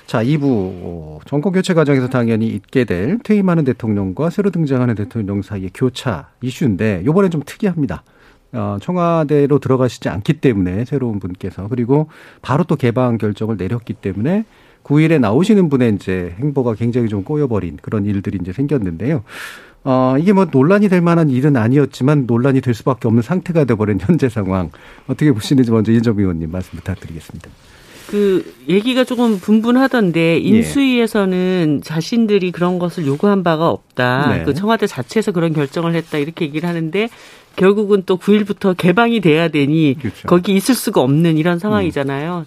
자, 0.05 0.21
2부 0.21 1.19
정권 1.25 1.53
교체 1.53 1.73
과정에서 1.73 2.09
당연히 2.09 2.47
있게 2.47 2.83
될 2.83 3.19
퇴임하는 3.19 3.63
대통령과 3.63 4.29
새로 4.29 4.49
등장하는 4.49 4.95
대통령 4.95 5.41
사이의 5.41 5.69
교차 5.73 6.27
이슈인데 6.41 7.03
요번엔 7.05 7.31
좀 7.31 7.41
특이합니다. 7.45 8.03
어, 8.51 8.77
청와대로 8.81 9.59
들어가시지 9.59 10.09
않기 10.09 10.41
때문에 10.41 10.83
새로운 10.83 11.21
분께서 11.21 11.69
그리고 11.69 12.09
바로 12.41 12.65
또 12.65 12.75
개방 12.75 13.17
결정을 13.17 13.55
내렸기 13.55 13.93
때문에 13.93 14.43
9일에 14.83 15.19
나오시는 15.19 15.69
분의 15.69 15.95
이제 15.95 16.35
행보가 16.39 16.75
굉장히 16.75 17.07
좀 17.07 17.23
꼬여버린 17.23 17.77
그런 17.81 18.05
일들이 18.05 18.37
이제 18.41 18.51
생겼는데요. 18.51 19.23
어, 19.83 20.15
이게 20.19 20.31
뭐 20.31 20.45
논란이 20.45 20.89
될 20.89 21.01
만한 21.01 21.29
일은 21.29 21.55
아니었지만 21.57 22.25
논란이 22.27 22.61
될 22.61 22.73
수밖에 22.73 23.07
없는 23.07 23.23
상태가 23.23 23.65
돼버린 23.65 23.99
현재 24.01 24.29
상황. 24.29 24.69
어떻게 25.07 25.31
보시는지 25.31 25.71
먼저 25.71 25.91
이정 25.91 26.17
의원님 26.19 26.51
말씀 26.51 26.77
부탁드리겠습니다. 26.77 27.49
그 28.07 28.53
얘기가 28.67 29.05
조금 29.05 29.39
분분하던데 29.39 30.37
인수위에서는 30.39 31.81
자신들이 31.81 32.51
그런 32.51 32.77
것을 32.77 33.07
요구한 33.07 33.41
바가 33.41 33.69
없다. 33.69 34.35
네. 34.35 34.43
그 34.43 34.53
청와대 34.53 34.85
자체에서 34.85 35.31
그런 35.31 35.53
결정을 35.53 35.95
했다 35.95 36.17
이렇게 36.17 36.45
얘기를 36.45 36.67
하는데 36.67 37.07
결국은 37.55 38.03
또 38.05 38.17
9일부터 38.17 38.75
개방이 38.75 39.21
돼야 39.21 39.47
되니 39.47 39.95
그렇죠. 39.99 40.27
거기 40.27 40.55
있을 40.55 40.75
수가 40.75 40.99
없는 41.01 41.37
이런 41.37 41.57
상황이잖아요. 41.57 42.45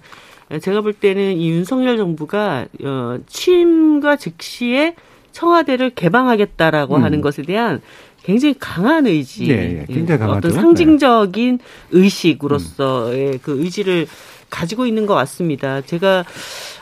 제가 0.61 0.81
볼 0.83 0.93
때는 0.93 1.37
이 1.39 1.51
윤석열 1.51 1.97
정부가 1.97 2.67
어 2.83 3.19
취임과 3.27 4.17
즉시에 4.17 4.95
청와대를 5.33 5.91
개방하겠다라고 5.91 6.97
음. 6.97 7.05
하는 7.05 7.21
것에 7.21 7.43
대한 7.43 7.81
굉장히 8.23 8.55
강한 8.59 9.07
의지, 9.07 9.51
예, 9.51 9.81
예, 9.83 9.93
굉장히 9.93 10.19
강하죠. 10.19 10.39
어떤 10.49 10.51
상징적인 10.53 11.59
의식으로서의 11.91 13.41
그 13.43 13.61
의지를 13.63 14.07
가지고 14.51 14.87
있는 14.87 15.07
것 15.07 15.15
같습니다. 15.15 15.81
제가 15.83 16.25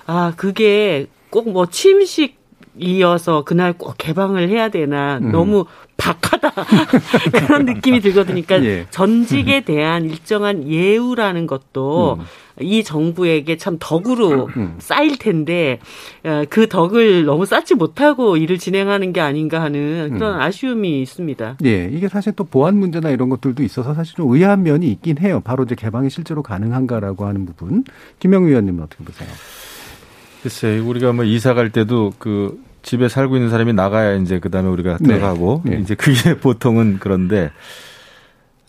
아 0.06 0.32
그게 0.36 1.06
꼭 1.30 1.48
뭐 1.48 1.66
취임식 1.66 2.40
이어서 2.78 3.42
그날 3.44 3.72
꼭 3.74 3.94
개방을 3.98 4.48
해야 4.48 4.68
되나 4.70 5.18
음. 5.18 5.30
너무 5.32 5.66
박하다 6.02 6.52
그런 7.46 7.64
느낌이 7.64 8.00
들거든요. 8.00 8.42
그러니까 8.42 8.64
예. 8.64 8.86
전직에 8.90 9.60
대한 9.60 10.04
일정한 10.04 10.68
예우라는 10.68 11.46
것도 11.46 12.18
음. 12.18 12.24
이 12.60 12.82
정부에게 12.82 13.56
참 13.56 13.76
덕으로 13.78 14.48
음. 14.56 14.74
쌓일 14.78 15.16
텐데 15.16 15.78
어, 16.24 16.42
그 16.50 16.68
덕을 16.68 17.24
너무 17.24 17.46
쌓지 17.46 17.74
못하고 17.74 18.36
일을 18.36 18.58
진행하는 18.58 19.12
게 19.12 19.20
아닌가 19.20 19.62
하는 19.62 20.10
그런 20.14 20.34
음. 20.34 20.40
아쉬움이 20.40 21.00
있습니다. 21.02 21.58
예, 21.64 21.88
이게 21.92 22.08
사실 22.08 22.32
또 22.32 22.44
보안 22.44 22.76
문제나 22.76 23.10
이런 23.10 23.28
것들도 23.28 23.62
있어서 23.62 23.94
사실 23.94 24.16
좀 24.16 24.32
의아한 24.32 24.64
면이 24.64 24.88
있긴 24.88 25.18
해요. 25.18 25.40
바로 25.44 25.64
이제 25.64 25.74
개방이 25.74 26.10
실제로 26.10 26.42
가능한가라고 26.42 27.24
하는 27.24 27.46
부분. 27.46 27.84
김영 28.18 28.44
의원님은 28.44 28.82
어떻게 28.82 29.04
보세요? 29.04 29.28
글쎄, 30.42 30.78
우리가 30.78 31.12
뭐 31.12 31.24
이사 31.24 31.54
갈 31.54 31.70
때도 31.70 32.12
그 32.18 32.60
집에 32.82 33.08
살고 33.08 33.36
있는 33.36 33.48
사람이 33.50 33.72
나가야 33.72 34.16
이제 34.16 34.38
그 34.38 34.50
다음에 34.50 34.68
우리가 34.68 34.98
네. 35.00 35.14
들어가고 35.14 35.62
네. 35.64 35.78
이제 35.80 35.94
그게 35.94 36.36
보통은 36.40 36.98
그런데 37.00 37.50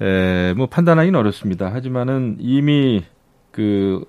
에, 0.02 0.54
뭐 0.56 0.68
판단하기는 0.68 1.18
어렵습니다. 1.20 1.74
하지만은 1.74 2.38
이미 2.40 3.04
그 3.52 4.04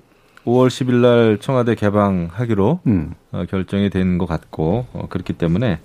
5월 0.45 0.69
10일 0.69 0.95
날 0.97 1.39
청와대 1.41 1.75
개방하기로 1.75 2.81
음. 2.87 3.15
어, 3.33 3.45
결정이 3.49 3.91
된 3.91 4.19
것 4.19 4.27
같고 4.27 4.87
어, 4.93 5.07
그렇기 5.09 5.33
때문에 5.35 5.81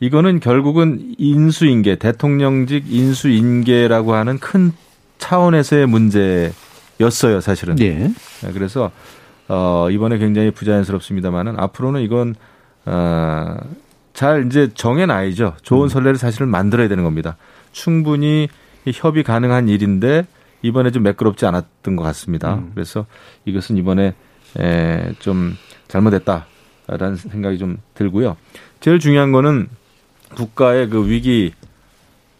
이거는 0.00 0.40
결국은 0.40 1.14
인수인계 1.18 1.96
대통령직 1.96 2.92
인수인계라고 2.92 4.14
하는 4.14 4.38
큰 4.38 4.72
차원에서의 5.18 5.86
문제였어요 5.86 7.40
사실은. 7.40 7.78
예. 7.78 7.94
네, 7.94 8.52
그래서 8.52 8.90
어 9.48 9.88
이번에 9.90 10.18
굉장히 10.18 10.50
부자연스럽습니다만은 10.50 11.58
앞으로는 11.58 12.00
이건 12.02 12.34
어 12.86 13.84
잘 14.14 14.46
이제 14.46 14.70
정해놔야죠. 14.72 15.56
좋은 15.62 15.88
선례를 15.88 16.16
사실은 16.16 16.48
만들어야 16.48 16.88
되는 16.88 17.04
겁니다. 17.04 17.36
충분히 17.72 18.48
이 18.86 18.92
협의 18.94 19.24
가능한 19.24 19.68
일인데 19.68 20.26
이번에 20.62 20.92
좀 20.92 21.02
매끄럽지 21.02 21.44
않았던 21.44 21.96
것 21.96 22.04
같습니다. 22.04 22.54
음. 22.54 22.70
그래서 22.74 23.06
이것은 23.44 23.76
이번에 23.76 24.14
에, 24.58 25.12
좀 25.18 25.56
잘못했다라는 25.88 27.16
생각이 27.16 27.58
좀 27.58 27.78
들고요. 27.94 28.36
제일 28.80 29.00
중요한 29.00 29.32
거는 29.32 29.68
국가의 30.36 30.88
그 30.88 31.08
위기 31.08 31.52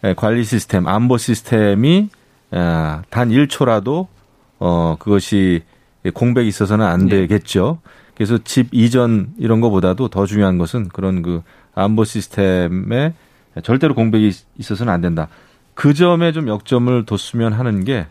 에, 0.05 0.15
관리 0.15 0.45
시스템, 0.45 0.87
안보 0.87 1.19
시스템이 1.19 2.09
아, 2.53 3.03
단 3.11 3.31
1초라도 3.31 4.07
어 4.61 4.97
그것이 5.01 5.63
공백이 6.15 6.47
있어서는 6.47 6.87
안 6.87 7.07
네. 7.07 7.27
되겠죠. 7.27 7.81
그래서 8.17 8.39
집 8.45 8.69
이전 8.73 9.29
이런 9.39 9.61
거보다도 9.61 10.09
더 10.09 10.27
중요한 10.27 10.59
것은 10.59 10.89
그런 10.89 11.23
그 11.23 11.43
안보 11.75 12.05
시스템에 12.05 13.15
절대로 13.63 13.95
공백이 13.95 14.31
있어서는 14.59 14.93
안 14.93 15.01
된다. 15.01 15.29
그 15.75 15.95
점에 15.95 16.33
좀 16.33 16.49
역점을 16.49 17.05
뒀으면 17.07 17.53
하는 17.53 17.85
게 17.85 18.07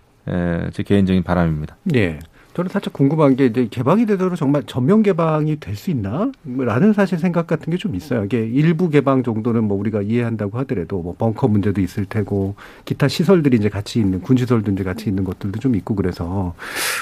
제 0.71 0.83
개인적인 0.83 1.23
바람입니다. 1.23 1.75
네. 1.83 2.17
저는 2.53 2.69
살짝 2.69 2.93
궁금한 2.93 3.35
게 3.35 3.47
이제 3.47 3.67
개방이 3.69 4.05
되도록 4.05 4.37
정말 4.37 4.63
전면 4.67 5.01
개방이 5.03 5.59
될 5.59 5.75
수 5.75 5.89
있나? 5.91 6.31
라는 6.45 6.93
사실 6.93 7.17
생각 7.17 7.45
같은 7.47 7.71
게 7.71 7.77
좀 7.77 7.93
있어요. 7.95 8.23
이게 8.23 8.45
일부 8.45 8.89
개방 8.89 9.23
정도는 9.23 9.63
뭐 9.65 9.77
우리가 9.77 10.01
이해한다고 10.03 10.59
하더라도 10.59 11.01
뭐 11.01 11.15
벙커 11.17 11.47
문제도 11.49 11.81
있을 11.81 12.05
테고 12.05 12.55
기타 12.85 13.07
시설들이 13.09 13.57
이제 13.57 13.67
같이 13.69 13.99
있는 13.99 14.21
군 14.21 14.37
시설도 14.37 14.71
이제 14.71 14.83
같이 14.83 15.09
있는 15.09 15.23
것들도 15.25 15.59
좀 15.59 15.75
있고 15.75 15.95
그래서 15.95 16.53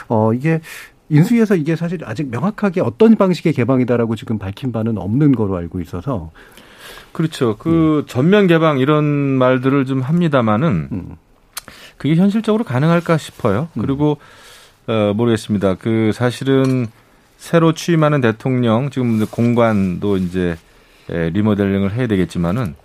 어 0.08 0.34
이게 0.34 0.62
인수위에서 1.12 1.55
이게 1.55 1.76
사실 1.76 1.99
아직 2.05 2.30
명확하게 2.30 2.82
어떤 2.82 3.16
방식의 3.16 3.53
개방이다라고 3.53 4.16
지금 4.16 4.39
밝힌 4.39 4.72
바는 4.72 4.97
없는 4.97 5.34
거로 5.34 5.57
알고 5.57 5.82
있어서 5.82 6.32
그렇죠. 7.12 7.57
그 7.57 8.05
전면 8.07 8.47
개방 8.47 8.80
이런 8.80 9.03
말들을 9.05 9.86
좀 9.86 10.01
합니다마는 10.01 10.88
음. 10.91 11.16
그게 11.97 12.16
현실적으로 12.16 12.64
가능할까 12.64 13.18
싶어요. 13.18 13.68
그리고 13.80 14.18
어, 14.88 15.14
모르겠습니다. 15.16 15.76
그 15.76 16.12
사실은 16.14 16.88
새로 17.38 17.74
취임하는 17.74 18.22
대통령 18.22 18.89
지금 18.89 19.26
공관도 19.26 20.18
이제 20.18 20.55
에, 21.09 21.30
리모델링을 21.30 21.93
해야 21.93 22.07
되겠지만은 22.07 22.76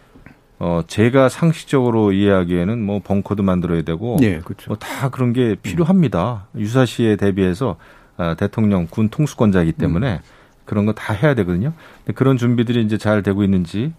어 0.58 0.80
제가 0.86 1.28
상식적으로 1.28 2.12
이해하기에는 2.12 2.80
뭐 2.82 3.00
벙커도 3.04 3.42
만들어야 3.42 3.82
되고 3.82 4.16
네, 4.18 4.40
그렇죠. 4.42 4.70
뭐 4.70 4.76
다 4.78 5.10
그런 5.10 5.34
게 5.34 5.54
필요합니다. 5.62 6.46
유사시에 6.56 7.16
대비해서 7.16 7.76
아, 7.78 7.95
대통령 8.36 8.86
군 8.88 9.08
통수권자이기 9.08 9.72
때문에 9.72 10.20
그런 10.64 10.84
거 10.86 10.92
다 10.92 11.12
해야 11.14 11.34
되거든요. 11.34 11.72
근데 11.98 12.12
그런 12.14 12.36
준비들이 12.36 12.82
이제 12.82 12.98
잘 12.98 13.22
되고 13.22 13.42
있는지 13.44 13.92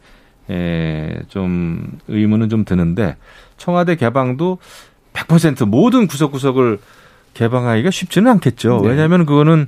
에, 0.50 1.20
좀 1.28 1.98
의문은 2.08 2.50
좀 2.50 2.66
드는데 2.66 3.16
청와대 3.58 3.96
개방도 3.96 4.58
100% 5.14 5.66
모든 5.68 6.08
구석구석을 6.08 6.80
개방하기가 7.34 7.92
쉽지는 7.92 8.32
않겠죠. 8.34 8.82
네. 8.84 8.90
왜냐하면 8.90 9.26
그거는 9.26 9.68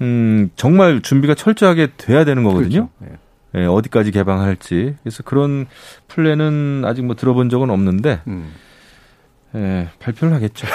음, 0.00 0.50
정말 0.56 1.00
준비가 1.02 1.34
철저하게 1.34 1.88
돼야 1.96 2.24
되는 2.24 2.42
거거든요. 2.44 2.88
그렇죠. 2.98 3.16
예, 3.54 3.66
어디까지 3.66 4.10
개방할지. 4.12 4.96
그래서 5.02 5.22
그런 5.22 5.66
플랜은 6.08 6.82
아직 6.86 7.04
뭐 7.04 7.14
들어본 7.14 7.50
적은 7.50 7.68
없는데, 7.68 8.22
음. 8.26 8.50
예, 9.54 9.88
발표를 9.98 10.34
하겠죠. 10.34 10.66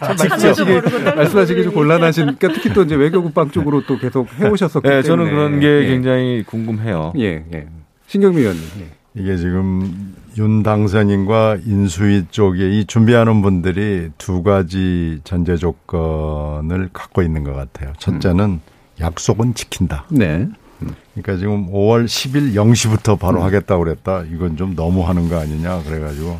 말씀하시기, 0.00 0.72
말씀하시기 1.16 1.64
좀 1.64 1.72
곤란하시니까 1.72 2.48
특히 2.48 2.72
또 2.74 2.82
이제 2.82 2.94
외교국방 2.94 3.50
쪽으로 3.50 3.84
또 3.86 3.98
계속 3.98 4.28
해오셨었기 4.38 4.86
예, 4.86 5.02
때문에. 5.02 5.02
저는 5.02 5.24
그런 5.30 5.60
게 5.60 5.66
예. 5.66 5.86
굉장히 5.86 6.42
궁금해요. 6.46 7.14
예, 7.18 7.44
예. 7.52 7.66
신경미 8.06 8.40
의원님. 8.40 8.62
예. 8.80 8.98
이게 9.14 9.36
지금 9.36 10.14
윤 10.36 10.62
당선인과 10.62 11.58
인수위 11.64 12.26
쪽에 12.30 12.70
이 12.70 12.84
준비하는 12.84 13.42
분들이 13.42 14.10
두 14.18 14.42
가지 14.42 15.20
전제 15.24 15.56
조건을 15.56 16.90
갖고 16.92 17.22
있는 17.22 17.42
것 17.44 17.54
같아요. 17.54 17.92
첫째는 17.98 18.60
약속은 19.00 19.54
지킨다. 19.54 20.04
네. 20.10 20.48
그러니까 21.14 21.36
지금 21.36 21.72
5월 21.72 22.04
10일 22.04 22.54
0시부터 22.54 23.18
바로 23.18 23.42
하겠다고 23.42 23.82
그랬다. 23.82 24.22
이건 24.32 24.56
좀 24.56 24.76
너무 24.76 25.02
하는 25.08 25.28
거 25.28 25.40
아니냐. 25.40 25.82
그래가지고 25.82 26.38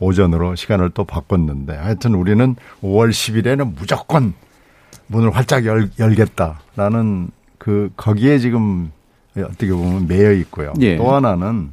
오전으로 0.00 0.54
시간을 0.54 0.90
또 0.90 1.04
바꿨는데 1.04 1.76
하여튼 1.76 2.14
우리는 2.14 2.56
5월 2.82 3.10
10일에는 3.10 3.74
무조건 3.76 4.34
문을 5.06 5.30
활짝 5.34 5.64
열, 5.66 5.90
열겠다라는 5.98 7.30
그 7.58 7.90
거기에 7.96 8.38
지금 8.38 8.90
어떻게 9.36 9.72
보면 9.72 10.06
매여 10.06 10.32
있고요. 10.32 10.72
예. 10.80 10.96
또 10.96 11.12
하나는 11.12 11.72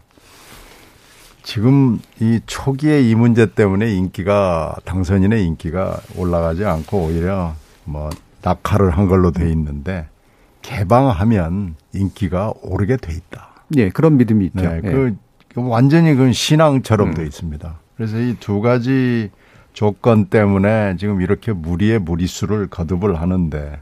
지금 1.43 1.99
이 2.19 2.39
초기에 2.45 3.01
이 3.01 3.15
문제 3.15 3.45
때문에 3.47 3.91
인기가 3.93 4.75
당선인의 4.85 5.45
인기가 5.45 5.99
올라가지 6.15 6.65
않고 6.65 7.05
오히려 7.05 7.55
뭐 7.83 8.09
낙하를 8.41 8.91
한 8.91 9.07
걸로 9.07 9.31
돼 9.31 9.49
있는데 9.49 10.07
개방하면 10.61 11.75
인기가 11.93 12.53
오르게 12.61 12.97
돼 12.97 13.13
있다. 13.13 13.49
예, 13.77 13.89
그런 13.89 14.17
믿음이 14.17 14.45
있죠. 14.47 14.61
네, 14.61 14.81
예. 14.83 14.91
그 14.91 15.15
완전히 15.55 16.13
그 16.15 16.31
신앙처럼 16.31 17.13
돼 17.13 17.25
있습니다. 17.25 17.79
그래서 18.01 18.17
이 18.17 18.35
두 18.39 18.61
가지 18.61 19.29
조건 19.73 20.25
때문에 20.25 20.95
지금 20.97 21.21
이렇게 21.21 21.51
무리의 21.53 21.99
무리수를 21.99 22.65
거듭을 22.65 23.21
하는데 23.21 23.79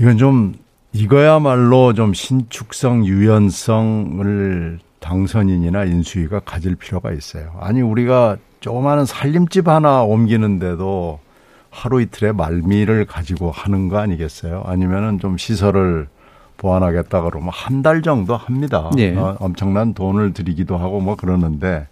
이건 0.00 0.16
좀 0.16 0.54
이거야말로 0.94 1.92
좀 1.92 2.14
신축성 2.14 3.04
유연성을 3.04 4.78
당선인이나 5.00 5.84
인수위가 5.84 6.40
가질 6.40 6.76
필요가 6.76 7.12
있어요. 7.12 7.52
아니 7.60 7.82
우리가 7.82 8.38
조그마한 8.60 9.04
살림집 9.04 9.68
하나 9.68 10.02
옮기는데도 10.02 11.20
하루 11.68 12.00
이틀의 12.00 12.32
말미를 12.32 13.04
가지고 13.04 13.50
하는 13.50 13.88
거 13.90 13.98
아니겠어요? 13.98 14.62
아니면은 14.64 15.18
좀 15.18 15.36
시설을 15.36 16.08
보완하겠다 16.56 17.20
그러면 17.20 17.50
한 17.52 17.82
달 17.82 18.00
정도 18.00 18.34
합니다. 18.34 18.90
예. 18.96 19.14
어, 19.14 19.36
엄청난 19.40 19.92
돈을 19.92 20.32
들이기도 20.32 20.78
하고 20.78 21.00
뭐 21.00 21.16
그러는데 21.16 21.86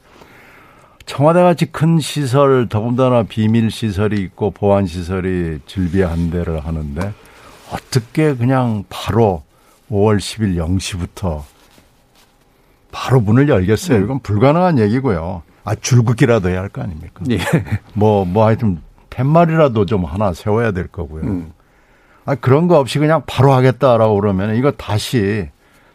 청와대 1.06 1.42
같이 1.42 1.66
큰 1.66 1.98
시설 2.00 2.68
더군다나 2.68 3.24
비밀 3.24 3.70
시설이 3.70 4.20
있고 4.22 4.50
보안 4.50 4.86
시설이 4.86 5.60
질비한 5.66 6.30
데를 6.30 6.64
하는데 6.64 7.12
어떻게 7.70 8.34
그냥 8.34 8.84
바로 8.88 9.42
5월 9.90 10.16
10일 10.18 10.56
0시부터 10.56 11.42
바로 12.90 13.20
문을 13.20 13.48
열겠어요. 13.48 13.98
이건 14.02 14.20
불가능한 14.20 14.78
얘기고요. 14.78 15.42
아 15.64 15.74
줄긋기라도 15.74 16.48
해야 16.48 16.60
할 16.60 16.68
거 16.68 16.82
아닙니까? 16.82 17.24
예. 17.30 17.38
뭐, 17.94 18.24
뭐 18.24 18.46
하여튼 18.46 18.80
팻말이라도 19.10 19.86
좀 19.86 20.04
하나 20.04 20.32
세워야 20.32 20.72
될 20.72 20.88
거고요. 20.88 21.22
음. 21.22 21.52
아, 22.26 22.34
그런 22.34 22.68
거 22.68 22.78
없이 22.78 22.98
그냥 22.98 23.22
바로 23.26 23.52
하겠다라고 23.52 24.18
그러면 24.20 24.56
이거 24.56 24.70
다시 24.70 25.48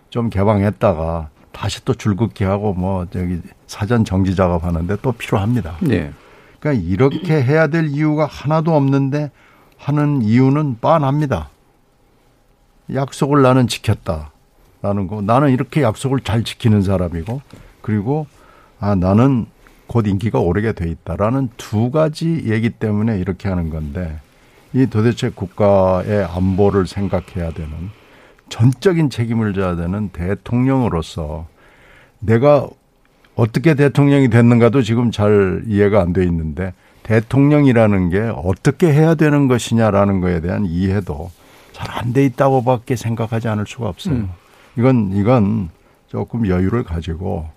좀 0.10 0.30
개방했다가 0.30 1.30
다시 1.52 1.84
또 1.86 1.94
줄긋기 1.94 2.44
하고 2.44 2.74
뭐 2.74 3.06
저기 3.12 3.42
사전 3.68 4.06
정지 4.06 4.36
작업 4.36 4.64
하는데 4.64 4.96
또 5.02 5.12
필요합니다. 5.12 5.78
예. 5.90 6.12
그러니까 6.60 6.86
이렇게 6.86 7.42
해야 7.42 7.68
될 7.68 7.88
이유가 7.88 8.26
하나도 8.26 8.76
없는데 8.76 9.32
하는 9.78 10.22
이유는 10.22 10.78
뻔합니다. 10.80 11.50
약속을 12.94 13.42
나는 13.42 13.68
지켰다라는 13.68 15.08
거. 15.08 15.22
나는 15.22 15.52
이렇게 15.52 15.82
약속을 15.82 16.22
잘 16.22 16.44
지키는 16.44 16.82
사람이고 16.82 17.42
그리고 17.82 18.28
아 18.80 18.96
나는 18.96 19.46
곧 19.88 20.08
인기가 20.08 20.40
오르게 20.40 20.74
돼 20.74 20.90
있다라는 20.90 21.50
두 21.58 21.92
가지 21.92 22.44
얘기 22.46 22.70
때문에 22.70 23.18
이렇게 23.20 23.50
하는 23.50 23.70
건데 23.70 24.20
이 24.74 24.86
도대체 24.86 25.30
국가의 25.30 26.26
안보를 26.26 26.86
생각해야 26.86 27.52
되는 27.52 27.90
전적인 28.50 29.10
책임을 29.10 29.54
져야 29.54 29.76
되는 29.76 30.10
대통령으로서 30.10 31.48
내가 32.20 32.68
어떻게 33.36 33.74
대통령이 33.74 34.30
됐는가도 34.30 34.82
지금 34.82 35.12
잘 35.12 35.64
이해가 35.68 36.02
안 36.02 36.14
돼 36.14 36.24
있는데 36.26 36.74
대통령이라는 37.04 38.10
게 38.10 38.20
어떻게 38.36 38.92
해야 38.92 39.16
되는 39.16 39.48
것이냐라는 39.48 40.20
거에 40.22 40.42
대한 40.42 40.66
이해도 40.66 41.32
잘 41.72 41.88
안 41.98 42.12
돼 42.14 42.26
있다고밖에 42.26 42.96
생각하지 42.96 43.48
않을 43.48 43.66
수가 43.66 43.88
없어요. 43.88 44.16
음. 44.16 44.30
이건 44.78 45.12
이건 45.14 45.70
조금 46.08 46.48
여유를 46.48 46.84
가지고 46.84 47.48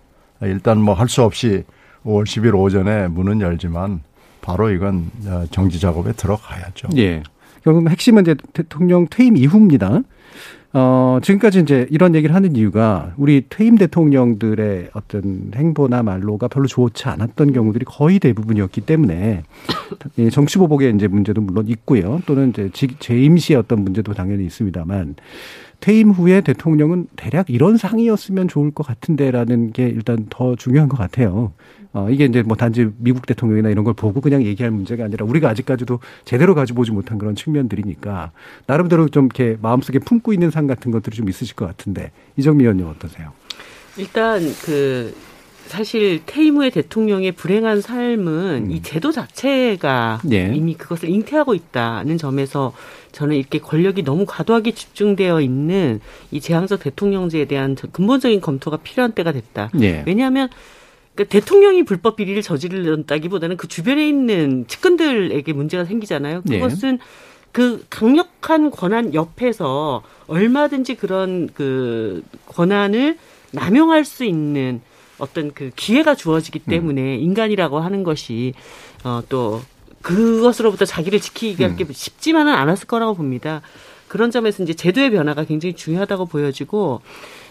일단 0.43 0.81
뭐 0.81 0.95
할 0.95 1.09
수 1.09 1.23
없이 1.23 1.65
5월 2.05 2.25
10일 2.25 2.55
오전에 2.59 3.09
문은 3.09 3.41
열지만 3.41 4.01
바로 4.41 4.71
이건 4.71 5.11
어, 5.27 5.45
정지 5.51 5.79
작업에 5.81 6.13
들어가야죠. 6.13 6.89
예. 6.97 7.23
결국 7.65 7.89
핵심은 7.89 8.23
이제 8.23 8.35
대통령 8.53 9.07
퇴임 9.09 9.37
이후입니다. 9.37 10.01
어, 10.75 11.19
지금까지 11.23 11.61
이제 11.61 11.87
이런 11.91 12.15
얘기를 12.15 12.35
하는 12.35 12.57
이유가 12.57 13.13
우리 13.19 13.45
퇴임 13.51 13.77
대통령들의 13.77 14.89
어떤 14.95 15.51
행보나 15.55 16.03
말로가 16.03 16.49
별로 16.49 16.67
좋지 16.67 17.09
않았던 17.09 17.53
경우들이 17.53 17.85
거의 17.85 18.19
대부분이었기 18.19 18.81
때문에 18.83 19.43
이 20.17 20.31
정치보복의 20.31 20.95
이제 20.95 21.09
문제도 21.09 21.41
물론 21.43 21.69
있고요. 21.69 22.23
또는 22.25 22.51
이제 22.51 22.71
지- 22.73 22.97
재임 22.99 23.37
시의 23.37 23.59
어떤 23.59 23.85
문제도 23.85 24.15
당연히 24.15 24.47
있습니다만 24.47 25.17
퇴임 25.81 26.11
후에 26.11 26.41
대통령은 26.41 27.07
대략 27.17 27.51
이런 27.51 27.77
상이었으면 27.77 28.49
좋을 28.49 28.71
것 28.71 28.87
같은데라는 28.87 29.73
게 29.73 29.89
일단 29.89 30.27
더 30.31 30.57
중요한 30.57 30.89
것 30.89 30.97
같아요. 30.97 31.53
어, 31.95 32.09
이게 32.11 32.25
이제 32.25 32.43
뭐 32.43 32.57
단지 32.57 32.89
미국 32.99 33.27
대통령이나 33.27 33.69
이런 33.69 33.85
걸 33.85 33.95
보고 33.95 34.21
그냥 34.21 34.43
얘기할 34.45 34.71
문제가 34.71 35.05
아니라 35.05 35.27
우리가 35.27 35.49
아직까지도 35.51 36.01
제대로 36.25 36.55
가지고 36.55 36.79
보지 36.79 36.91
못한 36.91 37.19
그런 37.19 37.35
측면들이니까 37.35 38.33
나름대로 38.67 39.09
좀 39.09 39.27
이렇게 39.27 39.59
마음속에 39.61 39.99
품고 39.99 40.33
있는 40.33 40.51
상 40.51 40.67
같은 40.67 40.91
것들이 40.91 41.17
좀 41.17 41.29
있으실 41.29 41.55
것 41.55 41.67
같은데 41.67 42.11
이정미 42.37 42.65
의원님 42.65 42.87
어떠세요? 42.87 43.33
일단 43.99 44.41
그 44.65 45.15
사실 45.67 46.21
퇴임 46.27 46.57
후에 46.57 46.71
대통령의 46.71 47.33
불행한 47.33 47.81
삶은 47.81 48.67
음. 48.67 48.71
이 48.71 48.83
제도 48.83 49.13
자체가 49.13 50.21
네. 50.25 50.53
이미 50.55 50.75
그것을 50.75 51.09
잉태하고 51.09 51.55
있다는 51.55 52.19
점에서 52.19 52.73
저는 53.13 53.37
이렇게 53.37 53.59
권력이 53.59 54.03
너무 54.03 54.25
과도하게 54.27 54.73
집중되어 54.73 55.41
있는 55.41 56.01
이 56.31 56.41
재앙적 56.41 56.81
대통령제에 56.81 57.45
대한 57.45 57.75
근본적인 57.75 58.41
검토가 58.41 58.79
필요한 58.79 59.13
때가 59.13 59.33
됐다. 59.33 59.71
네. 59.75 60.03
왜냐하면 60.07 60.49
그러니까 61.15 61.33
대통령이 61.33 61.85
불법 61.85 62.17
비리를 62.17 62.41
저지른다기보다는 62.43 63.57
그 63.57 63.69
주변에 63.69 64.09
있는 64.09 64.67
측근들에게 64.67 65.53
문제가 65.53 65.85
생기잖아요. 65.85 66.43
네. 66.45 66.59
그것은 66.59 66.99
네. 66.99 67.05
그 67.53 67.85
강력한 67.91 68.71
권한 68.71 69.13
옆에서 69.13 70.03
얼마든지 70.27 70.95
그런 70.95 71.51
그 71.53 72.23
권한을 72.47 73.19
남용할 73.51 74.07
수 74.07 74.25
있는 74.25 74.81
어떤 75.19 75.53
그 75.53 75.71
기회가 75.77 76.15
주어지기 76.15 76.63
음. 76.67 76.71
때문에 76.71 77.17
음. 77.17 77.21
인간이라고 77.21 77.79
하는 77.79 78.03
것이 78.03 78.55
어또 79.05 79.63
그것으로부터 80.01 80.87
자기를 80.87 81.21
지키기가 81.21 81.69
음. 81.69 81.93
쉽지만은 81.93 82.55
않았을 82.55 82.87
거라고 82.87 83.15
봅니다. 83.15 83.61
그런 84.09 84.31
점에서 84.31 84.63
이제 84.63 84.75
제도의 84.75 85.11
변화가 85.11 85.45
굉장히 85.45 85.75
중요하다고 85.75 86.27
보여지고 86.27 87.03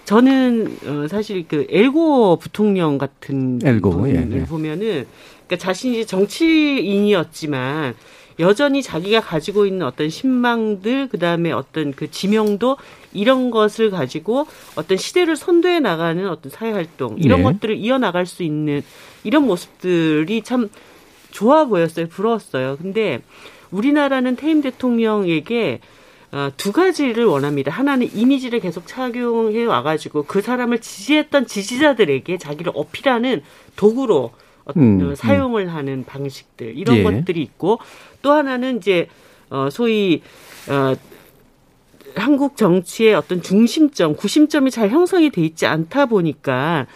저는 0.05 0.77
어 0.85 1.07
사실 1.07 1.45
그 1.47 1.67
엘고 1.69 2.37
부통령 2.37 2.97
같은 2.97 3.59
엘고, 3.63 3.91
분을 3.91 4.15
예, 4.15 4.41
예. 4.41 4.45
보면은 4.45 5.05
그러니까 5.47 5.57
자신이 5.57 6.05
정치인이었지만 6.05 7.95
여전히 8.39 8.81
자기가 8.81 9.21
가지고 9.21 9.65
있는 9.65 9.85
어떤 9.85 10.09
신망들 10.09 11.09
그다음에 11.09 11.51
어떤 11.51 11.91
그 11.91 12.09
지명도 12.09 12.77
이런 13.13 13.51
것을 13.51 13.91
가지고 13.91 14.47
어떤 14.75 14.97
시대를 14.97 15.35
선도해 15.35 15.79
나가는 15.79 16.27
어떤 16.27 16.49
사회 16.49 16.71
활동 16.71 17.17
이런 17.19 17.39
네. 17.39 17.43
것들을 17.43 17.75
이어 17.77 17.97
나갈 17.97 18.25
수 18.25 18.43
있는 18.43 18.81
이런 19.23 19.45
모습들이 19.45 20.41
참 20.41 20.69
좋아 21.29 21.65
보였어요. 21.65 22.07
부러웠어요. 22.07 22.77
근데 22.81 23.21
우리나라는 23.69 24.35
퇴임 24.35 24.61
대통령에게 24.61 25.79
어, 25.79 25.99
두 26.55 26.71
가지를 26.71 27.25
원합니다. 27.25 27.71
하나는 27.71 28.09
이미지를 28.13 28.61
계속 28.61 28.87
착용해 28.87 29.65
와가지고 29.65 30.23
그 30.23 30.41
사람을 30.41 30.79
지지했던 30.79 31.45
지지자들에게 31.45 32.37
자기를 32.37 32.71
어필하는 32.73 33.41
도구로 33.75 34.31
음, 34.77 35.01
음. 35.01 35.15
사용을 35.15 35.63
음. 35.63 35.69
하는 35.69 36.05
방식들 36.05 36.77
이런 36.77 36.97
예. 36.97 37.03
것들이 37.03 37.41
있고 37.41 37.79
또 38.21 38.31
하나는 38.31 38.77
이제 38.77 39.07
어 39.49 39.69
소위 39.69 40.21
어 40.69 40.95
한국 42.15 42.57
정치의 42.57 43.13
어떤 43.15 43.41
중심점, 43.41 44.15
구심점이 44.15 44.71
잘 44.71 44.89
형성이 44.89 45.29
돼 45.29 45.41
있지 45.41 45.65
않다 45.65 46.05
보니까 46.07 46.87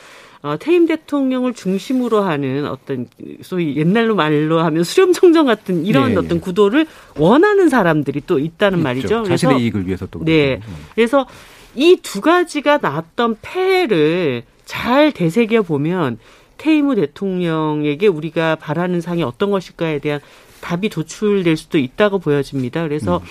어, 0.46 0.58
퇴임 0.60 0.86
대통령을 0.86 1.56
중심으로 1.56 2.22
하는 2.22 2.68
어떤 2.68 3.08
소위 3.42 3.76
옛날로 3.78 4.14
말로 4.14 4.60
하면 4.60 4.84
수렴청정 4.84 5.48
같은 5.48 5.86
이런 5.88 6.10
네. 6.12 6.18
어떤 6.18 6.40
구도를 6.40 6.86
원하는 7.18 7.68
사람들이 7.68 8.22
또 8.28 8.38
있다는 8.38 8.78
있죠. 8.78 8.84
말이죠. 8.84 9.08
그래서 9.24 9.28
자신의 9.48 9.64
이익을 9.64 9.88
위해서 9.88 10.06
또. 10.12 10.24
네. 10.24 10.62
음. 10.68 10.74
그래서 10.94 11.26
이 11.74 11.98
두 12.04 12.22
가지가 12.22 12.78
나왔던 12.80 13.38
폐해를 13.42 14.44
잘 14.66 15.12
되새겨 15.12 15.64
보면 15.64 16.20
퇴임 16.58 16.90
후 16.90 16.96
대통령에게 16.96 18.06
우리가 18.06 18.56
바라는 18.56 19.02
상이 19.02 19.24
어떤 19.24 19.50
것일까에 19.50 19.98
대한 19.98 20.20
답이 20.62 20.90
도출될 20.90 21.58
수도 21.58 21.80
있다고 21.80 22.20
보여집니다. 22.20 22.84
그래서 22.84 23.18
음. 23.18 23.26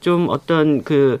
좀 0.00 0.26
어떤 0.30 0.82
그 0.82 1.20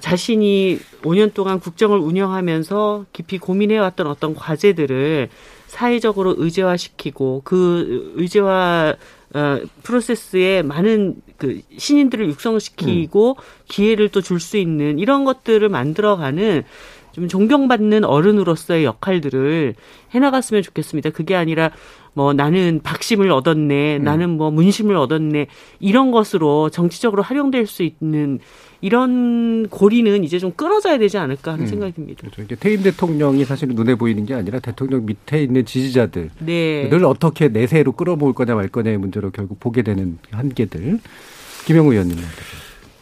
자신이 0.00 0.78
5년 1.02 1.32
동안 1.32 1.60
국정을 1.60 1.98
운영하면서 1.98 3.06
깊이 3.12 3.38
고민해왔던 3.38 4.06
어떤 4.08 4.34
과제들을 4.34 5.28
사회적으로 5.68 6.34
의제화시키고 6.36 7.42
그 7.44 8.12
의제화 8.16 8.94
어, 9.34 9.60
프로세스에 9.82 10.62
많은 10.62 11.16
그 11.36 11.60
신인들을 11.76 12.28
육성시키고 12.30 13.36
음. 13.38 13.42
기회를 13.68 14.08
또 14.08 14.20
줄 14.20 14.40
수 14.40 14.56
있는 14.56 14.98
이런 14.98 15.24
것들을 15.24 15.68
만들어가는 15.68 16.62
좀 17.12 17.28
존경받는 17.28 18.04
어른으로서의 18.04 18.84
역할들을 18.84 19.74
해나갔으면 20.14 20.62
좋겠습니다. 20.62 21.10
그게 21.10 21.34
아니라 21.34 21.70
뭐 22.12 22.32
나는 22.32 22.80
박심을 22.82 23.30
얻었네, 23.30 23.98
음. 23.98 24.04
나는 24.04 24.30
뭐 24.30 24.50
문심을 24.50 24.96
얻었네 24.96 25.48
이런 25.80 26.10
것으로 26.12 26.70
정치적으로 26.70 27.22
활용될 27.22 27.66
수 27.66 27.82
있는 27.82 28.38
이런 28.80 29.68
고리는 29.68 30.22
이제 30.24 30.38
좀 30.38 30.52
끊어져야 30.52 30.98
되지 30.98 31.18
않을까 31.18 31.52
하는 31.52 31.64
음. 31.64 31.66
생각이 31.66 31.92
듭니다. 31.94 32.20
그렇죠. 32.20 32.42
이제 32.42 32.54
퇴임 32.56 32.82
대통령이 32.82 33.44
사실 33.44 33.68
눈에 33.68 33.94
보이는 33.94 34.24
게 34.26 34.34
아니라 34.34 34.58
대통령 34.58 35.06
밑에 35.06 35.42
있는 35.42 35.64
지지자들 35.64 36.30
네. 36.40 36.88
늘 36.88 37.04
어떻게 37.04 37.48
내세로 37.48 37.92
끌어모을 37.92 38.34
거냐 38.34 38.54
말 38.54 38.68
거냐의 38.68 38.98
문제로 38.98 39.30
결국 39.30 39.60
보게 39.60 39.82
되는 39.82 40.18
한계들. 40.30 41.00
김영우 41.66 41.94
어떻게? 41.94 42.22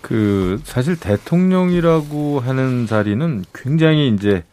그 0.01 0.61
사실 0.64 0.97
대통령이라고 0.97 2.41
하는 2.41 2.87
자리는 2.87 3.45
굉장히 3.55 4.09
이제 4.09 4.45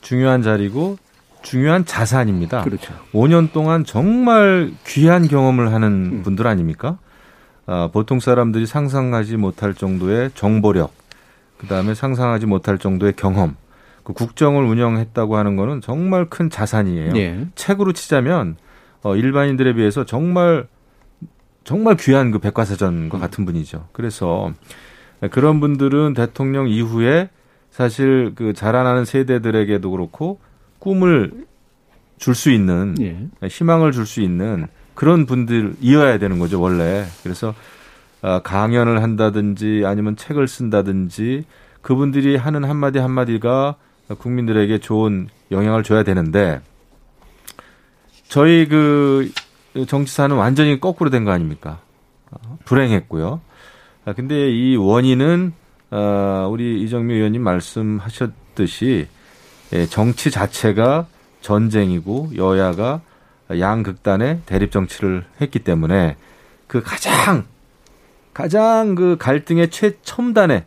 중요한 0.00 0.42
자리고 0.42 0.98
중요한 1.42 1.84
자산입니다. 1.84 2.62
그렇죠. 2.62 2.94
5년 3.12 3.52
동안 3.52 3.84
정말 3.84 4.70
귀한 4.86 5.28
경험을 5.28 5.72
하는 5.72 5.88
음. 5.88 6.22
분들 6.22 6.46
아닙니까? 6.46 6.98
아, 7.72 7.88
보통 7.90 8.20
사람들이 8.20 8.66
상상하지 8.66 9.38
못할 9.38 9.72
정도의 9.72 10.30
정보력, 10.34 10.92
그 11.56 11.66
다음에 11.66 11.94
상상하지 11.94 12.44
못할 12.44 12.76
정도의 12.76 13.14
경험, 13.16 13.56
그 14.04 14.12
국정을 14.12 14.62
운영했다고 14.62 15.38
하는 15.38 15.56
거는 15.56 15.80
정말 15.80 16.26
큰 16.26 16.50
자산이에요. 16.50 17.14
네. 17.14 17.46
책으로 17.54 17.94
치자면 17.94 18.56
어, 19.02 19.16
일반인들에 19.16 19.72
비해서 19.72 20.04
정말 20.04 20.66
정말 21.64 21.96
귀한 21.96 22.30
그 22.30 22.40
백과사전과 22.40 23.18
같은 23.18 23.46
분이죠. 23.46 23.88
그래서 23.92 24.52
그런 25.30 25.58
분들은 25.60 26.12
대통령 26.12 26.68
이후에 26.68 27.30
사실 27.70 28.32
그 28.34 28.52
자라나는 28.52 29.06
세대들에게도 29.06 29.90
그렇고 29.90 30.40
꿈을 30.78 31.46
줄 32.18 32.34
수 32.34 32.50
있는 32.50 32.96
예. 33.00 33.48
희망을 33.48 33.92
줄 33.92 34.04
수 34.04 34.20
있는 34.20 34.66
그런 34.94 35.26
분들이어야 35.26 36.18
되는 36.18 36.38
거죠 36.38 36.60
원래. 36.60 37.04
그래서 37.22 37.54
아, 38.20 38.40
강연을 38.40 39.02
한다든지 39.02 39.82
아니면 39.84 40.16
책을 40.16 40.46
쓴다든지 40.48 41.44
그분들이 41.80 42.36
하는 42.36 42.64
한마디 42.64 42.98
한마디가 42.98 43.76
국민들에게 44.18 44.78
좋은 44.78 45.28
영향을 45.50 45.82
줘야 45.82 46.02
되는데 46.02 46.60
저희 48.28 48.66
그 48.68 49.30
정치사는 49.86 50.36
완전히 50.36 50.78
거꾸로 50.80 51.10
된 51.10 51.24
거 51.24 51.30
아닙니까? 51.32 51.80
어, 52.30 52.58
불행했고요. 52.64 53.40
아, 54.04 54.12
근데 54.12 54.50
이 54.50 54.76
원인은 54.76 55.52
어, 55.90 56.48
우리 56.50 56.82
이정미 56.82 57.14
의원님 57.14 57.42
말씀하셨듯이 57.42 59.06
예, 59.74 59.86
정치 59.86 60.30
자체가 60.30 61.06
전쟁이고 61.40 62.32
여야가 62.36 63.00
양극단의 63.58 64.40
대립 64.46 64.70
정치를 64.70 65.24
했기 65.40 65.58
때문에 65.60 66.16
그 66.66 66.82
가장 66.82 67.44
가장 68.32 68.94
그 68.94 69.16
갈등의 69.18 69.70
최첨단에 69.70 70.64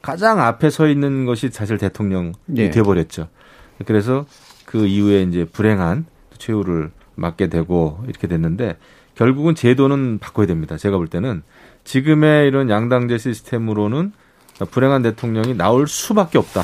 가장 0.00 0.40
앞에 0.40 0.70
서 0.70 0.88
있는 0.88 1.26
것이 1.26 1.50
사실 1.50 1.78
대통령이 1.78 2.32
네. 2.46 2.70
돼버렸죠. 2.70 3.28
그래서 3.86 4.26
그 4.64 4.86
이후에 4.86 5.22
이제 5.22 5.44
불행한 5.44 6.06
최후를 6.38 6.90
맞게 7.14 7.48
되고 7.48 8.02
이렇게 8.08 8.26
됐는데 8.26 8.76
결국은 9.14 9.54
제도는 9.54 10.18
바꿔야 10.18 10.46
됩니다. 10.46 10.76
제가 10.76 10.96
볼 10.96 11.06
때는 11.06 11.42
지금의 11.84 12.48
이런 12.48 12.70
양당제 12.70 13.18
시스템으로는 13.18 14.12
불행한 14.70 15.02
대통령이 15.02 15.54
나올 15.54 15.86
수밖에 15.86 16.38
없다. 16.38 16.62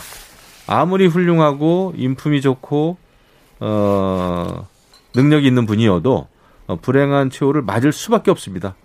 아무리 0.66 1.06
훌륭하고 1.06 1.94
인품이 1.96 2.40
좋고 2.40 2.96
어 3.60 4.68
능력이 5.18 5.46
있는 5.46 5.66
분이어도 5.66 6.28
어, 6.68 6.76
불행한 6.76 7.30
최후를 7.30 7.62
맞을 7.62 7.92
수밖에 7.92 8.30
없습니다. 8.30 8.76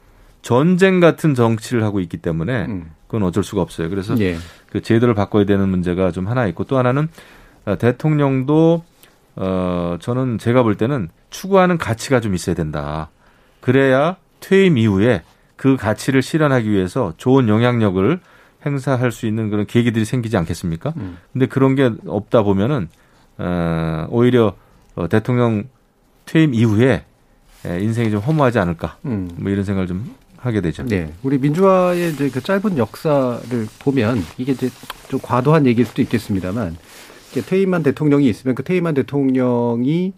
전쟁 0.41 0.99
같은 0.99 1.35
정치를 1.35 1.83
하고 1.83 1.99
있기 1.99 2.17
때문에 2.17 2.65
음. 2.65 2.91
그건 3.07 3.23
어쩔 3.23 3.43
수가 3.43 3.61
없어요. 3.61 3.89
그래서 3.89 4.19
예. 4.19 4.37
그 4.71 4.81
제도를 4.81 5.13
바꿔야 5.13 5.45
되는 5.45 5.69
문제가 5.69 6.11
좀 6.11 6.27
하나 6.27 6.47
있고 6.47 6.63
또 6.63 6.77
하나는 6.77 7.07
어, 7.65 7.77
대통령도 7.77 8.83
어 9.35 9.97
저는 9.99 10.37
제가 10.37 10.61
볼 10.61 10.75
때는 10.75 11.09
추구하는 11.29 11.77
가치가 11.77 12.19
좀 12.19 12.35
있어야 12.35 12.55
된다. 12.55 13.09
그래야 13.61 14.17
퇴임 14.39 14.77
이후에 14.77 15.23
그 15.55 15.75
가치를 15.75 16.21
실현하기 16.21 16.69
위해서 16.69 17.13
좋은 17.17 17.47
영향력을 17.47 18.19
행사할 18.65 19.11
수 19.11 19.25
있는 19.25 19.49
그런 19.49 19.65
계기들이 19.65 20.05
생기지 20.05 20.37
않겠습니까? 20.37 20.93
음. 20.97 21.17
근데 21.31 21.47
그런 21.47 21.73
게 21.75 21.91
없다 22.05 22.43
보면은 22.43 22.89
어 23.37 24.05
오히려 24.09 24.53
어, 24.95 25.07
대통령 25.07 25.63
퇴임 26.25 26.53
이후에 26.53 27.03
인생이 27.65 28.11
좀 28.11 28.19
허무하지 28.19 28.59
않을까? 28.59 28.97
음. 29.05 29.29
뭐 29.35 29.51
이런 29.51 29.63
생각을 29.63 29.87
좀 29.87 30.13
하게 30.37 30.61
되죠. 30.61 30.83
네. 30.83 31.13
우리 31.23 31.37
민주화의 31.37 32.11
이제 32.11 32.29
그 32.29 32.41
짧은 32.41 32.77
역사를 32.77 33.67
보면 33.79 34.21
이게 34.37 34.51
이제 34.51 34.69
좀 35.07 35.19
과도한 35.21 35.65
얘기일 35.65 35.87
수도 35.87 36.01
있겠습니다만 36.01 36.75
퇴임한 37.41 37.83
대통령이 37.83 38.27
있으면 38.29 38.53
그 38.53 38.63
퇴임한 38.63 38.93
대통령이 38.93 40.13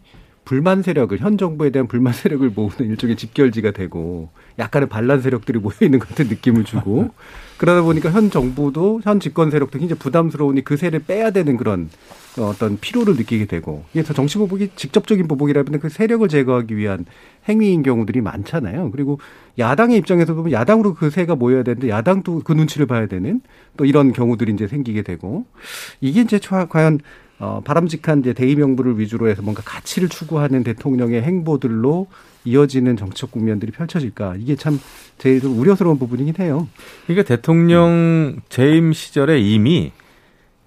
불만 0.45 0.84
세력을 0.84 1.18
현 1.20 1.38
정부에 1.38 1.72
대한 1.72 1.88
불만 1.88 2.14
세력을 2.14 2.49
모으는 2.56 2.91
일종의 2.91 3.16
집결지가 3.16 3.72
되고 3.72 4.30
약간의 4.60 4.89
반란 4.89 5.22
세력들이 5.22 5.60
모여 5.60 5.76
있는 5.82 5.99
것 5.99 6.10
같은 6.10 6.28
느낌을 6.28 6.64
주고 6.66 7.10
그러다 7.58 7.82
보니까 7.82 8.12
현 8.12 8.30
정부도 8.30 9.01
현 9.03 9.20
집권 9.20 9.49
세력도 9.49 9.80
굉장히 9.80 9.99
부담스러우니 9.99 10.64
그 10.64 10.78
세를 10.78 10.99
빼야 10.99 11.32
되는 11.32 11.58
그런 11.58 11.89
어떤 12.38 12.77
피로를 12.79 13.15
느끼게 13.15 13.45
되고 13.45 13.83
그래서 13.91 14.13
정치 14.13 14.38
보복이 14.38 14.71
직접적인 14.75 15.27
보복이라면 15.27 15.79
그 15.79 15.89
세력을 15.89 16.27
제거하기 16.27 16.75
위한 16.75 17.05
행위인 17.47 17.83
경우들이 17.83 18.21
많잖아요. 18.21 18.91
그리고 18.91 19.19
야당의 19.57 19.97
입장에서 19.97 20.33
보면 20.33 20.51
야당으로 20.51 20.95
그 20.95 21.09
세가 21.09 21.36
모여야 21.36 21.63
되는데 21.63 21.89
야당도 21.89 22.41
그 22.43 22.53
눈치를 22.53 22.86
봐야 22.88 23.07
되는 23.07 23.41
또 23.77 23.86
이런 23.86 24.11
경우들이 24.11 24.53
이제 24.53 24.67
생기게 24.67 25.03
되고 25.03 25.45
이게 26.01 26.21
이제 26.21 26.39
과연 26.39 26.99
어, 27.38 27.61
바람직한 27.63 28.21
이제 28.21 28.33
대의 28.33 28.55
명부를 28.55 28.97
위주로 28.97 29.27
해서 29.27 29.41
뭔가 29.41 29.61
가치를 29.65 30.07
추구하는 30.07 30.63
대통령의 30.63 31.21
행보들로 31.21 32.07
이어지는 32.45 32.95
정치적 32.95 33.31
국면들이 33.31 33.71
펼쳐질까 33.71 34.36
이게 34.38 34.55
참 34.55 34.79
제일 35.17 35.41
좀 35.41 35.59
우려스러운 35.59 35.99
부분이긴 35.99 36.36
해요. 36.39 36.67
그러니까 37.05 37.27
대통령 37.27 38.38
재임 38.49 38.93
시절에 38.93 39.39
이미 39.39 39.91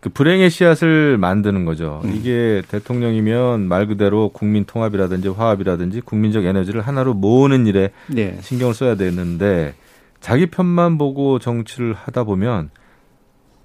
그 0.01 0.11
불행의 0.11 0.51
씨앗을 0.51 1.19
만드는 1.19 1.65
거죠. 1.65 2.01
음. 2.05 2.15
이게 2.15 2.63
대통령이면 2.69 3.67
말 3.67 3.87
그대로 3.87 4.29
국민 4.29 4.65
통합이라든지 4.65 5.29
화합이라든지 5.29 6.03
국민적 6.03 6.45
에너지를 6.45 6.83
하나로 6.83 7.15
모으는 7.15 7.67
일에 7.67 7.91
네. 8.07 8.39
신경을 8.41 8.75
써야 8.75 8.95
되는데 8.95 9.75
자기 10.21 10.47
편만 10.47 10.99
보고 10.99 11.39
정치를 11.39 11.95
하다 11.95 12.25
보면 12.25 12.71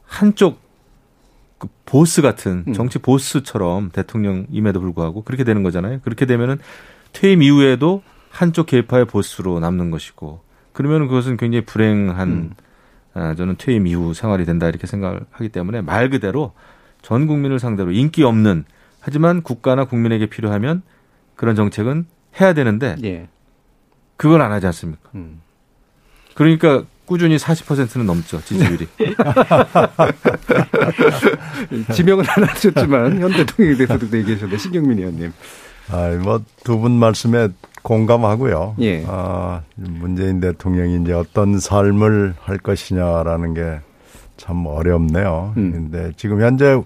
한쪽 0.06 0.60
그 1.60 1.68
보스 1.86 2.22
같은 2.22 2.64
음. 2.68 2.74
정치 2.74 2.98
보스처럼 3.00 3.92
대통령임에도 3.92 4.80
불구하고 4.80 5.24
그렇게 5.24 5.44
되는 5.44 5.62
거잖아요. 5.62 6.00
그렇게 6.04 6.26
되면은 6.26 6.58
퇴임 7.14 7.44
이후에도 7.44 8.02
한쪽 8.30 8.66
계파의 8.66 9.06
보스로 9.06 9.60
남는 9.60 9.92
것이고 9.92 10.42
그러면 10.72 11.08
그것은 11.08 11.38
굉장히 11.38 11.64
불행한 11.64 12.30
음. 12.30 12.52
아, 13.14 13.36
저는 13.36 13.56
퇴임 13.58 13.88
이후 13.88 14.14
생활이 14.14 14.46
된다 14.46 14.68
이렇게 14.68 14.88
생각을 14.88 15.22
하기 15.32 15.50
때문에 15.50 15.82
말 15.82 16.10
그대로 16.10 16.54
전 17.02 17.28
국민을 17.28 17.60
상대로 17.60 17.92
인기 17.92 18.24
없는 18.24 18.66
하지만 19.00 19.42
국가나 19.42 19.86
국민에게 19.86 20.28
필요하면 20.28 20.82
그런 21.36 21.56
정책은 21.56 22.06
해야 22.40 22.54
되는데 22.54 22.96
예. 23.04 23.28
그걸 24.18 24.42
안 24.42 24.52
하지 24.52 24.66
않습니까? 24.68 25.10
음. 25.16 25.42
그러니까 26.34 26.84
꾸준히 27.06 27.38
40%는 27.38 28.06
넘죠 28.06 28.42
지지율이. 28.44 28.88
지명은 31.94 32.24
안 32.28 32.44
하셨지만 32.46 33.20
현 33.20 33.32
대통령에 33.32 33.76
대해서도 33.76 34.18
얘기하셨는데 34.18 34.58
신경민 34.58 35.00
의원님. 35.00 35.34
아, 35.90 36.08
뭐두 36.24 36.80
분 36.80 36.94
말씀에 36.94 37.50
공감하고요. 37.84 38.76
예. 38.80 39.04
아, 39.08 39.62
문재인 39.76 40.40
대통령이 40.40 41.04
이제 41.04 41.14
어떤 41.14 41.60
삶을 41.60 42.36
할 42.42 42.58
것이냐라는 42.58 43.54
게 43.54 43.80
참 44.38 44.66
어렵네요. 44.66 45.54
음. 45.58 45.72
근데 45.72 46.12
지금 46.18 46.42
현재 46.42 46.82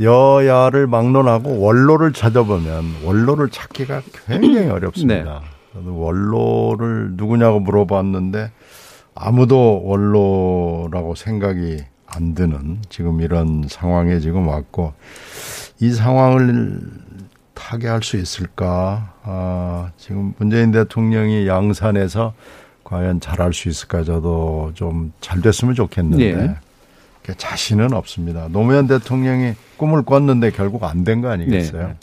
여야를 0.00 0.86
막론하고 0.86 1.60
원로를 1.60 2.12
찾아보면 2.12 3.04
원로를 3.04 3.50
찾기가 3.50 4.02
굉장히 4.26 4.68
어렵습니다. 4.68 5.42
네. 5.74 5.80
원로를 5.84 7.10
누구냐고 7.12 7.60
물어봤는데 7.60 8.50
아무도 9.14 9.82
원로라고 9.84 11.14
생각이 11.14 11.84
안 12.06 12.34
드는 12.34 12.78
지금 12.88 13.20
이런 13.20 13.64
상황에 13.68 14.20
지금 14.20 14.48
왔고 14.48 14.94
이 15.80 15.90
상황을 15.90 16.80
타개할 17.54 18.02
수 18.02 18.16
있을까? 18.16 19.09
아, 19.32 19.90
지금 19.96 20.34
문재인 20.38 20.72
대통령이 20.72 21.46
양산에서 21.46 22.34
과연 22.82 23.20
잘할 23.20 23.52
수 23.52 23.68
있을까? 23.68 24.02
저도 24.02 24.72
좀 24.74 25.12
잘 25.20 25.40
됐으면 25.40 25.74
좋겠는데 25.76 26.34
네. 26.34 27.34
자신은 27.36 27.92
없습니다. 27.92 28.48
노무현 28.48 28.88
대통령이 28.88 29.54
꿈을 29.76 30.02
꿨는데 30.02 30.50
결국 30.50 30.82
안 30.82 31.04
된 31.04 31.20
거 31.22 31.28
아니겠어요? 31.30 31.88
네. 31.88 31.94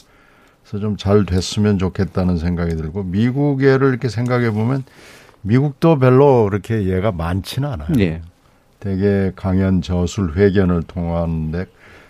그래서 0.64 0.80
좀 0.80 0.96
잘 0.96 1.26
됐으면 1.26 1.78
좋겠다는 1.80 2.38
생각이 2.38 2.76
들고 2.78 3.04
미국애를 3.04 3.90
이렇게 3.90 4.08
생각해 4.08 4.52
보면 4.52 4.86
미국도 5.42 6.00
별로 6.00 6.46
그렇게 6.46 6.86
얘가 6.88 7.12
많지는 7.12 7.68
않아요. 7.70 7.90
네. 7.90 8.22
되게 8.80 9.34
강연 9.36 9.82
저술 9.82 10.34
회견을 10.36 10.84
통하는데 10.84 11.66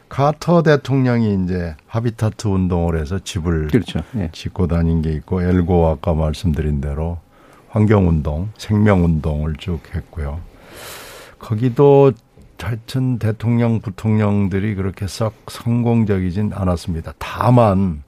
카터 0.10 0.64
대통령이 0.64 1.44
이제 1.44 1.76
하비타트 1.88 2.48
운동을 2.48 3.00
해서 3.00 3.20
집을 3.20 3.68
그렇죠. 3.68 4.00
네. 4.12 4.30
짓고 4.32 4.68
다닌 4.68 5.02
게 5.02 5.12
있고 5.12 5.42
엘고 5.42 5.88
아까 5.88 6.14
말씀드린 6.14 6.82
대로 6.82 7.20
환경 7.70 8.08
운동, 8.08 8.50
생명 8.58 9.04
운동을 9.04 9.56
쭉 9.58 9.80
했고요. 9.94 10.40
거기도 11.40 12.14
하여튼 12.60 13.20
대통령, 13.20 13.82
부통령들이 13.82 14.76
그렇게 14.76 15.08
썩 15.08 15.34
성공적이진 15.48 16.54
않았습니다. 16.54 17.14
다만 17.20 18.04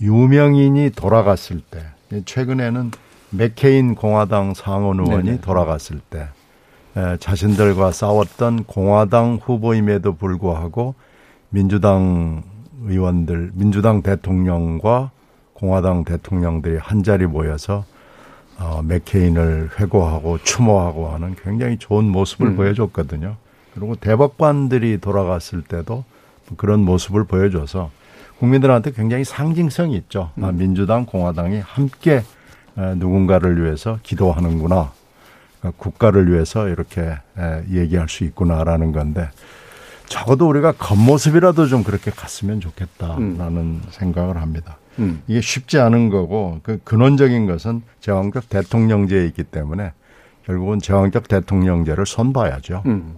유명인이 0.00 0.90
돌아갔을 0.90 1.60
때 1.60 1.80
최근에는 2.24 2.92
맥케인 3.30 3.94
공화당 3.96 4.54
상원 4.54 5.00
의원이 5.00 5.24
네네. 5.24 5.40
돌아갔을 5.40 5.98
때 5.98 6.28
자신들과 7.18 7.90
싸웠던 7.90 8.64
공화당 8.64 9.40
후보임에도 9.42 10.14
불구하고 10.14 10.94
민주당 11.50 12.42
의원들, 12.86 13.52
민주당 13.54 14.02
대통령과 14.02 15.10
공화당 15.52 16.04
대통령들이 16.04 16.78
한 16.78 17.02
자리 17.02 17.26
모여서 17.26 17.84
어, 18.58 18.82
맥케인을 18.84 19.70
회고하고 19.78 20.38
추모하고 20.38 21.08
하는 21.08 21.34
굉장히 21.42 21.78
좋은 21.78 22.04
모습을 22.04 22.48
음. 22.48 22.56
보여줬거든요. 22.56 23.36
그리고 23.74 23.96
대법관들이 23.96 24.98
돌아갔을 25.00 25.62
때도 25.62 26.04
그런 26.56 26.80
모습을 26.80 27.24
보여줘서 27.24 27.90
국민들한테 28.38 28.92
굉장히 28.92 29.24
상징성이 29.24 29.96
있죠. 29.96 30.30
아, 30.36 30.38
음. 30.38 30.44
아, 30.44 30.52
민주당, 30.52 31.06
공화당이 31.06 31.60
함께 31.60 32.22
누군가를 32.76 33.62
위해서 33.62 33.98
기도하는구나. 34.02 34.92
그러니까 35.60 35.82
국가를 35.82 36.30
위해서 36.32 36.68
이렇게 36.68 37.16
얘기할 37.70 38.08
수 38.08 38.24
있구나라는 38.24 38.92
건데 38.92 39.30
적어도 40.14 40.48
우리가 40.48 40.70
겉모습이라도 40.70 41.66
좀 41.66 41.82
그렇게 41.82 42.12
갔으면 42.12 42.60
좋겠다라는 42.60 43.56
음. 43.58 43.82
생각을 43.90 44.36
합니다. 44.36 44.78
음. 45.00 45.22
이게 45.26 45.40
쉽지 45.40 45.80
않은 45.80 46.08
거고 46.08 46.60
그 46.62 46.78
근원적인 46.84 47.46
것은 47.46 47.82
제왕적 47.98 48.48
대통령제에 48.48 49.26
있기 49.26 49.42
때문에 49.42 49.92
결국은 50.46 50.78
제왕적 50.78 51.26
대통령제를 51.26 52.06
손봐야죠. 52.06 52.84
음. 52.86 53.16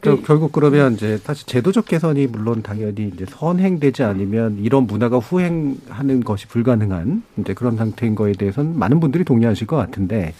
그 0.00 0.20
결국 0.22 0.52
그러면 0.52 0.92
이제 0.92 1.16
사실 1.16 1.46
제도적 1.46 1.86
개선이 1.86 2.26
물론 2.26 2.62
당연히 2.62 3.10
이제 3.14 3.24
선행되지 3.26 4.02
않으면 4.02 4.58
이런 4.58 4.86
문화가 4.86 5.16
후행하는 5.16 6.20
것이 6.20 6.46
불가능한 6.48 7.22
이제 7.38 7.54
그런 7.54 7.78
상태인 7.78 8.14
거에 8.14 8.32
대해서는 8.32 8.78
많은 8.78 9.00
분들이 9.00 9.24
동의하실 9.24 9.66
것 9.66 9.76
같은데 9.76 10.34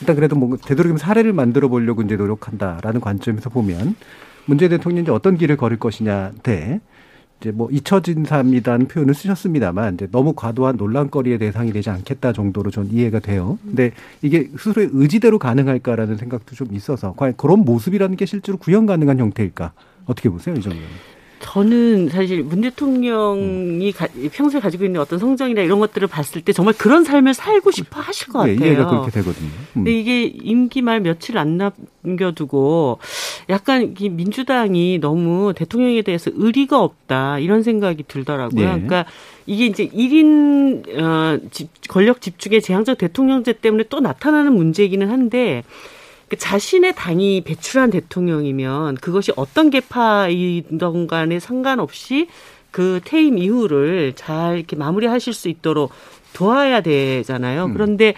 일단 0.00 0.16
그래도 0.16 0.34
뭐 0.34 0.56
되도록이면 0.56 0.96
사례를 0.96 1.34
만들어 1.34 1.68
보려고 1.68 2.00
이제 2.00 2.16
노력한다라는 2.16 3.02
관점에서 3.02 3.50
보면 3.50 3.94
문재인 4.46 4.70
대통령이 4.70 5.08
어떤 5.10 5.36
길을 5.36 5.56
걸을 5.56 5.78
것이냐 5.78 6.32
대 6.42 6.80
이제 7.40 7.50
뭐 7.50 7.68
잊혀진 7.70 8.24
삶이라는 8.24 8.88
표현을 8.88 9.14
쓰셨습니다만 9.14 9.94
이제 9.94 10.08
너무 10.10 10.32
과도한 10.34 10.76
논란거리의 10.76 11.38
대상이 11.38 11.72
되지 11.72 11.90
않겠다 11.90 12.32
정도로 12.32 12.70
전 12.70 12.88
이해가 12.90 13.18
돼요. 13.20 13.58
근데 13.64 13.92
이게 14.22 14.48
스스로의 14.56 14.90
의지대로 14.92 15.38
가능할까라는 15.38 16.16
생각도 16.16 16.54
좀 16.54 16.68
있어서 16.72 17.14
과연 17.16 17.34
그런 17.36 17.60
모습이라는 17.60 18.16
게 18.16 18.24
실제로 18.26 18.56
구현 18.56 18.86
가능한 18.86 19.18
형태일까 19.18 19.72
어떻게 20.06 20.28
보세요, 20.28 20.54
이 20.54 20.60
정도는? 20.60 20.86
저는 21.44 22.08
사실 22.08 22.42
문 22.42 22.62
대통령이 22.62 23.92
가, 23.92 24.08
평소에 24.32 24.60
가지고 24.60 24.86
있는 24.86 24.98
어떤 24.98 25.18
성정이나 25.18 25.60
이런 25.60 25.78
것들을 25.78 26.08
봤을 26.08 26.40
때 26.40 26.54
정말 26.54 26.72
그런 26.72 27.04
삶을 27.04 27.34
살고 27.34 27.70
싶어 27.70 28.00
하실 28.00 28.28
것 28.28 28.46
네, 28.46 28.54
같아요. 28.54 28.64
네, 28.64 28.74
이해가 28.74 28.88
그렇게 28.88 29.10
되거든요. 29.10 29.46
음. 29.46 29.66
근데 29.74 29.92
이게 29.92 30.22
임기 30.24 30.80
말 30.80 31.00
며칠 31.00 31.36
안 31.36 31.58
남겨두고 32.02 32.98
약간 33.50 33.94
이 33.98 34.08
민주당이 34.08 35.00
너무 35.00 35.52
대통령에 35.54 36.00
대해서 36.00 36.30
의리가 36.34 36.80
없다 36.80 37.40
이런 37.40 37.62
생각이 37.62 38.04
들더라고요. 38.08 38.60
네. 38.60 38.66
그러니까 38.66 39.04
이게 39.44 39.66
이제 39.66 39.86
1인 39.88 40.98
어, 40.98 41.38
집, 41.50 41.68
권력 41.88 42.22
집중의 42.22 42.62
제한적 42.62 42.96
대통령제 42.96 43.52
때문에 43.52 43.84
또 43.90 44.00
나타나는 44.00 44.54
문제이기는 44.54 45.10
한데 45.10 45.62
그 45.62 45.93
자신의 46.36 46.94
당이 46.94 47.42
배출한 47.42 47.90
대통령이면 47.90 48.96
그것이 48.96 49.32
어떤 49.36 49.70
계파이든 49.70 51.06
간에 51.06 51.40
상관없이 51.40 52.28
그 52.70 53.00
퇴임 53.04 53.38
이후를 53.38 54.14
잘 54.16 54.58
이렇게 54.58 54.76
마무리하실 54.76 55.32
수 55.32 55.48
있도록 55.48 55.92
도와야 56.32 56.80
되잖아요. 56.80 57.66
음. 57.66 57.72
그런데 57.72 58.14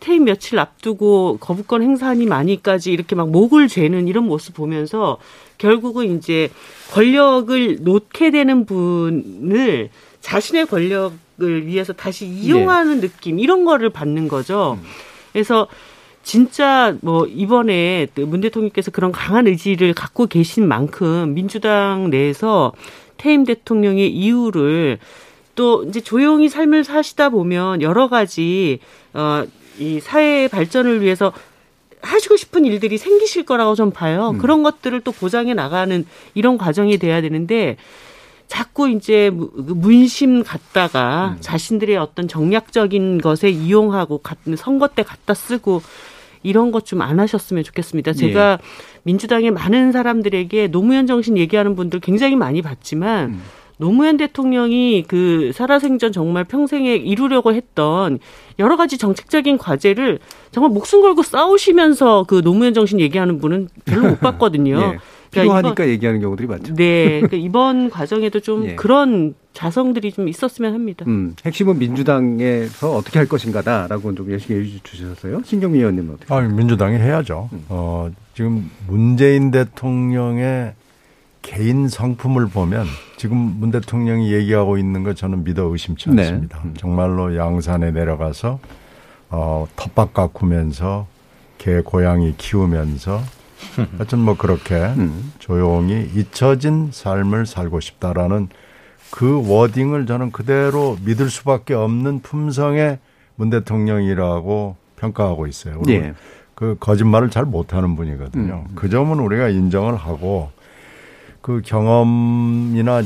퇴임 0.00 0.24
며칠 0.24 0.58
앞두고 0.58 1.38
거부권 1.40 1.82
행사하니 1.82 2.26
많이까지 2.26 2.92
이렇게 2.92 3.14
막 3.14 3.30
목을 3.30 3.68
죄는 3.68 4.08
이런 4.08 4.24
모습 4.26 4.54
보면서 4.54 5.18
결국은 5.58 6.16
이제 6.16 6.50
권력을 6.92 7.78
놓게 7.80 8.30
되는 8.32 8.66
분을 8.66 9.90
자신의 10.20 10.66
권력을 10.66 11.66
위해서 11.66 11.92
다시 11.92 12.26
이용하는 12.26 13.00
네. 13.00 13.08
느낌 13.08 13.38
이런 13.38 13.64
거를 13.64 13.90
받는 13.90 14.28
거죠. 14.28 14.78
음. 14.80 14.86
그래서 15.32 15.68
진짜 16.22 16.96
뭐 17.00 17.26
이번에 17.26 18.06
문 18.14 18.40
대통령께서 18.40 18.90
그런 18.90 19.12
강한 19.12 19.46
의지를 19.46 19.94
갖고 19.94 20.26
계신 20.26 20.66
만큼 20.68 21.34
민주당 21.34 22.10
내에서 22.10 22.72
퇴임 23.16 23.44
대통령의 23.44 24.10
이유를 24.10 24.98
또 25.54 25.84
이제 25.84 26.00
조용히 26.00 26.48
삶을 26.48 26.84
사시다 26.84 27.28
보면 27.28 27.82
여러 27.82 28.08
가지 28.08 28.78
어 29.14 29.44
이 29.78 30.00
사회 30.00 30.48
발전을 30.48 31.00
위해서 31.02 31.32
하시고 32.02 32.36
싶은 32.36 32.64
일들이 32.64 32.98
생기실 32.98 33.44
거라고 33.44 33.74
좀 33.74 33.90
봐요. 33.90 34.30
음. 34.30 34.38
그런 34.38 34.62
것들을 34.62 35.00
또 35.02 35.12
보장해 35.12 35.54
나가는 35.54 36.04
이런 36.34 36.58
과정이 36.58 36.98
돼야 36.98 37.20
되는데 37.20 37.76
자꾸 38.48 38.90
이제 38.90 39.30
그 39.30 39.72
문심 39.74 40.42
갖다가 40.42 41.36
음. 41.36 41.40
자신들의 41.40 41.96
어떤 41.96 42.28
정략적인 42.28 43.20
것에 43.20 43.50
이용하고 43.50 44.20
선거 44.56 44.88
때 44.88 45.02
갖다 45.02 45.32
쓰고 45.32 45.80
이런 46.42 46.70
것 46.72 46.84
좀 46.84 47.00
안 47.02 47.20
하셨으면 47.20 47.64
좋겠습니다. 47.64 48.12
제가 48.12 48.52
예. 48.52 48.58
민주당의 49.04 49.50
많은 49.50 49.92
사람들에게 49.92 50.68
노무현 50.68 51.06
정신 51.06 51.38
얘기하는 51.38 51.74
분들 51.76 52.00
굉장히 52.00 52.36
많이 52.36 52.62
봤지만 52.62 53.30
음. 53.30 53.42
노무현 53.78 54.16
대통령이 54.16 55.04
그 55.08 55.50
살아생전 55.54 56.12
정말 56.12 56.44
평생에 56.44 56.94
이루려고 56.94 57.52
했던 57.52 58.18
여러 58.60 58.76
가지 58.76 58.96
정책적인 58.98 59.58
과제를 59.58 60.20
정말 60.52 60.70
목숨 60.70 61.00
걸고 61.02 61.22
싸우시면서 61.22 62.24
그 62.28 62.42
노무현 62.42 62.74
정신 62.74 63.00
얘기하는 63.00 63.40
분은 63.40 63.68
별로 63.84 64.10
못 64.10 64.20
봤거든요. 64.20 64.78
예. 64.94 64.98
그러니까 65.32 65.54
필요하니까 65.54 65.84
이번, 65.84 65.88
얘기하는 65.88 66.20
경우들이 66.20 66.46
많죠. 66.46 66.74
네. 66.74 67.20
그러니까 67.20 67.36
이번 67.38 67.88
과정에도 67.90 68.40
좀 68.40 68.66
예. 68.66 68.74
그런 68.74 69.34
자성들이 69.54 70.12
좀 70.12 70.28
있었으면 70.28 70.74
합니다. 70.74 71.04
음, 71.08 71.34
핵심은 71.44 71.78
민주당에서 71.78 72.94
어떻게 72.94 73.18
할 73.18 73.26
것인가다라고 73.28 74.14
좀 74.14 74.30
예시해 74.30 74.62
주셨어요. 74.82 75.42
신경미 75.44 75.78
의원님은 75.78 76.14
어떻게? 76.14 76.32
아, 76.32 76.40
민주당이 76.40 76.96
해야죠. 76.96 77.48
음. 77.52 77.64
어, 77.68 78.10
지금 78.34 78.70
문재인 78.86 79.50
대통령의 79.50 80.74
개인 81.40 81.88
성품을 81.88 82.48
보면 82.48 82.86
지금 83.16 83.36
문 83.36 83.70
대통령이 83.70 84.32
얘기하고 84.32 84.78
있는 84.78 85.02
거 85.02 85.12
저는 85.14 85.44
믿어 85.44 85.64
의심치 85.64 86.10
네. 86.10 86.22
않습니다. 86.22 86.60
네. 86.64 86.74
정말로 86.76 87.36
양산에 87.36 87.90
내려가서 87.90 88.60
어, 89.30 89.66
텃밭 89.76 90.14
가꾸면서 90.14 91.06
개 91.58 91.80
고양이 91.80 92.34
키우면서 92.36 93.20
하여튼 93.98 94.18
뭐 94.20 94.36
그렇게 94.36 94.74
음. 94.74 95.32
조용히 95.38 96.08
잊혀진 96.14 96.90
삶을 96.92 97.46
살고 97.46 97.80
싶다라는 97.80 98.48
그 99.10 99.46
워딩을 99.46 100.06
저는 100.06 100.32
그대로 100.32 100.96
믿을 101.04 101.28
수밖에 101.28 101.74
없는 101.74 102.20
품성의 102.20 102.98
문 103.36 103.50
대통령이라고 103.50 104.76
평가하고 104.96 105.46
있어요. 105.46 105.82
네. 105.86 106.14
그 106.54 106.76
거짓말을 106.78 107.30
잘 107.30 107.44
못하는 107.44 107.96
분이거든요. 107.96 108.66
음. 108.68 108.72
그 108.74 108.88
점은 108.88 109.18
우리가 109.18 109.48
인정을 109.48 109.96
하고 109.96 110.50
그 111.40 111.60
경험이나 111.64 113.02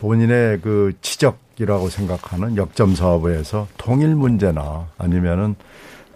본인의 0.00 0.60
그 0.60 0.92
치적이라고 1.00 1.88
생각하는 1.88 2.56
역점 2.56 2.94
사업에서 2.94 3.68
통일 3.78 4.16
문제나 4.16 4.88
아니면은 4.98 5.54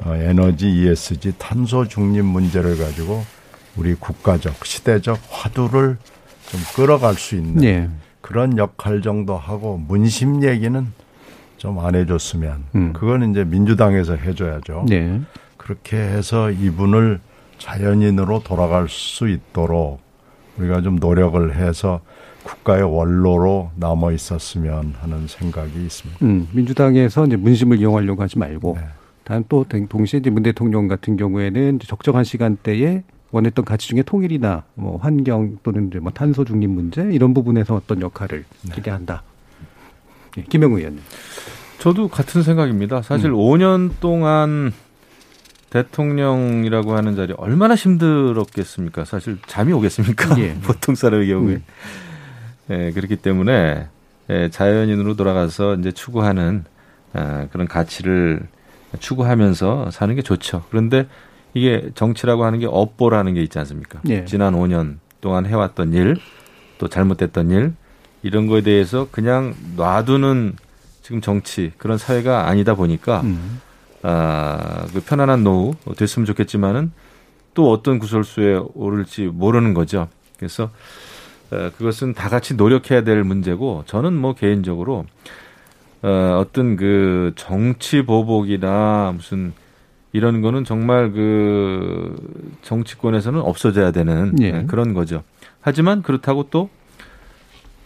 어, 0.05 0.15
에너지 0.15 0.69
ESG 0.69 1.35
탄소 1.39 1.87
중립 1.87 2.25
문제를 2.25 2.77
가지고 2.77 3.25
우리 3.77 3.95
국가적 3.95 4.65
시대적 4.65 5.19
화두를 5.31 5.97
좀 6.51 6.61
끌어갈 6.77 7.15
수 7.15 7.37
있는 7.37 7.57
네. 7.57 7.91
그런 8.21 8.59
역할 8.59 9.03
정도 9.03 9.37
하고 9.37 9.79
문심 9.79 10.45
얘기는 10.45 10.87
좀 11.63 11.79
안 11.79 11.95
해줬으면 11.95 12.65
음. 12.75 12.93
그건 12.93 13.31
이제 13.31 13.45
민주당에서 13.45 14.17
해줘야죠. 14.17 14.87
네. 14.89 15.21
그렇게 15.57 15.97
해서 15.97 16.51
이분을 16.51 17.21
자연인으로 17.59 18.43
돌아갈 18.43 18.89
수 18.89 19.29
있도록 19.29 20.01
우리가 20.59 20.83
좀 20.83 20.97
노력을 20.97 21.55
해서 21.55 22.01
국가의 22.43 22.83
원로로 22.83 23.71
남아 23.77 24.11
있었으면 24.11 24.95
하는 25.01 25.29
생각이 25.29 25.71
있습니다. 25.85 26.27
음, 26.27 26.49
민주당에서 26.53 27.27
이제 27.27 27.37
문심을 27.37 27.79
이용하려고 27.79 28.21
하지 28.23 28.39
말고 28.41 28.77
네. 28.81 28.85
다음 29.23 29.45
또 29.49 29.65
동시에 29.89 30.19
이제 30.19 30.31
문 30.31 30.43
대통령 30.43 30.89
같은 30.89 31.17
경우에는 31.17 31.79
적정한 31.79 32.25
시간대에 32.25 33.05
원했던 33.33 33.65
가치 33.65 33.89
중에 33.89 34.03
통일이나 34.03 34.65
뭐 34.75 34.99
환경 34.99 35.59
또는 35.63 35.91
뭐 36.01 36.13
탄소 36.13 36.45
중립 36.45 36.71
문제 36.71 37.03
이런 37.11 37.35
부분에서 37.35 37.75
어떤 37.75 38.01
역할을 38.01 38.45
네. 38.63 38.75
기대한다. 38.75 39.23
네, 40.37 40.45
김영우 40.49 40.79
의원님. 40.79 41.03
저도 41.79 42.09
같은 42.09 42.43
생각입니다. 42.43 43.03
사실 43.03 43.31
음. 43.31 43.37
5년 43.37 43.91
동안 44.01 44.73
대통령이라고 45.71 46.95
하는 46.95 47.17
자리 47.17 47.33
얼마나 47.33 47.75
힘들었겠습니까? 47.75 49.07
사실 49.07 49.39
잠이 49.47 49.73
오겠습니까? 49.73 50.39
예. 50.39 50.55
보통 50.63 50.95
사람의 50.95 51.27
경우에. 51.29 51.55
음. 51.55 51.65
예, 52.71 52.93
그렇기 52.93 53.17
때문에 53.17 53.89
예, 54.31 54.49
자연인으로 54.51 55.17
돌아가서 55.17 55.77
이제 55.77 55.91
추구하는 55.91 56.65
아, 57.15 57.47
그런 57.51 57.67
가치를 57.67 58.47
추구하면서 58.99 59.91
사는 59.91 60.15
게 60.15 60.23
좋죠. 60.23 60.65
그런데 60.69 61.09
이게 61.55 61.91
정치라고 61.95 62.45
하는 62.45 62.59
게 62.59 62.67
업보라는 62.67 63.35
게 63.35 63.43
있지 63.43 63.59
않습니까? 63.59 64.01
예. 64.09 64.25
지난 64.25 64.55
5년 64.55 64.99
동안 65.21 65.47
해왔던 65.47 65.93
일, 65.93 66.17
또 66.79 66.89
잘못됐던 66.89 67.51
일, 67.51 67.75
이런 68.23 68.47
거에 68.47 68.63
대해서 68.63 69.09
그냥 69.11 69.55
놔두는 69.77 70.57
지금 71.03 71.21
정치, 71.21 71.73
그런 71.79 71.99
사회가 71.99 72.49
아니다 72.49 72.75
보니까 72.75 73.21
음. 73.23 73.61
아, 74.03 74.87
그 74.93 75.01
편안한 75.01 75.45
노후 75.45 75.75
됐으면 75.97 76.27
좋겠지만은 76.27 76.93
또 77.55 77.71
어떤 77.71 77.99
구설수에 77.99 78.61
오를지 78.75 79.27
모르는 79.27 79.75
거죠. 79.75 80.09
그래서 80.39 80.71
어, 81.51 81.71
그것은 81.77 82.15
다 82.15 82.29
같이 82.29 82.55
노력해야 82.55 83.03
될 83.03 83.23
문제고 83.25 83.85
저는 83.87 84.15
뭐 84.15 84.35
개인적으로 84.35 85.05
어, 86.03 86.39
어떤 86.41 86.77
그 86.77 87.33
정치 87.37 88.03
보복이나 88.03 89.13
무슨 89.15 89.53
이런 90.13 90.43
거는 90.43 90.65
정말 90.65 91.11
그 91.13 92.15
정치권에서는 92.63 93.41
없어져야 93.41 93.91
되는 93.93 94.35
예. 94.41 94.65
그런 94.65 94.93
거죠. 94.95 95.23
하지만 95.61 96.03
그렇다고 96.03 96.49
또 96.51 96.69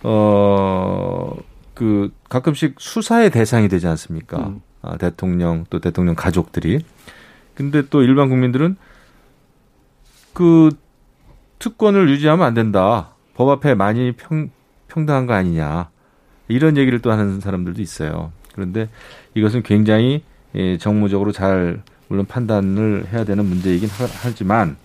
어, 0.02 1.36
그 1.74 2.12
가끔씩 2.28 2.76
수사의 2.78 3.30
대상이 3.30 3.68
되지 3.68 3.86
않습니까? 3.86 4.38
음. 4.38 4.60
아, 4.82 4.96
대통령 4.96 5.64
또 5.70 5.80
대통령 5.80 6.14
가족들이. 6.14 6.80
근데 7.54 7.82
또 7.88 8.02
일반 8.02 8.28
국민들은 8.28 8.76
그 10.32 10.70
특권을 11.58 12.08
유지하면 12.10 12.46
안 12.46 12.54
된다. 12.54 13.14
법 13.34 13.48
앞에 13.50 13.74
많이 13.74 14.12
평, 14.12 14.50
평등한 14.88 15.26
거 15.26 15.34
아니냐. 15.34 15.90
이런 16.48 16.76
얘기를 16.76 17.00
또 17.00 17.10
하는 17.10 17.40
사람들도 17.40 17.80
있어요. 17.80 18.32
그런데 18.52 18.88
이것은 19.34 19.62
굉장히 19.62 20.22
예, 20.54 20.78
정무적으로 20.78 21.32
잘 21.32 21.82
물론 22.08 22.26
판단을 22.26 23.06
해야 23.12 23.24
되는 23.24 23.44
문제이긴 23.44 23.88
하지만 24.22 24.76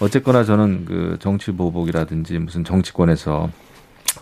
어쨌거나 0.00 0.44
저는 0.44 0.84
그 0.86 1.16
정치 1.20 1.52
보복이라든지 1.52 2.38
무슨 2.38 2.64
정치권에서 2.64 3.50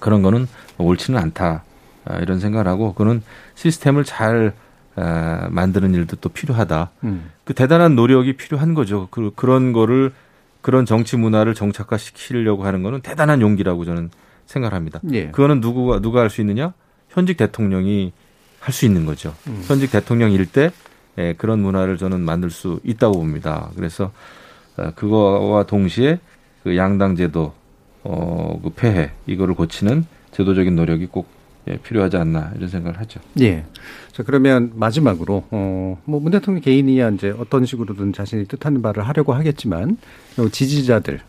그런 0.00 0.22
거는 0.22 0.46
옳지는 0.78 1.18
않다. 1.20 1.64
아, 2.04 2.16
이런 2.18 2.40
생각을 2.40 2.66
하고 2.66 2.94
그는 2.94 3.22
시스템을 3.54 4.04
잘 4.04 4.54
아, 4.96 5.46
만드는 5.50 5.94
일도 5.94 6.16
또 6.16 6.28
필요하다. 6.28 6.90
음. 7.04 7.30
그 7.44 7.54
대단한 7.54 7.94
노력이 7.94 8.36
필요한 8.36 8.74
거죠. 8.74 9.08
그, 9.10 9.30
그런 9.36 9.72
거를 9.72 10.12
그런 10.60 10.84
정치 10.86 11.16
문화를 11.16 11.54
정착화시키려고 11.54 12.64
하는 12.64 12.82
거는 12.82 13.00
대단한 13.02 13.40
용기라고 13.40 13.84
저는 13.84 14.10
생각합니다. 14.46 15.00
예. 15.12 15.28
그거는 15.30 15.60
누구가 15.60 16.00
누가 16.00 16.20
할 16.20 16.30
수 16.30 16.40
있느냐? 16.40 16.72
현직 17.10 17.36
대통령이 17.36 18.12
할 18.60 18.72
수 18.72 18.84
있는 18.86 19.06
거죠. 19.06 19.34
음. 19.46 19.62
현직 19.66 19.92
대통령일 19.92 20.46
때 20.46 20.72
예, 21.18 21.34
그런 21.36 21.60
문화를 21.60 21.98
저는 21.98 22.20
만들 22.20 22.50
수 22.50 22.80
있다고 22.84 23.18
봅니다. 23.18 23.70
그래서 23.76 24.12
어, 24.76 24.92
그거와 24.94 25.64
동시에 25.64 26.20
그 26.62 26.76
양당 26.76 27.16
제도 27.16 27.52
어, 28.04 28.58
그 28.62 28.70
폐해 28.70 29.10
이거를 29.26 29.54
고치는 29.54 30.06
제도적인 30.30 30.74
노력이 30.74 31.06
꼭 31.06 31.26
예, 31.68 31.76
필요하지 31.76 32.16
않나 32.16 32.52
이런 32.56 32.68
생각을 32.68 32.98
하죠. 33.00 33.20
예. 33.40 33.64
자 34.12 34.22
그러면 34.22 34.72
마지막으로 34.74 35.44
어뭐문 35.50 36.30
대통령 36.30 36.62
개인이야 36.62 37.10
이제 37.10 37.34
어떤 37.38 37.66
식으로든 37.66 38.12
자신이 38.12 38.46
뜻하는 38.46 38.80
바를 38.80 39.06
하려고 39.06 39.34
하겠지만 39.34 39.98
지지자들 40.50 41.20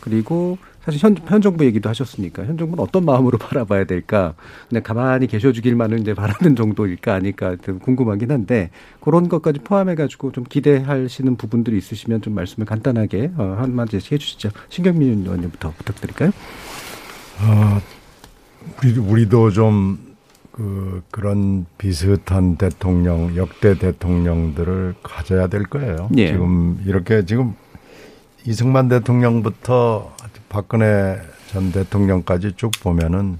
그리고 0.00 0.58
사실 0.84 1.02
현, 1.02 1.16
현 1.26 1.40
정부 1.40 1.64
얘기도 1.64 1.88
하셨으니까 1.88 2.44
현 2.44 2.58
정부는 2.58 2.82
어떤 2.82 3.04
마음으로 3.04 3.38
바라봐야 3.38 3.84
될까 3.84 4.34
그냥 4.68 4.82
가만히 4.82 5.26
계셔주길만은 5.26 6.00
이제 6.00 6.14
바라는 6.14 6.56
정도일까 6.56 7.14
아닐까 7.14 7.56
궁금하긴 7.82 8.30
한데 8.30 8.70
그런 9.00 9.28
것까지 9.28 9.60
포함해가지고 9.60 10.32
좀 10.32 10.44
기대하시는 10.44 11.36
부분들이 11.36 11.78
있으시면 11.78 12.22
좀 12.22 12.34
말씀을 12.34 12.66
간단하게 12.66 13.32
어, 13.36 13.56
한마디씩 13.58 14.12
해주시죠 14.12 14.50
신경민 14.68 15.22
의원님부터 15.24 15.72
부탁드릴까요? 15.78 16.30
어, 17.40 17.80
우리, 18.82 18.98
우리도 18.98 19.50
좀 19.50 20.14
그 20.54 21.02
그런 21.10 21.66
비슷한 21.78 22.56
대통령 22.56 23.34
역대 23.34 23.76
대통령들을 23.76 24.94
가져야 25.02 25.48
될 25.48 25.64
거예요. 25.64 26.08
예. 26.16 26.28
지금 26.28 26.80
이렇게 26.86 27.24
지금 27.24 27.56
이승만 28.46 28.88
대통령부터 28.88 30.12
박근혜 30.50 31.18
전 31.46 31.72
대통령까지 31.72 32.52
쭉 32.56 32.72
보면은 32.82 33.38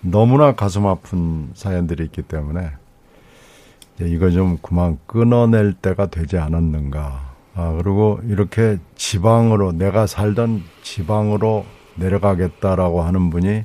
너무나 0.00 0.54
가슴 0.54 0.86
아픈 0.86 1.50
사연들이 1.54 2.04
있기 2.04 2.22
때문에 2.22 2.70
이거 4.00 4.30
좀 4.30 4.58
그만 4.62 4.98
끊어낼 5.06 5.72
때가 5.72 6.06
되지 6.10 6.38
않았는가. 6.38 7.34
아, 7.54 7.78
그리고 7.82 8.20
이렇게 8.28 8.78
지방으로 8.94 9.72
내가 9.72 10.06
살던 10.06 10.62
지방으로 10.82 11.64
내려가겠다라고 11.96 13.02
하는 13.02 13.30
분이 13.30 13.64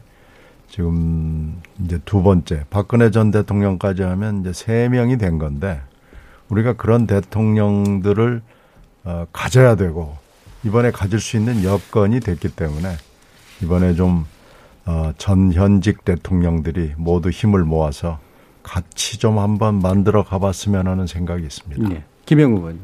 지금 0.68 1.62
이제 1.84 2.00
두 2.06 2.24
번째 2.24 2.66
박근혜 2.72 3.12
전 3.12 3.30
대통령까지 3.30 4.02
하면 4.02 4.40
이제 4.40 4.54
세 4.54 4.90
명이 4.90 5.20
된 5.20 5.38
건데 5.38 5.80
우리가 6.50 6.74
그런 6.74 7.06
대통령들을 7.06 8.42
어, 9.04 9.26
가져야 9.32 9.76
되고 9.76 10.21
이번에 10.64 10.92
가질 10.92 11.20
수 11.20 11.38
있는 11.38 11.64
여건이 11.64 12.20
됐기 12.20 12.50
때문에 12.50 12.96
이번에 13.64 13.96
좀 13.96 14.26
어, 14.86 15.14
전 15.18 15.54
현직 15.54 16.06
대통령들이 16.06 16.94
모두 16.98 17.30
힘을 17.30 17.64
모아서 17.64 18.20
같이 18.64 19.18
좀 19.18 19.40
한번 19.40 19.80
만들어 19.82 20.24
가봤으면 20.24 20.88
하는 20.88 21.08
생각이 21.08 21.44
있습니다. 21.44 21.90
네. 21.90 22.04
김영우 22.26 22.58
의원님. 22.58 22.82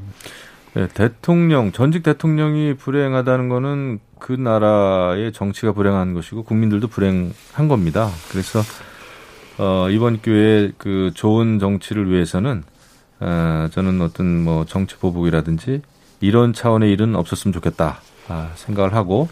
네, 0.73 0.87
대통령, 0.93 1.71
전직 1.71 2.03
대통령이 2.03 2.75
불행하다는 2.75 3.49
거는 3.49 3.99
그 4.19 4.33
나라의 4.33 5.33
정치가 5.33 5.71
불행한 5.71 6.13
것이고 6.13 6.43
국민들도 6.43 6.87
불행한 6.87 7.67
겁니다. 7.67 8.09
그래서 8.29 8.61
어, 9.57 9.89
이번 9.89 10.21
기회에 10.21 10.71
그 10.77 11.11
좋은 11.15 11.57
정치를 11.57 12.11
위해서는 12.11 12.63
어, 13.19 13.67
저는 13.71 14.01
어떤 14.01 14.43
뭐 14.43 14.65
정치 14.65 14.95
보복이라든지 14.97 15.81
이런 16.19 16.53
차원의 16.53 16.91
일은 16.91 17.15
없었으면 17.15 17.53
좋겠다 17.53 17.99
아, 18.27 18.51
생각을 18.55 18.93
하고 18.93 19.29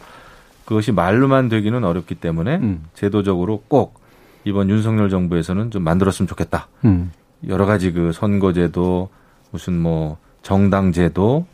그것이 0.66 0.92
말로만 0.92 1.50
되기는 1.50 1.84
어렵기 1.84 2.16
때문에 2.16 2.56
음. 2.58 2.84
제도적으로 2.94 3.64
꼭 3.68 4.00
이번 4.44 4.70
윤석열 4.70 5.10
정부에서는 5.10 5.72
좀 5.72 5.84
만들었으면 5.84 6.28
좋겠다. 6.28 6.68
음. 6.86 7.12
여러 7.48 7.66
가지 7.66 7.92
그 7.92 8.12
선거제도 8.12 9.10
무슨 9.52 9.80
뭐 9.80 10.18
정당제도 10.42 11.46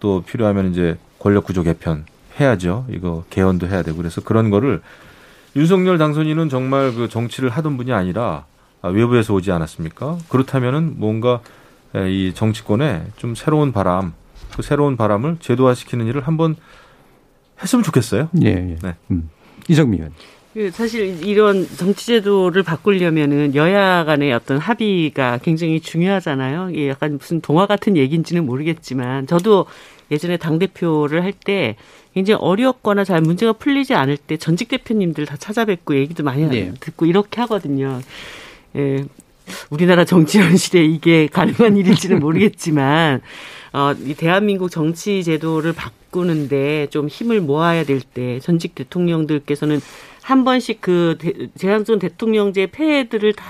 또 0.00 0.22
필요하면 0.22 0.70
이제 0.70 0.98
권력구조 1.18 1.62
개편 1.62 2.04
해야죠. 2.38 2.86
이거 2.90 3.24
개헌도 3.30 3.68
해야 3.68 3.82
되고 3.82 3.96
그래서 3.96 4.20
그런 4.20 4.50
거를 4.50 4.80
윤석열 5.56 5.98
당선인은 5.98 6.48
정말 6.48 6.94
그 6.94 7.08
정치를 7.08 7.50
하던 7.50 7.76
분이 7.76 7.92
아니라 7.92 8.44
아, 8.82 8.88
외부에서 8.88 9.34
오지 9.34 9.52
않았습니까? 9.52 10.18
그렇다면은 10.28 10.94
뭔가 10.96 11.40
에, 11.94 12.10
이 12.10 12.34
정치권에 12.34 13.06
좀 13.16 13.34
새로운 13.34 13.72
바람, 13.72 14.14
그 14.54 14.62
새로운 14.62 14.96
바람을 14.96 15.38
제도화시키는 15.40 16.06
일을 16.06 16.26
한번 16.26 16.56
했으면 17.62 17.82
좋겠어요. 17.82 18.28
예, 18.42 18.48
예. 18.48 18.76
네. 18.82 18.94
음. 19.10 19.30
이정미 19.68 19.98
의원. 19.98 20.12
그 20.52 20.70
사실 20.72 21.24
이런 21.24 21.64
정치제도를 21.64 22.64
바꾸려면은 22.64 23.54
여야 23.54 24.04
간의 24.04 24.32
어떤 24.32 24.58
합의가 24.58 25.38
굉장히 25.38 25.80
중요하잖아요. 25.80 26.70
이게 26.70 26.88
약간 26.88 27.18
무슨 27.18 27.40
동화 27.40 27.66
같은 27.66 27.96
얘기인지는 27.96 28.44
모르겠지만 28.46 29.28
저도 29.28 29.66
예전에 30.10 30.38
당대표를 30.38 31.22
할 31.22 31.32
때 31.32 31.76
굉장히 32.14 32.40
어렵거나 32.42 33.04
잘 33.04 33.20
문제가 33.20 33.52
풀리지 33.52 33.94
않을 33.94 34.16
때 34.16 34.36
전직 34.36 34.68
대표님들 34.68 35.26
다 35.26 35.36
찾아뵙고 35.36 35.94
얘기도 35.94 36.24
많이 36.24 36.44
네. 36.48 36.72
듣고 36.80 37.06
이렇게 37.06 37.40
하거든요. 37.42 38.00
예. 38.74 39.04
우리나라 39.70 40.04
정치 40.04 40.38
현실에 40.38 40.84
이게 40.84 41.26
가능한 41.26 41.76
일일지는 41.76 42.20
모르겠지만 42.20 43.20
어, 43.72 43.92
이 44.04 44.14
대한민국 44.14 44.70
정치 44.70 45.22
제도를 45.22 45.72
바꾸는데 45.72 46.88
좀 46.90 47.06
힘을 47.08 47.40
모아야 47.40 47.84
될 47.84 48.00
때 48.00 48.40
전직 48.40 48.74
대통령들께서는 48.74 49.80
한 50.22 50.44
번씩 50.44 50.80
그 50.80 51.16
대- 51.20 51.32
재상전 51.56 51.98
대통령제 51.98 52.66
폐해들을 52.66 53.32
다 53.34 53.44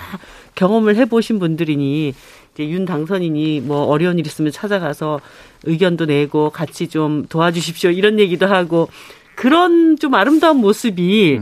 경험을 0.55 0.95
해보신 0.95 1.39
분들이니 1.39 2.13
이제 2.53 2.69
윤 2.69 2.85
당선인이 2.85 3.61
뭐 3.61 3.83
어려운 3.85 4.19
일 4.19 4.27
있으면 4.27 4.51
찾아가서 4.51 5.19
의견도 5.63 6.05
내고 6.05 6.49
같이 6.49 6.87
좀 6.87 7.25
도와주십시오. 7.27 7.91
이런 7.91 8.19
얘기도 8.19 8.45
하고 8.45 8.89
그런 9.35 9.97
좀 9.97 10.13
아름다운 10.13 10.57
모습이 10.57 11.39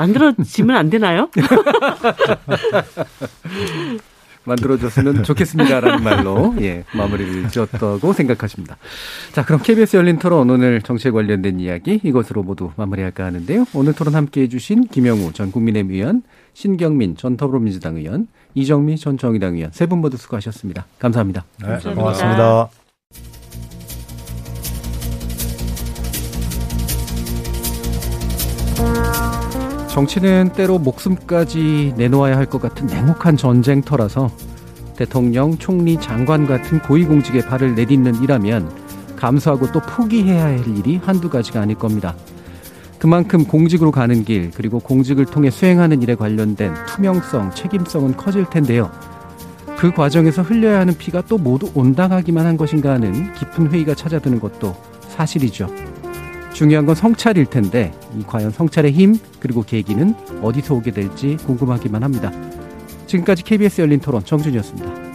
만들어지면 0.00 0.76
안 0.76 0.88
되나요? 0.90 1.28
만들어줬으면 4.44 5.22
좋겠습니다라는 5.22 6.02
말로 6.02 6.54
예 6.62 6.84
마무리를 6.94 7.50
지었다고 7.50 8.14
생각하십니다. 8.14 8.78
자 9.32 9.44
그럼 9.44 9.60
KBS 9.62 9.98
열린 9.98 10.18
토론 10.18 10.48
오늘 10.48 10.80
정치에 10.80 11.10
관련된 11.10 11.60
이야기 11.60 12.00
이것으로 12.02 12.42
모두 12.42 12.70
마무리할까 12.76 13.24
하는데요. 13.26 13.66
오늘 13.74 13.92
토론 13.92 14.14
함께 14.14 14.40
해 14.42 14.48
주신 14.48 14.86
김영우 14.88 15.34
전 15.34 15.52
국민의힘 15.52 15.92
의원, 15.92 16.22
신경민 16.54 17.16
전 17.16 17.36
더불어민주당 17.36 17.96
의원, 17.96 18.28
이정미 18.54 18.96
전 18.96 19.18
정의당 19.18 19.56
의원 19.56 19.70
세 19.72 19.86
분 19.86 19.98
모두 20.00 20.16
수고하셨습니다. 20.16 20.86
감사합니다. 20.98 21.44
네, 21.60 21.76
고맙습니다. 21.94 22.70
정치는 29.90 30.52
때로 30.54 30.78
목숨까지 30.78 31.94
내놓아야 31.96 32.36
할 32.36 32.46
것 32.46 32.62
같은 32.62 32.86
냉혹한 32.86 33.36
전쟁터라서 33.36 34.30
대통령, 34.96 35.56
총리, 35.58 35.98
장관 36.00 36.46
같은 36.46 36.80
고위공직에 36.80 37.40
발을 37.46 37.74
내딛는 37.74 38.22
일하면 38.22 38.70
감수하고 39.16 39.72
또 39.72 39.80
포기해야 39.80 40.44
할 40.44 40.78
일이 40.78 41.00
한두 41.02 41.28
가지가 41.28 41.60
아닐 41.60 41.76
겁니다. 41.76 42.14
그만큼 42.98 43.44
공직으로 43.44 43.90
가는 43.90 44.24
길, 44.24 44.50
그리고 44.54 44.78
공직을 44.78 45.24
통해 45.26 45.50
수행하는 45.50 46.02
일에 46.02 46.14
관련된 46.14 46.74
투명성, 46.86 47.52
책임성은 47.54 48.16
커질 48.16 48.44
텐데요. 48.48 48.90
그 49.78 49.90
과정에서 49.90 50.42
흘려야 50.42 50.80
하는 50.80 50.96
피가 50.96 51.22
또 51.22 51.38
모두 51.38 51.70
온당하기만 51.74 52.44
한 52.46 52.56
것인가 52.56 52.92
하는 52.92 53.32
깊은 53.34 53.72
회의가 53.72 53.94
찾아드는 53.94 54.38
것도 54.38 54.76
사실이죠. 55.08 55.68
중요한 56.60 56.84
건 56.84 56.94
성찰일 56.94 57.46
텐데 57.46 57.90
이 58.14 58.22
과연 58.22 58.50
성찰의 58.50 58.92
힘 58.92 59.16
그리고 59.40 59.62
계기는 59.62 60.14
어디서 60.42 60.74
오게 60.74 60.90
될지 60.90 61.38
궁금하기만 61.46 62.02
합니다. 62.02 62.30
지금까지 63.06 63.44
KBS 63.44 63.80
열린 63.80 63.98
토론 63.98 64.22
정준이었습니다. 64.22 65.09